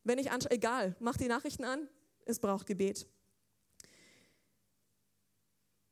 Wenn 0.03 0.17
ich 0.17 0.31
anschaue, 0.31 0.51
egal, 0.51 0.95
mach 0.99 1.17
die 1.17 1.27
Nachrichten 1.27 1.63
an, 1.63 1.87
es 2.25 2.39
braucht 2.39 2.65
Gebet. 2.65 3.07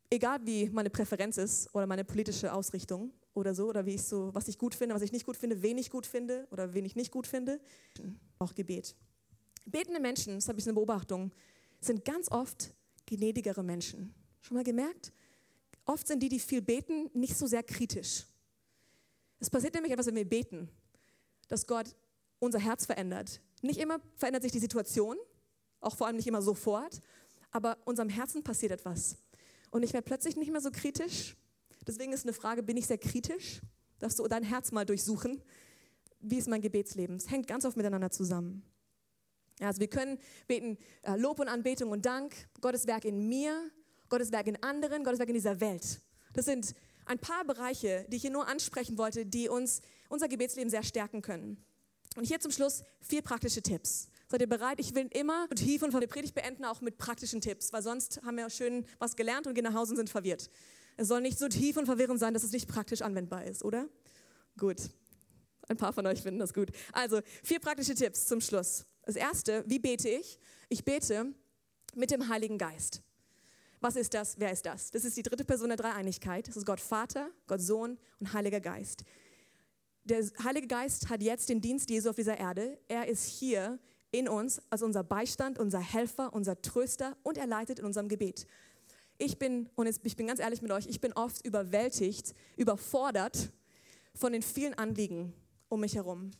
Egal 0.09 0.39
wie 0.43 0.69
meine 0.69 0.89
Präferenz 0.89 1.37
ist 1.37 1.73
oder 1.75 1.85
meine 1.85 2.03
politische 2.03 2.51
Ausrichtung 2.51 3.13
oder 3.33 3.53
so, 3.53 3.67
oder 3.69 3.85
wie 3.85 3.95
ich 3.95 4.03
so, 4.03 4.33
was 4.33 4.47
ich 4.47 4.57
gut 4.57 4.73
finde, 4.73 4.95
was 4.95 5.03
ich 5.03 5.11
nicht 5.11 5.25
gut 5.25 5.37
finde, 5.37 5.61
wen 5.61 5.77
ich 5.77 5.91
gut 5.91 6.07
finde 6.07 6.47
oder 6.49 6.73
wen 6.73 6.85
ich 6.85 6.95
nicht 6.95 7.11
gut 7.11 7.27
finde, 7.27 7.59
braucht 8.39 8.55
Gebet. 8.55 8.95
Betende 9.65 9.99
Menschen, 9.99 10.35
das 10.35 10.47
habe 10.47 10.59
ich 10.59 10.65
eine 10.65 10.73
Beobachtung, 10.73 11.31
sind 11.79 12.03
ganz 12.05 12.31
oft 12.31 12.73
gnädigere 13.05 13.63
Menschen. 13.63 14.13
Schon 14.41 14.57
mal 14.57 14.63
gemerkt? 14.63 15.11
Oft 15.85 16.07
sind 16.07 16.21
die, 16.21 16.29
die 16.29 16.39
viel 16.39 16.61
beten, 16.61 17.09
nicht 17.13 17.37
so 17.37 17.45
sehr 17.45 17.63
kritisch. 17.63 18.25
Es 19.39 19.49
passiert 19.49 19.73
nämlich 19.73 19.91
etwas, 19.91 20.07
wenn 20.07 20.15
wir 20.15 20.27
beten, 20.27 20.69
dass 21.47 21.65
Gott 21.65 21.95
unser 22.39 22.59
Herz 22.59 22.85
verändert. 22.85 23.41
Nicht 23.61 23.79
immer 23.79 23.99
verändert 24.15 24.43
sich 24.43 24.51
die 24.51 24.59
Situation, 24.59 25.17
auch 25.79 25.95
vor 25.95 26.07
allem 26.07 26.15
nicht 26.15 26.27
immer 26.27 26.41
sofort, 26.41 27.01
aber 27.51 27.77
unserem 27.85 28.09
Herzen 28.09 28.43
passiert 28.43 28.71
etwas. 28.71 29.17
Und 29.71 29.83
ich 29.83 29.93
werde 29.93 30.05
plötzlich 30.05 30.35
nicht 30.35 30.51
mehr 30.51 30.61
so 30.61 30.71
kritisch. 30.71 31.35
Deswegen 31.87 32.13
ist 32.13 32.25
eine 32.25 32.33
Frage, 32.33 32.63
bin 32.63 32.77
ich 32.77 32.87
sehr 32.87 32.97
kritisch? 32.97 33.61
Darfst 33.99 34.19
du 34.19 34.27
dein 34.27 34.43
Herz 34.43 34.71
mal 34.71 34.85
durchsuchen? 34.85 35.41
Wie 36.19 36.37
ist 36.37 36.47
mein 36.47 36.61
Gebetsleben? 36.61 37.15
Es 37.17 37.29
hängt 37.29 37.47
ganz 37.47 37.65
oft 37.65 37.77
miteinander 37.77 38.11
zusammen. 38.11 38.63
Ja, 39.59 39.67
also 39.67 39.79
wir 39.79 39.89
können 39.89 40.17
beten 40.47 40.77
äh, 41.01 41.17
Lob 41.17 41.39
und 41.39 41.49
Anbetung 41.49 41.91
und 41.91 42.05
Dank, 42.05 42.33
Gottes 42.61 42.87
Werk 42.87 43.05
in 43.05 43.27
mir, 43.27 43.69
Gottes 44.07 44.31
Werk 44.31 44.47
in 44.47 44.61
anderen, 44.63 45.03
Gottes 45.03 45.19
Werk 45.19 45.29
in 45.29 45.35
dieser 45.35 45.59
Welt. 45.59 46.01
Das 46.33 46.45
sind 46.45 46.73
ein 47.05 47.19
paar 47.19 47.43
Bereiche, 47.43 48.05
die 48.09 48.17
ich 48.17 48.21
hier 48.21 48.31
nur 48.31 48.47
ansprechen 48.47 48.97
wollte, 48.97 49.25
die 49.25 49.49
uns 49.49 49.81
unser 50.07 50.27
Gebetsleben 50.27 50.69
sehr 50.69 50.83
stärken 50.83 51.21
können. 51.21 51.63
Und 52.19 52.25
hier 52.25 52.41
zum 52.41 52.51
Schluss 52.51 52.83
vier 52.99 53.21
praktische 53.21 53.61
Tipps. 53.61 54.09
Seid 54.27 54.41
ihr 54.41 54.49
bereit? 54.49 54.81
Ich 54.81 54.93
will 54.93 55.07
immer 55.13 55.47
tief 55.55 55.83
und 55.83 55.91
von 55.91 56.01
der 56.01 56.07
Predigt 56.09 56.35
beenden, 56.35 56.65
auch 56.65 56.81
mit 56.81 56.97
praktischen 56.97 57.39
Tipps, 57.39 57.71
weil 57.71 57.81
sonst 57.81 58.21
haben 58.25 58.35
wir 58.35 58.49
schön 58.49 58.85
was 58.97 59.15
gelernt 59.15 59.47
und 59.47 59.53
gehen 59.53 59.63
nach 59.63 59.73
Hause 59.73 59.91
und 59.91 59.95
sind 59.95 60.09
verwirrt. 60.09 60.49
Es 60.97 61.07
soll 61.07 61.21
nicht 61.21 61.39
so 61.39 61.47
tief 61.47 61.77
und 61.77 61.85
verwirrend 61.85 62.19
sein, 62.19 62.33
dass 62.33 62.43
es 62.43 62.51
nicht 62.51 62.67
praktisch 62.67 63.03
anwendbar 63.03 63.45
ist, 63.45 63.63
oder? 63.63 63.87
Gut. 64.57 64.89
Ein 65.69 65.77
paar 65.77 65.93
von 65.93 66.05
euch 66.07 66.21
finden 66.21 66.41
das 66.41 66.53
gut. 66.53 66.71
Also, 66.91 67.21
vier 67.41 67.61
praktische 67.61 67.95
Tipps 67.95 68.25
zum 68.25 68.41
Schluss. 68.41 68.85
Das 69.05 69.15
erste, 69.15 69.63
wie 69.65 69.79
bete 69.79 70.09
ich? 70.09 70.39
Ich 70.67 70.83
bete 70.83 71.33
mit 71.95 72.11
dem 72.11 72.27
Heiligen 72.27 72.57
Geist. 72.57 73.01
Was 73.79 73.95
ist 73.95 74.13
das? 74.13 74.37
Wer 74.37 74.51
ist 74.51 74.65
das? 74.65 74.91
Das 74.91 75.05
ist 75.05 75.15
die 75.15 75.23
dritte 75.23 75.45
Person 75.45 75.69
der 75.69 75.77
Dreieinigkeit. 75.77 76.49
Das 76.49 76.57
ist 76.57 76.65
Gott 76.65 76.81
Vater, 76.81 77.29
Gott 77.47 77.61
Sohn 77.61 77.97
und 78.19 78.33
Heiliger 78.33 78.59
Geist 78.59 79.05
der 80.09 80.25
Heilige 80.43 80.67
Geist 80.67 81.09
hat 81.09 81.21
jetzt 81.21 81.49
den 81.49 81.61
Dienst 81.61 81.89
Jesu 81.89 82.09
auf 82.09 82.15
dieser 82.15 82.37
Erde. 82.37 82.77
Er 82.87 83.07
ist 83.07 83.25
hier 83.25 83.79
in 84.11 84.27
uns 84.27 84.61
als 84.69 84.81
unser 84.81 85.03
Beistand, 85.03 85.59
unser 85.59 85.79
Helfer, 85.79 86.33
unser 86.33 86.61
Tröster 86.61 87.15
und 87.23 87.37
er 87.37 87.45
leitet 87.45 87.79
in 87.79 87.85
unserem 87.85 88.09
Gebet. 88.09 88.47
Ich 89.19 89.37
bin, 89.37 89.69
und 89.75 89.87
ich 89.87 90.15
bin 90.15 90.27
ganz 90.27 90.39
ehrlich 90.39 90.61
mit 90.61 90.71
euch, 90.71 90.87
ich 90.87 90.99
bin 90.99 91.13
oft 91.13 91.45
überwältigt, 91.45 92.33
überfordert 92.57 93.51
von 94.15 94.33
den 94.33 94.41
vielen 94.41 94.73
Anliegen 94.73 95.33
um 95.67 95.81
mich 95.81 95.95
herum. 95.95 96.31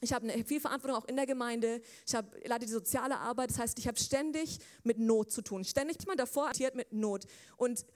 Ich 0.00 0.12
habe 0.12 0.28
viel 0.44 0.60
Verantwortung 0.60 1.00
auch 1.00 1.08
in 1.08 1.16
der 1.16 1.26
Gemeinde. 1.26 1.80
Ich 2.06 2.14
habe 2.14 2.28
leite 2.44 2.66
die 2.66 2.72
soziale 2.72 3.18
Arbeit. 3.18 3.50
Das 3.50 3.58
heißt, 3.58 3.78
ich 3.78 3.86
habe 3.86 3.98
ständig 3.98 4.58
mit 4.82 4.98
Not 4.98 5.30
zu 5.30 5.42
tun. 5.42 5.64
Ständig 5.64 6.04
mal 6.06 6.16
davor 6.16 6.50
mit 6.74 6.92
Not. 6.92 7.24
Und 7.56 7.86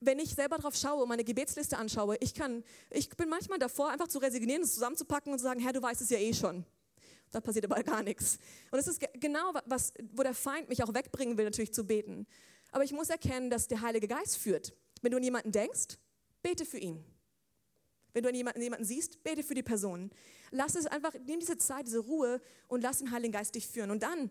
wenn 0.00 0.18
ich 0.18 0.34
selber 0.34 0.56
drauf 0.56 0.74
schaue 0.74 1.02
und 1.02 1.08
meine 1.08 1.24
Gebetsliste 1.24 1.76
anschaue, 1.76 2.16
ich, 2.20 2.34
kann, 2.34 2.64
ich 2.90 3.08
bin 3.10 3.28
manchmal 3.28 3.58
davor, 3.58 3.90
einfach 3.90 4.08
zu 4.08 4.18
resignieren, 4.18 4.62
es 4.62 4.74
zusammenzupacken 4.74 5.32
und 5.32 5.38
zu 5.38 5.44
sagen, 5.44 5.60
Herr, 5.60 5.72
du 5.72 5.82
weißt 5.82 6.00
es 6.00 6.10
ja 6.10 6.18
eh 6.18 6.32
schon. 6.32 6.64
Da 7.30 7.40
passiert 7.40 7.66
aber 7.66 7.82
gar 7.84 8.02
nichts. 8.02 8.38
Und 8.70 8.78
es 8.78 8.88
ist 8.88 9.00
genau, 9.14 9.52
was, 9.66 9.92
wo 10.12 10.22
der 10.22 10.34
Feind 10.34 10.68
mich 10.68 10.82
auch 10.82 10.94
wegbringen 10.94 11.36
will, 11.36 11.44
natürlich 11.44 11.72
zu 11.72 11.86
beten. 11.86 12.26
Aber 12.72 12.82
ich 12.82 12.92
muss 12.92 13.10
erkennen, 13.10 13.50
dass 13.50 13.68
der 13.68 13.82
Heilige 13.82 14.08
Geist 14.08 14.38
führt. 14.38 14.72
Wenn 15.02 15.12
du 15.12 15.18
an 15.18 15.22
jemanden 15.22 15.52
denkst, 15.52 15.98
bete 16.42 16.64
für 16.64 16.78
ihn. 16.78 17.04
Wenn 18.12 18.22
du 18.22 18.28
an 18.30 18.34
jemanden, 18.34 18.62
jemanden 18.62 18.84
siehst, 18.84 19.22
bete 19.22 19.42
für 19.42 19.54
die 19.54 19.62
Person. 19.62 20.10
Lass 20.50 20.74
es 20.74 20.86
einfach, 20.86 21.14
nimm 21.26 21.40
diese 21.40 21.58
Zeit, 21.58 21.86
diese 21.86 22.00
Ruhe 22.00 22.40
und 22.68 22.80
lass 22.80 22.98
den 22.98 23.10
Heiligen 23.10 23.32
Geist 23.32 23.54
dich 23.54 23.68
führen. 23.68 23.90
Und 23.90 24.02
dann 24.02 24.30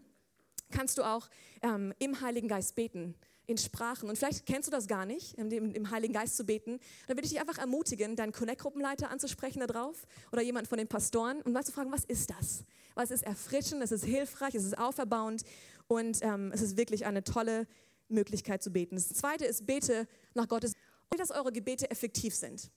kannst 0.72 0.98
du 0.98 1.04
auch 1.04 1.30
ähm, 1.62 1.94
im 2.00 2.20
Heiligen 2.22 2.48
Geist 2.48 2.76
beten 2.76 3.16
in 3.50 3.58
Sprachen. 3.58 4.08
Und 4.08 4.18
vielleicht 4.18 4.46
kennst 4.46 4.68
du 4.68 4.72
das 4.72 4.88
gar 4.88 5.06
nicht, 5.06 5.34
im, 5.38 5.52
im 5.52 5.90
Heiligen 5.92 6.14
Geist 6.14 6.38
zu 6.38 6.46
beten. 6.46 6.80
Dann 7.08 7.18
würde 7.18 7.26
ich 7.26 7.32
dich 7.32 7.42
einfach 7.42 7.58
ermutigen, 7.58 8.16
deinen 8.16 8.32
Connect-Gruppenleiter 8.32 9.10
anzusprechen 9.10 9.60
darauf 9.66 10.08
oder 10.32 10.42
jemand 10.42 10.68
von 10.68 10.78
den 10.78 10.88
Pastoren 10.88 11.42
und 11.42 11.52
mal 11.52 11.64
zu 11.64 11.72
fragen, 11.72 11.92
was 11.92 12.06
ist 12.06 12.30
das? 12.30 12.64
Was 12.94 13.12
ist 13.12 13.24
erfrischend, 13.24 13.82
es 13.82 13.92
ist 13.92 14.06
hilfreich, 14.06 14.56
es 14.56 14.64
ist 14.64 14.78
auferbauend 14.78 15.44
und 15.88 16.20
ähm, 16.22 16.52
es 16.54 16.62
ist 16.62 16.78
wirklich 16.78 17.06
eine 17.06 17.24
tolle 17.24 17.68
Möglichkeit 18.08 18.62
zu 18.62 18.72
beten. 18.72 18.96
Das 18.96 19.10
Zweite 19.10 19.46
ist, 19.46 19.66
bete 19.66 20.08
nach 20.34 20.48
Gottes, 20.48 20.74
dass 21.18 21.32
eure 21.32 21.52
Gebete 21.52 21.90
effektiv 21.90 22.36
sind. 22.36 22.72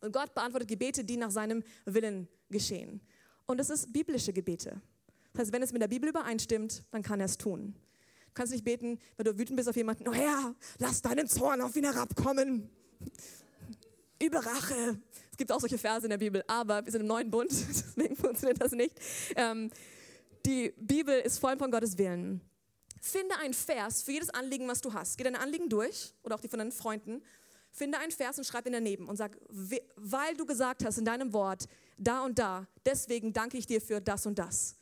Und 0.00 0.12
Gott 0.12 0.34
beantwortet 0.34 0.68
Gebete, 0.68 1.04
die 1.04 1.16
nach 1.16 1.30
seinem 1.30 1.62
Willen 1.84 2.28
geschehen. 2.50 3.00
Und 3.46 3.58
das 3.58 3.70
ist 3.70 3.92
biblische 3.92 4.32
Gebete. 4.32 4.80
Das 5.32 5.42
heißt, 5.42 5.52
wenn 5.52 5.62
es 5.62 5.72
mit 5.72 5.82
der 5.82 5.88
Bibel 5.88 6.08
übereinstimmt, 6.08 6.84
dann 6.90 7.02
kann 7.02 7.20
er 7.20 7.26
es 7.26 7.38
tun. 7.38 7.74
Kannst 8.34 8.52
nicht 8.52 8.64
beten, 8.64 8.98
wenn 9.16 9.24
du 9.24 9.38
wütend 9.38 9.56
bist 9.56 9.68
auf 9.68 9.76
jemanden, 9.76 10.08
oh 10.08 10.12
Herr, 10.12 10.54
lass 10.78 11.02
deinen 11.02 11.28
Zorn 11.28 11.60
auf 11.60 11.76
ihn 11.76 11.84
herabkommen. 11.84 12.70
Überrache. 14.22 15.00
Es 15.30 15.36
gibt 15.36 15.50
auch 15.50 15.60
solche 15.60 15.78
Verse 15.78 16.06
in 16.06 16.10
der 16.10 16.18
Bibel, 16.18 16.42
aber 16.46 16.84
wir 16.84 16.92
sind 16.92 17.02
im 17.02 17.06
neuen 17.06 17.30
Bund, 17.30 17.50
deswegen 17.68 18.16
funktioniert 18.16 18.60
das 18.60 18.72
nicht. 18.72 18.94
Ähm, 19.36 19.70
die 20.46 20.72
Bibel 20.76 21.18
ist 21.20 21.38
voll 21.38 21.56
von 21.56 21.70
Gottes 21.70 21.98
Willen. 21.98 22.40
Finde 23.00 23.36
einen 23.38 23.54
Vers 23.54 24.02
für 24.02 24.12
jedes 24.12 24.30
Anliegen, 24.30 24.68
was 24.68 24.80
du 24.80 24.92
hast. 24.92 25.18
Geh 25.18 25.24
deine 25.24 25.40
Anliegen 25.40 25.68
durch 25.68 26.14
oder 26.22 26.36
auch 26.36 26.40
die 26.40 26.48
von 26.48 26.58
deinen 26.58 26.72
Freunden. 26.72 27.22
Finde 27.72 27.98
einen 27.98 28.12
Vers 28.12 28.38
und 28.38 28.44
schreib 28.44 28.66
ihn 28.66 28.72
daneben 28.72 29.08
und 29.08 29.16
sag, 29.16 29.36
weil 29.96 30.36
du 30.36 30.46
gesagt 30.46 30.84
hast 30.84 30.98
in 30.98 31.04
deinem 31.04 31.32
Wort, 31.32 31.66
da 31.96 32.22
und 32.24 32.38
da, 32.38 32.66
deswegen 32.84 33.32
danke 33.32 33.56
ich 33.56 33.66
dir 33.66 33.80
für 33.80 34.00
das 34.00 34.26
und 34.26 34.38
das. 34.38 34.76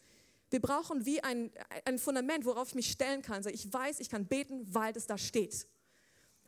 Wir 0.50 0.60
brauchen 0.60 1.06
wie 1.06 1.22
ein, 1.22 1.52
ein 1.84 1.98
Fundament, 1.98 2.44
worauf 2.44 2.68
ich 2.68 2.74
mich 2.74 2.90
stellen 2.90 3.22
kann. 3.22 3.46
Ich 3.48 3.72
weiß, 3.72 4.00
ich 4.00 4.10
kann 4.10 4.26
beten, 4.26 4.66
weil 4.74 4.92
das 4.92 5.06
da 5.06 5.16
steht. 5.16 5.66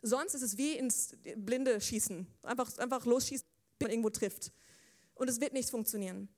Sonst 0.03 0.35
ist 0.35 0.43
es 0.43 0.59
wie 0.59 0.77
ins 0.77 1.17
Blinde 1.37 1.81
schießen. 1.81 2.27
Einfach, 2.43 2.77
einfach 2.79 3.07
losschießen, 3.07 3.47
wenn 3.79 3.87
man 3.87 3.91
irgendwo 3.93 4.11
trifft. 4.11 4.53
Und 5.15 5.31
es 5.31 5.41
wird 5.41 5.53
nicht 5.53 5.71
funktionieren. 5.71 6.29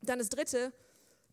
Dann 0.00 0.20
das 0.20 0.28
dritte, 0.28 0.72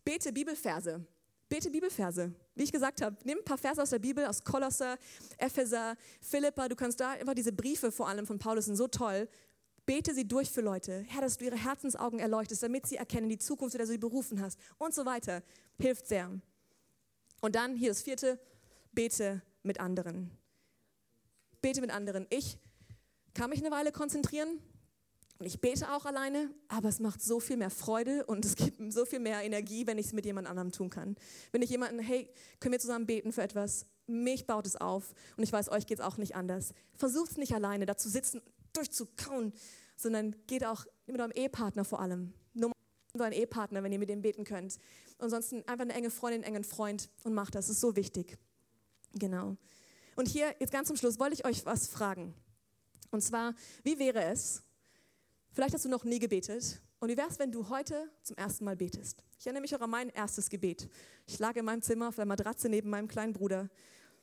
bete 0.04 0.32
Bibelverse. 0.32 1.06
Bete 1.48 1.70
Bibelverse. 1.70 2.34
Wie 2.56 2.64
ich 2.64 2.72
gesagt 2.72 3.00
habe, 3.00 3.16
nimm 3.24 3.38
ein 3.38 3.44
paar 3.44 3.56
Verse 3.56 3.80
aus 3.80 3.90
der 3.90 4.00
Bibel, 4.00 4.26
aus 4.26 4.42
Kolosser, 4.42 4.98
Epheser, 5.38 5.96
Philippa. 6.20 6.68
Du 6.68 6.76
kannst 6.76 7.00
da 7.00 7.12
einfach 7.12 7.34
diese 7.34 7.52
Briefe 7.52 7.90
vor 7.92 8.08
allem 8.08 8.26
von 8.26 8.38
Paulus 8.38 8.66
sind 8.66 8.76
so 8.76 8.88
toll. 8.88 9.28
Bete 9.88 10.12
sie 10.12 10.28
durch 10.28 10.50
für 10.50 10.60
Leute. 10.60 11.06
Herr, 11.08 11.22
dass 11.22 11.38
du 11.38 11.46
ihre 11.46 11.56
Herzensaugen 11.56 12.18
erleuchtest, 12.18 12.62
damit 12.62 12.86
sie 12.86 12.96
erkennen 12.96 13.30
die 13.30 13.38
Zukunft, 13.38 13.72
zu 13.72 13.78
der 13.78 13.86
du 13.86 13.92
sie 13.92 13.96
berufen 13.96 14.38
hast 14.42 14.58
und 14.76 14.92
so 14.92 15.06
weiter. 15.06 15.42
Hilft 15.78 16.06
sehr. 16.06 16.30
Und 17.40 17.54
dann, 17.54 17.74
hier 17.74 17.88
das 17.88 18.02
vierte, 18.02 18.38
bete 18.92 19.40
mit 19.62 19.80
anderen. 19.80 20.30
Bete 21.62 21.80
mit 21.80 21.90
anderen. 21.90 22.26
Ich 22.28 22.58
kann 23.32 23.48
mich 23.48 23.60
eine 23.60 23.70
Weile 23.70 23.90
konzentrieren 23.90 24.58
und 25.38 25.46
ich 25.46 25.58
bete 25.58 25.90
auch 25.90 26.04
alleine, 26.04 26.50
aber 26.68 26.90
es 26.90 27.00
macht 27.00 27.22
so 27.22 27.40
viel 27.40 27.56
mehr 27.56 27.70
Freude 27.70 28.26
und 28.26 28.44
es 28.44 28.56
gibt 28.56 28.92
so 28.92 29.06
viel 29.06 29.20
mehr 29.20 29.42
Energie, 29.42 29.86
wenn 29.86 29.96
ich 29.96 30.08
es 30.08 30.12
mit 30.12 30.26
jemand 30.26 30.48
anderem 30.48 30.70
tun 30.70 30.90
kann. 30.90 31.16
Wenn 31.50 31.62
ich 31.62 31.70
jemanden, 31.70 31.98
hey, 31.98 32.28
können 32.60 32.72
wir 32.72 32.78
zusammen 32.78 33.06
beten 33.06 33.32
für 33.32 33.42
etwas? 33.42 33.86
Mich 34.06 34.46
baut 34.46 34.66
es 34.66 34.76
auf 34.76 35.14
und 35.38 35.44
ich 35.44 35.52
weiß, 35.52 35.70
euch 35.70 35.86
geht 35.86 36.00
es 36.00 36.04
auch 36.04 36.18
nicht 36.18 36.36
anders. 36.36 36.74
Versucht 36.92 37.30
es 37.30 37.36
nicht 37.38 37.54
alleine, 37.54 37.86
da 37.86 37.96
zu 37.96 38.10
sitzen, 38.10 38.42
durchzukauen, 38.78 39.52
sondern 39.96 40.34
geht 40.46 40.64
auch 40.64 40.86
mit 41.06 41.20
eurem 41.20 41.32
Ehepartner 41.32 41.84
vor 41.84 42.00
allem. 42.00 42.32
Nur 42.54 42.72
euren 43.18 43.32
Ehepartner, 43.32 43.82
wenn 43.82 43.92
ihr 43.92 43.98
mit 43.98 44.08
dem 44.08 44.22
beten 44.22 44.44
könnt. 44.44 44.78
Ansonsten 45.18 45.66
einfach 45.66 45.84
eine 45.84 45.94
enge 45.94 46.10
Freundin, 46.10 46.44
einen 46.44 46.56
engen 46.56 46.64
Freund 46.64 47.10
und 47.24 47.34
macht 47.34 47.54
das. 47.54 47.66
Das 47.66 47.76
ist 47.76 47.80
so 47.80 47.96
wichtig. 47.96 48.38
Genau. 49.14 49.56
Und 50.16 50.28
hier, 50.28 50.54
jetzt 50.58 50.72
ganz 50.72 50.88
zum 50.88 50.96
Schluss, 50.96 51.18
wollte 51.18 51.34
ich 51.34 51.44
euch 51.44 51.64
was 51.66 51.88
fragen. 51.88 52.34
Und 53.10 53.22
zwar, 53.22 53.54
wie 53.84 53.98
wäre 53.98 54.22
es, 54.24 54.62
Vielleicht 55.58 55.74
hast 55.74 55.84
du 55.84 55.88
noch 55.88 56.04
nie 56.04 56.20
gebetet. 56.20 56.80
Und 57.00 57.08
wie 57.08 57.16
wäre 57.16 57.28
es, 57.28 57.40
wenn 57.40 57.50
du 57.50 57.68
heute 57.68 58.08
zum 58.22 58.36
ersten 58.36 58.64
Mal 58.64 58.76
betest? 58.76 59.24
Ich 59.40 59.46
erinnere 59.46 59.62
mich 59.62 59.74
auch 59.74 59.80
an 59.80 59.90
mein 59.90 60.08
erstes 60.10 60.50
Gebet. 60.50 60.88
Ich 61.26 61.40
lag 61.40 61.56
in 61.56 61.64
meinem 61.64 61.82
Zimmer 61.82 62.06
auf 62.06 62.14
der 62.14 62.26
Matratze 62.26 62.68
neben 62.68 62.90
meinem 62.90 63.08
kleinen 63.08 63.32
Bruder. 63.32 63.68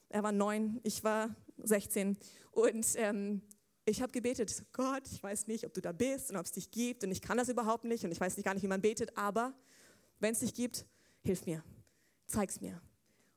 Er 0.07 0.23
war 0.23 0.31
neun, 0.31 0.79
ich 0.83 1.03
war 1.03 1.35
16. 1.57 2.17
Und 2.51 2.85
ähm, 2.95 3.41
ich 3.85 4.01
habe 4.01 4.11
gebetet, 4.11 4.65
Gott, 4.73 5.03
ich 5.11 5.21
weiß 5.21 5.47
nicht, 5.47 5.65
ob 5.65 5.73
du 5.73 5.81
da 5.81 5.91
bist 5.91 6.31
und 6.31 6.37
ob 6.37 6.45
es 6.45 6.51
dich 6.51 6.71
gibt 6.71 7.03
und 7.03 7.11
ich 7.11 7.21
kann 7.21 7.37
das 7.37 7.49
überhaupt 7.49 7.85
nicht 7.85 8.03
und 8.03 8.11
ich 8.11 8.19
weiß 8.19 8.35
nicht 8.35 8.45
gar 8.45 8.53
nicht, 8.53 8.63
wie 8.63 8.67
man 8.67 8.81
betet, 8.81 9.15
aber 9.17 9.53
wenn 10.19 10.33
es 10.33 10.39
dich 10.39 10.53
gibt, 10.53 10.85
hilf 11.23 11.45
mir, 11.45 11.63
zeig's 12.25 12.61
mir. 12.61 12.81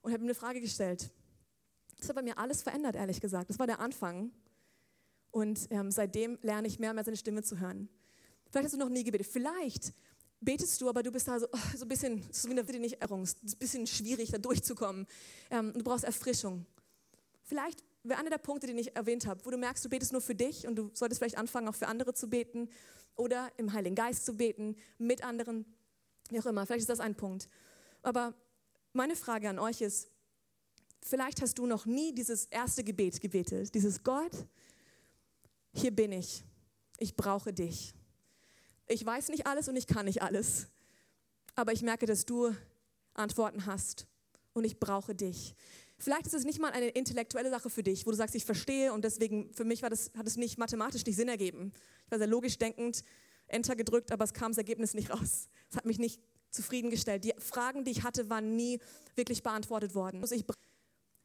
Und 0.00 0.12
habe 0.12 0.22
mir 0.22 0.28
eine 0.28 0.34
Frage 0.34 0.60
gestellt. 0.60 1.10
Das 1.98 2.08
hat 2.08 2.16
bei 2.16 2.22
mir 2.22 2.38
alles 2.38 2.62
verändert, 2.62 2.96
ehrlich 2.96 3.20
gesagt. 3.20 3.50
Das 3.50 3.58
war 3.58 3.66
der 3.66 3.80
Anfang. 3.80 4.30
Und 5.30 5.66
ähm, 5.70 5.90
seitdem 5.90 6.38
lerne 6.42 6.68
ich 6.68 6.78
mehr 6.78 6.90
und 6.90 6.96
mehr 6.96 7.04
seine 7.04 7.16
Stimme 7.16 7.42
zu 7.42 7.58
hören. 7.58 7.88
Vielleicht 8.50 8.66
hast 8.66 8.74
du 8.74 8.78
noch 8.78 8.88
nie 8.88 9.04
gebetet. 9.04 9.26
Vielleicht 9.26 9.92
betest 10.40 10.80
du, 10.80 10.88
aber 10.88 11.02
du 11.02 11.10
bist 11.10 11.28
da 11.28 11.38
so, 11.38 11.46
oh, 11.52 11.58
so 11.76 11.84
ein 11.84 11.88
bisschen, 11.88 12.24
so 12.32 12.48
wie 12.48 12.58
eine 12.58 12.78
nicht 12.78 13.02
Errung. 13.02 13.22
Es 13.22 13.34
ist 13.34 13.56
ein 13.56 13.58
bisschen 13.58 13.86
schwierig, 13.86 14.30
da 14.30 14.38
durchzukommen. 14.38 15.06
Ähm, 15.50 15.72
du 15.74 15.82
brauchst 15.82 16.04
Erfrischung. 16.04 16.64
Vielleicht 17.42 17.82
wäre 18.02 18.18
einer 18.18 18.30
der 18.30 18.38
Punkte, 18.38 18.66
den 18.66 18.78
ich 18.78 18.94
erwähnt 18.96 19.26
habe, 19.26 19.44
wo 19.44 19.50
du 19.50 19.56
merkst, 19.56 19.84
du 19.84 19.88
betest 19.88 20.12
nur 20.12 20.20
für 20.20 20.34
dich 20.34 20.66
und 20.66 20.76
du 20.76 20.90
solltest 20.94 21.20
vielleicht 21.20 21.38
anfangen, 21.38 21.68
auch 21.68 21.74
für 21.74 21.88
andere 21.88 22.14
zu 22.14 22.28
beten 22.28 22.68
oder 23.16 23.50
im 23.56 23.72
Heiligen 23.72 23.94
Geist 23.96 24.24
zu 24.24 24.36
beten, 24.36 24.76
mit 24.98 25.24
anderen, 25.24 25.64
wie 26.30 26.40
auch 26.40 26.46
immer. 26.46 26.64
Vielleicht 26.66 26.82
ist 26.82 26.90
das 26.90 27.00
ein 27.00 27.14
Punkt. 27.14 27.48
Aber 28.02 28.34
meine 28.92 29.16
Frage 29.16 29.48
an 29.48 29.58
euch 29.58 29.80
ist, 29.80 30.10
vielleicht 31.02 31.42
hast 31.42 31.58
du 31.58 31.66
noch 31.66 31.86
nie 31.86 32.14
dieses 32.14 32.46
erste 32.46 32.84
Gebet 32.84 33.20
gebetet, 33.20 33.74
dieses 33.74 34.02
Gott, 34.02 34.32
hier 35.72 35.90
bin 35.90 36.12
ich, 36.12 36.44
ich 36.98 37.16
brauche 37.16 37.52
dich. 37.52 37.94
Ich 38.86 39.04
weiß 39.04 39.28
nicht 39.28 39.46
alles 39.46 39.68
und 39.68 39.76
ich 39.76 39.86
kann 39.86 40.06
nicht 40.06 40.22
alles, 40.22 40.68
aber 41.54 41.72
ich 41.72 41.82
merke, 41.82 42.06
dass 42.06 42.24
du 42.24 42.54
Antworten 43.14 43.66
hast 43.66 44.06
und 44.54 44.64
ich 44.64 44.78
brauche 44.78 45.14
dich. 45.14 45.54
Vielleicht 45.98 46.26
ist 46.26 46.34
es 46.34 46.44
nicht 46.44 46.60
mal 46.60 46.70
eine 46.70 46.88
intellektuelle 46.88 47.50
Sache 47.50 47.70
für 47.70 47.82
dich, 47.82 48.06
wo 48.06 48.10
du 48.10 48.16
sagst, 48.16 48.34
ich 48.34 48.44
verstehe 48.44 48.92
und 48.92 49.04
deswegen, 49.04 49.52
für 49.52 49.64
mich 49.64 49.82
war 49.82 49.90
das, 49.90 50.12
hat 50.16 50.26
es 50.26 50.36
nicht 50.36 50.56
mathematisch 50.56 51.04
nicht 51.04 51.16
Sinn 51.16 51.28
ergeben. 51.28 51.72
Ich 52.04 52.10
war 52.10 52.18
sehr 52.18 52.28
logisch 52.28 52.58
denkend, 52.58 53.02
Enter 53.48 53.74
gedrückt, 53.74 54.12
aber 54.12 54.24
es 54.24 54.32
kam 54.32 54.52
das 54.52 54.58
Ergebnis 54.58 54.94
nicht 54.94 55.10
raus. 55.10 55.48
Es 55.70 55.76
hat 55.76 55.86
mich 55.86 55.98
nicht 55.98 56.20
zufriedengestellt. 56.50 57.24
Die 57.24 57.34
Fragen, 57.38 57.84
die 57.84 57.90
ich 57.90 58.02
hatte, 58.02 58.28
waren 58.30 58.56
nie 58.56 58.78
wirklich 59.16 59.42
beantwortet 59.42 59.94
worden, 59.94 60.20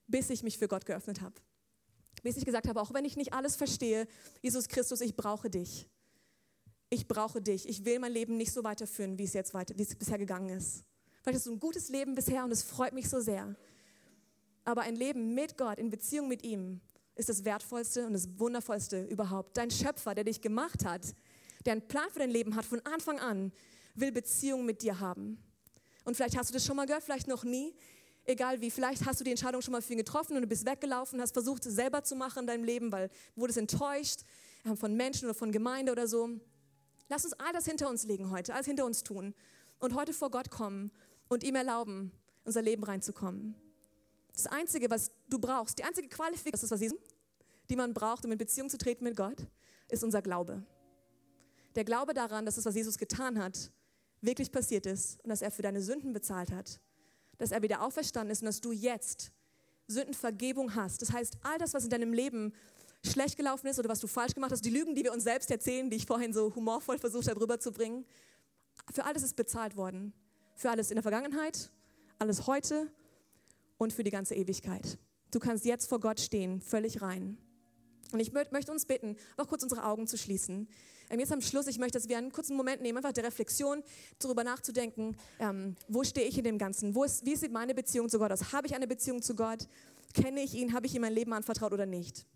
bis 0.07 0.29
ich 0.29 0.43
mich 0.43 0.57
für 0.57 0.67
Gott 0.67 0.85
geöffnet 0.85 1.21
habe. 1.21 1.35
Bis 2.23 2.37
ich 2.37 2.45
gesagt 2.45 2.67
habe, 2.67 2.81
auch 2.81 2.93
wenn 2.93 3.05
ich 3.05 3.17
nicht 3.17 3.33
alles 3.33 3.55
verstehe, 3.55 4.07
Jesus 4.41 4.69
Christus, 4.69 5.01
ich 5.01 5.15
brauche 5.15 5.49
dich. 5.49 5.89
Ich 6.89 7.07
brauche 7.07 7.41
dich. 7.41 7.67
Ich 7.67 7.85
will 7.85 7.99
mein 7.99 8.11
Leben 8.11 8.37
nicht 8.37 8.53
so 8.53 8.63
weiterführen, 8.63 9.17
wie 9.17 9.25
es 9.25 9.33
jetzt 9.33 9.53
weiter, 9.53 9.77
wie 9.77 9.83
es 9.83 9.95
bisher 9.95 10.17
gegangen 10.17 10.49
ist. 10.49 10.85
Vielleicht 11.21 11.37
hast 11.37 11.47
du 11.47 11.51
ein 11.51 11.59
gutes 11.59 11.89
Leben 11.89 12.15
bisher 12.15 12.43
und 12.43 12.51
es 12.51 12.63
freut 12.63 12.93
mich 12.93 13.09
so 13.09 13.19
sehr. 13.19 13.55
Aber 14.65 14.81
ein 14.81 14.95
Leben 14.95 15.33
mit 15.33 15.57
Gott, 15.57 15.77
in 15.77 15.89
Beziehung 15.89 16.27
mit 16.27 16.43
ihm, 16.43 16.81
ist 17.15 17.29
das 17.29 17.45
Wertvollste 17.45 18.05
und 18.07 18.13
das 18.13 18.39
Wundervollste 18.39 19.03
überhaupt. 19.03 19.57
Dein 19.57 19.69
Schöpfer, 19.69 20.15
der 20.15 20.23
dich 20.23 20.41
gemacht 20.41 20.85
hat, 20.85 21.13
der 21.65 21.73
einen 21.73 21.87
Plan 21.87 22.09
für 22.11 22.19
dein 22.19 22.31
Leben 22.31 22.55
hat 22.55 22.65
von 22.65 22.81
Anfang 22.85 23.19
an, 23.19 23.51
will 23.95 24.11
Beziehung 24.11 24.65
mit 24.65 24.81
dir 24.81 24.99
haben. 24.99 25.37
Und 26.05 26.15
vielleicht 26.15 26.37
hast 26.37 26.49
du 26.49 26.53
das 26.53 26.65
schon 26.65 26.75
mal 26.75 26.85
gehört, 26.85 27.03
vielleicht 27.03 27.27
noch 27.27 27.43
nie. 27.43 27.75
Egal 28.25 28.61
wie, 28.61 28.71
vielleicht 28.71 29.05
hast 29.05 29.19
du 29.19 29.23
die 29.23 29.31
Entscheidung 29.31 29.61
schon 29.61 29.73
mal 29.73 29.81
für 29.81 29.93
ihn 29.93 29.97
getroffen 29.97 30.35
und 30.35 30.43
du 30.43 30.47
bist 30.47 30.65
weggelaufen, 30.65 31.21
hast 31.21 31.33
versucht, 31.33 31.65
es 31.65 31.75
selber 31.75 32.03
zu 32.03 32.15
machen 32.15 32.39
in 32.39 32.47
deinem 32.47 32.63
Leben, 32.63 32.91
weil 32.91 33.09
du 33.35 33.41
wurdest 33.41 33.59
enttäuscht 33.59 34.21
äh, 34.63 34.75
von 34.75 34.95
Menschen 34.95 35.25
oder 35.25 35.33
von 35.33 35.51
Gemeinde 35.51 35.91
oder 35.91 36.07
so. 36.07 36.29
Lass 37.09 37.25
uns 37.25 37.33
all 37.33 37.51
das 37.51 37.65
hinter 37.65 37.89
uns 37.89 38.05
legen 38.05 38.31
heute, 38.31 38.53
alles 38.53 38.65
hinter 38.65 38.85
uns 38.85 39.03
tun 39.03 39.33
und 39.79 39.93
heute 39.93 40.13
vor 40.13 40.31
Gott 40.31 40.49
kommen 40.49 40.91
und 41.27 41.43
ihm 41.43 41.55
erlauben, 41.55 42.11
unser 42.45 42.61
Leben 42.61 42.83
reinzukommen. 42.83 43.55
Das 44.33 44.47
Einzige, 44.47 44.89
was 44.89 45.11
du 45.29 45.39
brauchst, 45.39 45.77
die 45.77 45.83
einzige 45.83 46.09
Qualifikation, 46.09 46.93
die 47.69 47.75
man 47.75 47.93
braucht, 47.93 48.25
um 48.25 48.31
in 48.31 48.37
Beziehung 48.37 48.69
zu 48.69 48.77
treten 48.77 49.03
mit 49.03 49.15
Gott, 49.15 49.47
ist 49.89 50.03
unser 50.03 50.21
Glaube. 50.21 50.63
Der 51.75 51.83
Glaube 51.83 52.13
daran, 52.13 52.45
dass 52.45 52.55
das, 52.55 52.65
was 52.65 52.75
Jesus 52.75 52.97
getan 52.97 53.41
hat, 53.41 53.71
wirklich 54.21 54.51
passiert 54.51 54.85
ist 54.85 55.19
und 55.23 55.29
dass 55.29 55.41
er 55.41 55.51
für 55.51 55.61
deine 55.61 55.81
Sünden 55.81 56.13
bezahlt 56.13 56.51
hat, 56.51 56.79
dass 57.37 57.51
er 57.51 57.61
wieder 57.61 57.81
auferstanden 57.81 58.31
ist 58.31 58.41
und 58.41 58.47
dass 58.47 58.61
du 58.61 58.71
jetzt 58.71 59.31
Sündenvergebung 59.87 60.75
hast. 60.75 61.01
Das 61.01 61.11
heißt, 61.11 61.37
all 61.43 61.57
das, 61.57 61.73
was 61.73 61.83
in 61.83 61.89
deinem 61.89 62.13
Leben 62.13 62.53
schlecht 63.05 63.37
gelaufen 63.37 63.67
ist 63.67 63.79
oder 63.79 63.89
was 63.89 63.99
du 63.99 64.07
falsch 64.07 64.33
gemacht 64.33 64.51
hast, 64.51 64.63
die 64.63 64.69
Lügen, 64.69 64.95
die 64.95 65.03
wir 65.03 65.11
uns 65.11 65.23
selbst 65.23 65.51
erzählen, 65.51 65.89
die 65.89 65.97
ich 65.97 66.05
vorhin 66.05 66.33
so 66.33 66.55
humorvoll 66.55 66.97
versucht 66.97 67.27
habe 67.27 67.41
rüberzubringen, 67.41 68.05
für 68.91 69.03
alles 69.03 69.23
ist 69.23 69.35
bezahlt 69.35 69.75
worden. 69.75 70.13
Für 70.55 70.69
alles 70.69 70.89
in 70.89 70.95
der 70.95 71.03
Vergangenheit, 71.03 71.71
alles 72.19 72.47
heute 72.47 72.91
und 73.83 73.93
für 73.93 74.03
die 74.03 74.11
ganze 74.11 74.35
Ewigkeit. 74.35 74.97
Du 75.31 75.39
kannst 75.39 75.65
jetzt 75.65 75.87
vor 75.87 75.99
Gott 75.99 76.19
stehen, 76.19 76.61
völlig 76.61 77.01
rein. 77.01 77.37
Und 78.11 78.19
ich 78.19 78.31
möchte 78.31 78.71
uns 78.71 78.85
bitten, 78.85 79.17
auch 79.37 79.47
kurz 79.47 79.63
unsere 79.63 79.85
Augen 79.85 80.05
zu 80.05 80.17
schließen. 80.17 80.67
Ähm, 81.09 81.19
jetzt 81.19 81.31
am 81.31 81.41
Schluss, 81.41 81.67
ich 81.67 81.79
möchte, 81.79 81.97
dass 81.97 82.07
wir 82.07 82.17
einen 82.17 82.31
kurzen 82.31 82.55
Moment 82.55 82.81
nehmen, 82.81 82.97
einfach 82.97 83.11
der 83.11 83.23
Reflexion, 83.23 83.83
darüber 84.19 84.43
nachzudenken, 84.43 85.17
ähm, 85.39 85.75
wo 85.87 86.03
stehe 86.03 86.27
ich 86.27 86.37
in 86.37 86.43
dem 86.43 86.59
Ganzen? 86.59 86.95
Ist, 87.03 87.25
wie 87.25 87.35
sieht 87.35 87.51
meine 87.51 87.73
Beziehung 87.73 88.09
zu 88.09 88.19
Gott 88.19 88.31
aus? 88.31 88.53
Habe 88.53 88.67
ich 88.67 88.75
eine 88.75 88.87
Beziehung 88.87 89.21
zu 89.21 89.35
Gott? 89.35 89.67
Kenne 90.13 90.41
ich 90.41 90.53
ihn? 90.53 90.73
Habe 90.73 90.85
ich 90.85 90.93
ihm 90.93 91.01
mein 91.01 91.13
Leben 91.13 91.33
anvertraut 91.33 91.73
oder 91.73 91.87
nicht? 91.87 92.27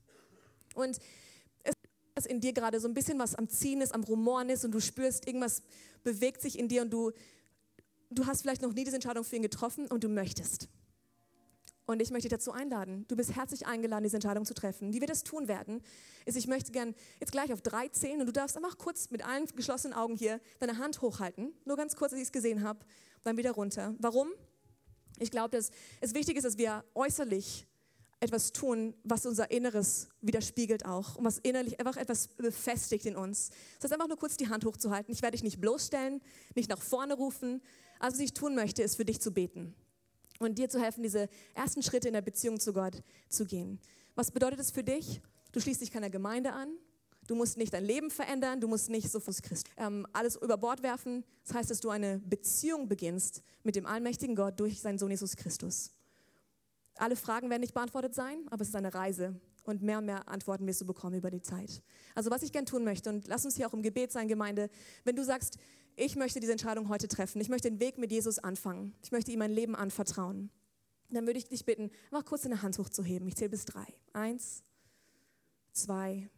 Und 0.74 0.98
es 1.64 1.74
ist 2.26 2.28
in 2.28 2.42
dir 2.42 2.54
gerade 2.54 2.80
so 2.80 2.88
ein 2.88 2.96
bisschen 2.96 3.20
was 3.20 3.36
am 3.36 3.48
Ziehen 3.48 3.82
ist, 3.82 3.94
am 3.94 4.04
Rumoren 4.04 4.50
ist 4.50 4.66
und 4.66 4.72
du 4.72 4.80
spürst, 4.80 5.28
irgendwas 5.28 5.62
bewegt 6.04 6.42
sich 6.42 6.58
in 6.58 6.68
dir 6.68 6.82
und 6.82 6.92
du, 6.92 7.12
du 8.10 8.26
hast 8.26 8.42
vielleicht 8.42 8.64
noch 8.64 8.74
nie 8.74 8.84
diese 8.84 8.96
Entscheidung 8.96 9.24
für 9.24 9.36
ihn 9.36 9.44
getroffen 9.44 9.88
und 9.88 10.04
du 10.04 10.10
möchtest. 10.10 10.70
Und 11.88 12.02
ich 12.02 12.12
möchte 12.12 12.28
dich 12.28 12.38
dazu 12.38 12.52
einladen. 12.52 13.06
Du 13.08 13.16
bist 13.16 13.34
herzlich 13.34 13.66
eingeladen, 13.66 14.04
diese 14.04 14.18
Entscheidung 14.18 14.46
zu 14.46 14.54
treffen. 14.54 14.94
Wie 14.94 15.00
wir 15.00 15.08
das 15.08 15.24
tun 15.24 15.48
werden, 15.48 15.82
ist, 16.26 16.36
ich 16.36 16.46
möchte 16.46 16.74
gern 16.74 16.94
jetzt 17.22 17.32
gleich 17.32 17.54
auf 17.54 17.62
drei 17.62 17.88
zählen 17.88 18.20
und 18.20 18.26
du 18.26 18.34
darfst 18.34 18.58
einfach 18.58 18.78
kurz 18.78 19.10
mit 19.10 19.26
allen 19.26 19.46
geschlossenen 19.56 19.98
Augen 19.98 20.18
hier 20.18 20.42
deine 20.60 20.78
Hand 20.80 21.02
hochhalten. 21.02 21.54
Nur 21.64 21.78
ganz 21.78 21.96
kurz, 21.96 22.12
dass 22.12 22.20
ich 22.20 22.26
es 22.26 22.34
gesehen 22.34 22.62
habe. 22.62 22.80
Dann 23.24 23.38
wieder 23.38 23.52
runter. 23.52 23.96
Warum? 24.00 24.28
Ich 25.18 25.32
glaube, 25.32 25.56
dass 25.56 25.72
es 26.02 26.14
wichtig 26.14 26.36
ist, 26.36 26.44
dass 26.44 26.58
wir 26.58 26.84
äußerlich 26.94 27.66
etwas 28.20 28.52
tun, 28.52 28.94
was 29.06 29.26
unser 29.26 29.50
Inneres 29.50 30.10
widerspiegelt 30.20 30.86
auch 30.86 31.16
und 31.16 31.24
was 31.24 31.38
innerlich 31.38 31.80
einfach 31.80 31.96
etwas 31.96 32.28
befestigt 32.28 33.06
in 33.06 33.16
uns. 33.16 33.50
Das 33.80 33.86
heißt, 33.86 33.94
einfach 33.94 34.10
nur 34.10 34.18
kurz 34.18 34.36
die 34.36 34.50
Hand 34.50 34.66
hochzuhalten. 34.66 35.14
Ich 35.14 35.22
werde 35.22 35.38
dich 35.38 35.44
nicht 35.44 35.62
bloßstellen, 35.62 36.22
nicht 36.54 36.70
nach 36.70 36.82
vorne 36.82 37.14
rufen. 37.14 37.62
Also, 38.00 38.18
was 38.18 38.24
ich 38.26 38.34
tun 38.34 38.56
möchte, 38.56 38.84
ist 38.84 38.98
für 38.98 39.06
dich 39.06 39.22
zu 39.22 39.32
beten 39.32 39.74
und 40.40 40.58
dir 40.58 40.70
zu 40.70 40.82
helfen, 40.82 41.04
diese 41.04 41.30
ersten 41.54 41.84
Schritte 41.84 42.08
in 42.08 42.14
der 42.14 42.22
Beziehung 42.22 42.60
zu 42.60 42.74
Gott 42.74 43.02
zu 43.30 43.46
gehen. 43.46 43.80
Was 44.16 44.32
bedeutet 44.32 44.60
das 44.60 44.72
für 44.72 44.84
dich? 44.84 45.22
Du 45.52 45.60
schließt 45.60 45.82
dich 45.82 45.92
keiner 45.92 46.10
Gemeinde 46.10 46.54
an. 46.54 46.70
Du 47.28 47.36
musst 47.36 47.58
nicht 47.58 47.74
dein 47.74 47.84
Leben 47.84 48.10
verändern, 48.10 48.62
du 48.62 48.70
musst 48.70 48.90
nicht 48.90 49.12
so 49.12 49.20
fürs 49.20 49.42
Christ 49.42 49.68
ähm, 49.76 50.08
alles 50.14 50.38
über 50.38 50.58
Bord 50.58 50.82
werfen. 50.82 51.26
Das 51.46 51.56
heißt, 51.56 51.70
dass 51.70 51.82
du 51.82 51.90
eine 51.90 52.20
Beziehung 52.20 52.88
beginnst 52.88 53.44
mit 53.64 53.76
dem 53.76 53.86
allmächtigen 53.86 54.36
Gott 54.36 54.60
durch 54.60 54.80
seinen 54.80 54.98
Sohn 54.98 55.12
Jesus 55.12 55.36
Christus. 55.36 55.92
Alle 56.96 57.18
Fragen 57.18 57.50
werden 57.50 57.62
nicht 57.62 57.74
beantwortet 57.74 58.16
sein, 58.16 58.46
aber 58.50 58.62
es 58.62 58.70
ist 58.70 58.76
eine 58.76 58.94
Reise 58.94 59.36
und 59.66 59.82
mehr 59.84 59.98
und 59.98 60.06
mehr 60.06 60.28
Antworten 60.30 60.66
wirst 60.66 60.82
du 60.82 60.86
bekommen 60.86 61.18
über 61.18 61.30
die 61.30 61.42
Zeit. 61.42 61.82
Also 62.16 62.32
was 62.32 62.44
ich 62.44 62.54
gern 62.54 62.66
tun 62.66 62.84
möchte, 62.84 63.10
und 63.10 63.28
lass 63.28 63.44
uns 63.46 63.58
hier 63.58 63.68
auch 63.68 63.74
im 63.74 63.82
Gebet 63.82 64.12
sein, 64.14 64.28
Gemeinde, 64.30 64.70
wenn 65.04 65.16
du 65.16 65.24
sagst, 65.24 65.58
ich 65.98 66.16
möchte 66.16 66.40
diese 66.40 66.52
Entscheidung 66.54 66.88
heute 66.90 67.08
treffen, 67.08 67.42
ich 67.42 67.50
möchte 67.50 67.70
den 67.70 67.80
Weg 67.80 67.98
mit 67.98 68.12
Jesus 68.12 68.40
anfangen, 68.40 68.94
ich 69.02 69.12
möchte 69.12 69.32
ihm 69.32 69.40
mein 69.40 69.52
Leben 69.52 69.76
anvertrauen, 69.76 70.52
dann 71.10 71.26
würde 71.26 71.40
ich 71.40 71.48
dich 71.48 71.66
bitten, 71.66 71.90
mach 72.12 72.24
kurz 72.24 72.44
deine 72.44 72.62
Hand 72.62 72.78
hochzuheben. 72.78 73.28
Ich 73.28 73.36
zähle 73.36 73.50
bis 73.50 73.66
drei. 73.66 73.86
Eins, 74.14 74.64
zwei, 75.72 76.30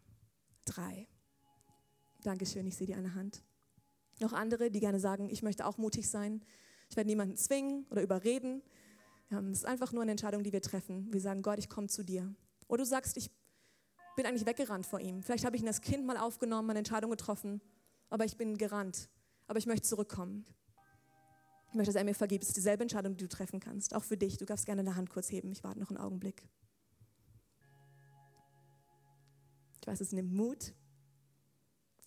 drei. 0.66 1.08
Dankeschön, 2.24 2.66
ich 2.68 2.78
sehe 2.78 2.88
dir 2.88 2.98
eine 2.98 3.16
Hand. 3.16 3.44
Noch 4.20 4.34
andere, 4.34 4.70
die 4.72 4.80
gerne 4.80 5.00
sagen, 5.00 5.30
ich 5.30 5.44
möchte 5.44 5.66
auch 5.66 5.78
mutig 5.78 6.10
sein. 6.10 6.44
Ich 6.90 6.96
werde 6.96 7.10
niemanden 7.10 7.36
zwingen 7.36 7.86
oder 7.90 8.02
überreden. 8.02 8.62
Es 9.30 9.60
ist 9.60 9.66
einfach 9.66 9.92
nur 9.92 10.04
eine 10.04 10.12
Entscheidung, 10.12 10.44
die 10.44 10.54
wir 10.54 10.62
treffen. 10.62 11.12
Wir 11.12 11.22
sagen, 11.22 11.42
Gott, 11.42 11.60
ich 11.60 11.70
komme 11.70 11.88
zu 11.88 12.04
dir. 12.04 12.34
Oder 12.68 12.84
du 12.84 12.90
sagst, 12.90 13.18
ich 13.18 13.32
bin 14.16 14.26
eigentlich 14.26 14.46
weggerannt 14.46 14.86
vor 14.86 15.00
ihm. 15.00 15.24
Vielleicht 15.24 15.46
habe 15.46 15.56
ich 15.56 15.62
ihn 15.62 15.68
als 15.68 15.82
Kind 15.82 16.06
mal 16.06 16.18
aufgenommen, 16.18 16.70
eine 16.70 16.80
Entscheidung 16.80 17.12
getroffen, 17.12 17.62
aber 18.10 18.26
ich 18.26 18.38
bin 18.38 18.58
gerannt. 18.58 19.10
Aber 19.50 19.58
ich 19.58 19.66
möchte 19.66 19.88
zurückkommen. 19.88 20.46
Ich 21.70 21.76
möchte, 21.76 21.92
dass 21.92 22.00
er 22.00 22.06
mir 22.06 22.14
vergibt. 22.14 22.44
Es 22.44 22.50
ist 22.50 22.58
dieselbe 22.58 22.84
Entscheidung, 22.84 23.18
die 23.18 23.24
du 23.24 23.28
treffen 23.28 23.60
kannst. 23.60 23.96
Auch 23.96 24.04
für 24.04 24.16
dich. 24.16 24.38
Du 24.38 24.46
darfst 24.46 24.68
gerne 24.68 24.82
eine 24.82 24.96
Hand 24.96 25.10
kurz 25.10 25.32
heben. 25.32 25.52
Ich 25.52 25.64
warte 25.64 25.80
noch 25.80 25.90
einen 25.90 25.98
Augenblick. 25.98 26.48
Ich 29.82 29.88
weiß, 29.88 30.02
es 30.02 30.12
nimmt 30.12 30.32
Mut. 30.32 30.76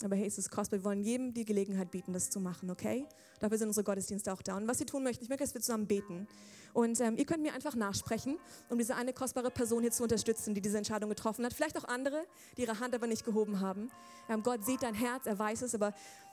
Aber 0.05 0.15
hey, 0.15 0.27
es 0.27 0.39
ist 0.39 0.51
kostbar. 0.51 0.79
Wir 0.79 0.85
wollen 0.85 1.03
jedem 1.03 1.35
die 1.35 1.45
Gelegenheit 1.45 1.91
bieten, 1.91 2.13
das 2.13 2.31
zu 2.31 2.39
machen, 2.39 2.71
okay? 2.71 3.09
Dafür 3.41 3.59
sind 3.59 3.69
unsere 3.69 3.83
Gottesdienste 3.83 4.33
auch 4.33 4.43
da. 4.43 4.57
Und 4.57 4.69
was 4.69 4.79
Sie 4.79 4.85
tun 4.85 5.03
möchten, 5.03 5.25
ich 5.25 5.29
möchte, 5.29 5.43
dass 5.43 5.55
wir 5.55 5.61
zusammen 5.61 5.89
beten. 5.89 6.29
Und 6.73 7.01
ähm, 7.01 7.17
ihr 7.17 7.27
könnt 7.27 7.43
mir 7.43 7.55
einfach 7.55 7.75
nachsprechen, 7.75 8.39
um 8.69 8.79
diese 8.79 8.95
eine 8.95 9.13
kostbare 9.13 9.51
Person 9.51 9.83
hier 9.83 9.91
zu 9.91 10.05
unterstützen, 10.05 10.55
die 10.55 10.61
diese 10.61 10.79
Entscheidung 10.79 11.11
getroffen 11.11 11.45
hat. 11.45 11.55
Vielleicht 11.55 11.77
auch 11.77 11.85
andere, 11.85 12.25
die 12.57 12.63
ihre 12.63 12.79
Hand 12.79 12.95
aber 12.95 13.09
nicht 13.09 13.25
gehoben 13.25 13.59
haben. 13.59 13.91
Ähm, 14.29 14.45
Gott 14.45 14.65
sieht 14.65 14.83
dein 14.83 14.95
Herz, 14.95 15.27
er 15.27 15.39
weiß 15.39 15.63
es, 15.63 15.75
aber 15.75 15.93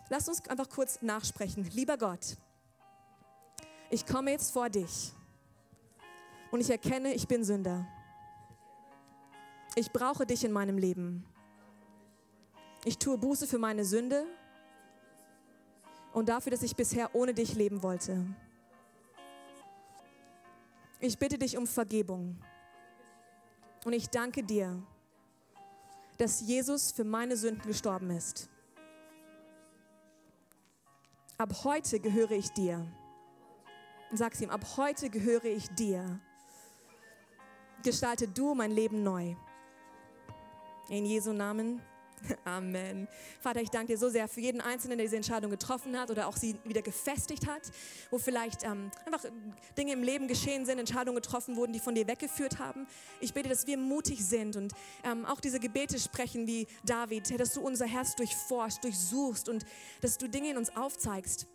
lasst 0.10 0.30
uns 0.30 0.48
einfach 0.50 0.70
kurz 0.70 1.02
nachsprechen. 1.02 1.64
Lieber 1.72 1.98
Gott, 1.98 2.38
ich 3.90 4.06
komme 4.06 4.32
jetzt 4.32 4.52
vor 4.52 4.70
dich 4.70 5.14
und 6.52 6.62
ich 6.62 6.70
erkenne, 6.70 7.14
ich 7.14 7.28
bin 7.28 7.44
Sünder. 7.44 7.88
Ich 9.76 9.92
brauche 9.92 10.26
dich 10.26 10.44
in 10.44 10.52
meinem 10.52 10.78
Leben. 10.78 11.26
Ich 12.86 12.98
tue 12.98 13.18
Buße 13.18 13.48
für 13.48 13.60
meine 13.60 13.86
Sünde 13.86 14.26
und 16.14 16.30
dafür, 16.30 16.52
dass 16.52 16.64
ich 16.64 16.76
bisher 16.76 17.14
ohne 17.14 17.34
dich 17.34 17.56
leben 17.56 17.84
wollte. 17.84 18.26
Ich 21.00 21.18
bitte 21.18 21.38
dich 21.38 21.58
um 21.58 21.66
Vergebung. 21.66 22.38
Und 23.86 23.94
ich 23.94 24.10
danke 24.10 24.44
dir, 24.44 24.82
dass 26.18 26.42
Jesus 26.42 26.92
für 26.92 27.06
meine 27.06 27.38
Sünden 27.38 27.66
gestorben 27.66 28.10
ist. 28.10 28.50
Ab 31.40 31.64
heute 31.64 32.02
gehöre 32.02 32.32
ich 32.32 32.52
dir. 32.52 32.86
Und 34.12 34.18
sag's 34.18 34.42
ihm, 34.42 34.50
ab 34.50 34.76
heute 34.76 35.10
gehöre 35.10 35.46
ich 35.46 35.70
dir. 35.70 36.20
Gestalte 37.82 38.28
du 38.28 38.54
mein 38.54 38.72
Leben 38.72 39.04
neu. 39.04 39.38
In 40.90 41.06
Jesu 41.06 41.32
Namen. 41.32 41.82
Amen. 42.46 43.08
Vater, 43.40 43.62
ich 43.62 43.70
danke 43.70 43.94
dir 43.94 43.98
so 43.98 44.10
sehr 44.10 44.28
für 44.28 44.42
jeden 44.42 44.62
Einzelnen, 44.62 44.98
der 44.98 45.06
diese 45.06 45.16
Entscheidung 45.16 45.52
getroffen 45.52 45.98
hat 45.98 46.12
oder 46.12 46.28
auch 46.28 46.38
sie 46.38 46.56
wieder 46.64 46.82
gefestigt 46.82 47.48
hat, 47.48 47.62
wo 48.10 48.18
vielleicht 48.18 48.64
ähm, 48.64 48.92
einfach 49.06 49.24
Dinge 49.78 49.94
im 49.94 50.04
Leben 50.04 50.28
geschehen 50.28 50.66
sind, 50.66 50.80
Entscheidungen 50.80 51.16
getroffen 51.16 51.56
wurden, 51.56 51.74
die 51.74 51.80
von 51.80 51.96
dir 51.96 52.08
weggeführt 52.08 52.60
haben. 52.60 52.88
Ich 53.20 53.34
bete, 53.34 53.50
dass 53.50 53.68
wir 53.68 53.78
mutig 53.78 54.24
sind 54.24 54.56
und 54.56 54.74
ähm, 55.04 55.26
auch 55.26 55.40
diese 55.40 55.60
Gebete 55.60 56.00
sprechen 56.00 56.48
wie 56.48 56.68
David, 56.86 57.40
dass 57.40 57.54
du 57.54 57.62
unser 57.62 57.86
Herz 57.86 58.16
durchforst, 58.16 58.84
durchsuchst 58.84 59.50
und 59.50 59.66
dass 60.02 60.18
du 60.18 60.28
Dinge 60.28 60.52
in 60.52 60.58
uns 60.58 60.76
aufzeigst 60.76 61.48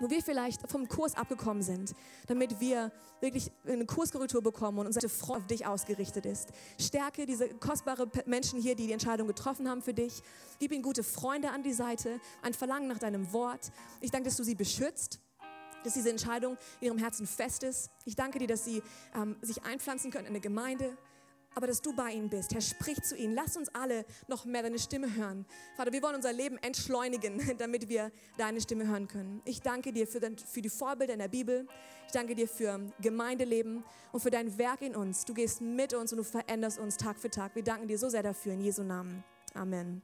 wo 0.00 0.10
wir 0.10 0.22
vielleicht 0.22 0.68
vom 0.70 0.88
Kurs 0.88 1.14
abgekommen 1.14 1.62
sind, 1.62 1.94
damit 2.26 2.60
wir 2.60 2.92
wirklich 3.20 3.50
eine 3.66 3.86
Kurskorrektur 3.86 4.42
bekommen 4.42 4.78
und 4.78 4.86
unsere 4.86 5.08
Freude 5.08 5.42
auf 5.42 5.46
dich 5.46 5.66
ausgerichtet 5.66 6.26
ist. 6.26 6.50
Stärke 6.78 7.26
diese 7.26 7.48
kostbaren 7.48 8.10
Menschen 8.26 8.60
hier, 8.60 8.74
die 8.74 8.86
die 8.86 8.92
Entscheidung 8.92 9.28
getroffen 9.28 9.68
haben 9.68 9.82
für 9.82 9.94
dich. 9.94 10.22
Gib 10.58 10.72
ihnen 10.72 10.82
gute 10.82 11.02
Freunde 11.02 11.50
an 11.50 11.62
die 11.62 11.72
Seite, 11.72 12.20
ein 12.42 12.54
Verlangen 12.54 12.88
nach 12.88 12.98
deinem 12.98 13.32
Wort. 13.32 13.72
Ich 14.00 14.10
danke, 14.10 14.28
dass 14.28 14.36
du 14.36 14.44
sie 14.44 14.54
beschützt 14.54 15.20
dass 15.84 15.94
diese 15.94 16.10
Entscheidung 16.10 16.56
in 16.80 16.86
ihrem 16.86 16.98
Herzen 16.98 17.26
fest 17.26 17.64
ist. 17.64 17.90
Ich 18.04 18.14
danke 18.14 18.38
dir, 18.38 18.46
dass 18.46 18.64
sie 18.64 18.82
ähm, 19.16 19.36
sich 19.42 19.64
einpflanzen 19.64 20.12
können 20.12 20.26
in 20.26 20.32
eine 20.32 20.40
Gemeinde, 20.40 20.96
aber 21.54 21.66
dass 21.66 21.82
du 21.82 21.94
bei 21.94 22.12
ihnen 22.12 22.28
bist. 22.28 22.54
Herr, 22.54 22.60
sprich 22.60 23.00
zu 23.02 23.16
ihnen. 23.16 23.34
Lass 23.34 23.56
uns 23.56 23.68
alle 23.74 24.04
noch 24.28 24.44
mehr 24.44 24.62
deine 24.62 24.78
Stimme 24.78 25.14
hören. 25.14 25.46
Vater, 25.76 25.92
wir 25.92 26.02
wollen 26.02 26.16
unser 26.16 26.32
Leben 26.32 26.58
entschleunigen, 26.58 27.40
damit 27.58 27.88
wir 27.88 28.12
deine 28.36 28.60
Stimme 28.60 28.86
hören 28.86 29.08
können. 29.08 29.42
Ich 29.44 29.60
danke 29.60 29.92
dir 29.92 30.06
für, 30.06 30.20
den, 30.20 30.38
für 30.38 30.62
die 30.62 30.70
Vorbilder 30.70 31.12
in 31.12 31.20
der 31.20 31.28
Bibel. 31.28 31.66
Ich 32.06 32.12
danke 32.12 32.34
dir 32.34 32.48
für 32.48 32.80
Gemeindeleben 33.00 33.84
und 34.12 34.20
für 34.20 34.30
dein 34.30 34.58
Werk 34.58 34.82
in 34.82 34.94
uns. 34.94 35.24
Du 35.24 35.34
gehst 35.34 35.60
mit 35.60 35.94
uns 35.94 36.12
und 36.12 36.18
du 36.18 36.24
veränderst 36.24 36.78
uns 36.78 36.96
Tag 36.96 37.18
für 37.18 37.30
Tag. 37.30 37.54
Wir 37.54 37.64
danken 37.64 37.88
dir 37.88 37.98
so 37.98 38.08
sehr 38.08 38.22
dafür 38.22 38.52
in 38.52 38.60
Jesu 38.60 38.82
Namen. 38.82 39.24
Amen. 39.54 40.02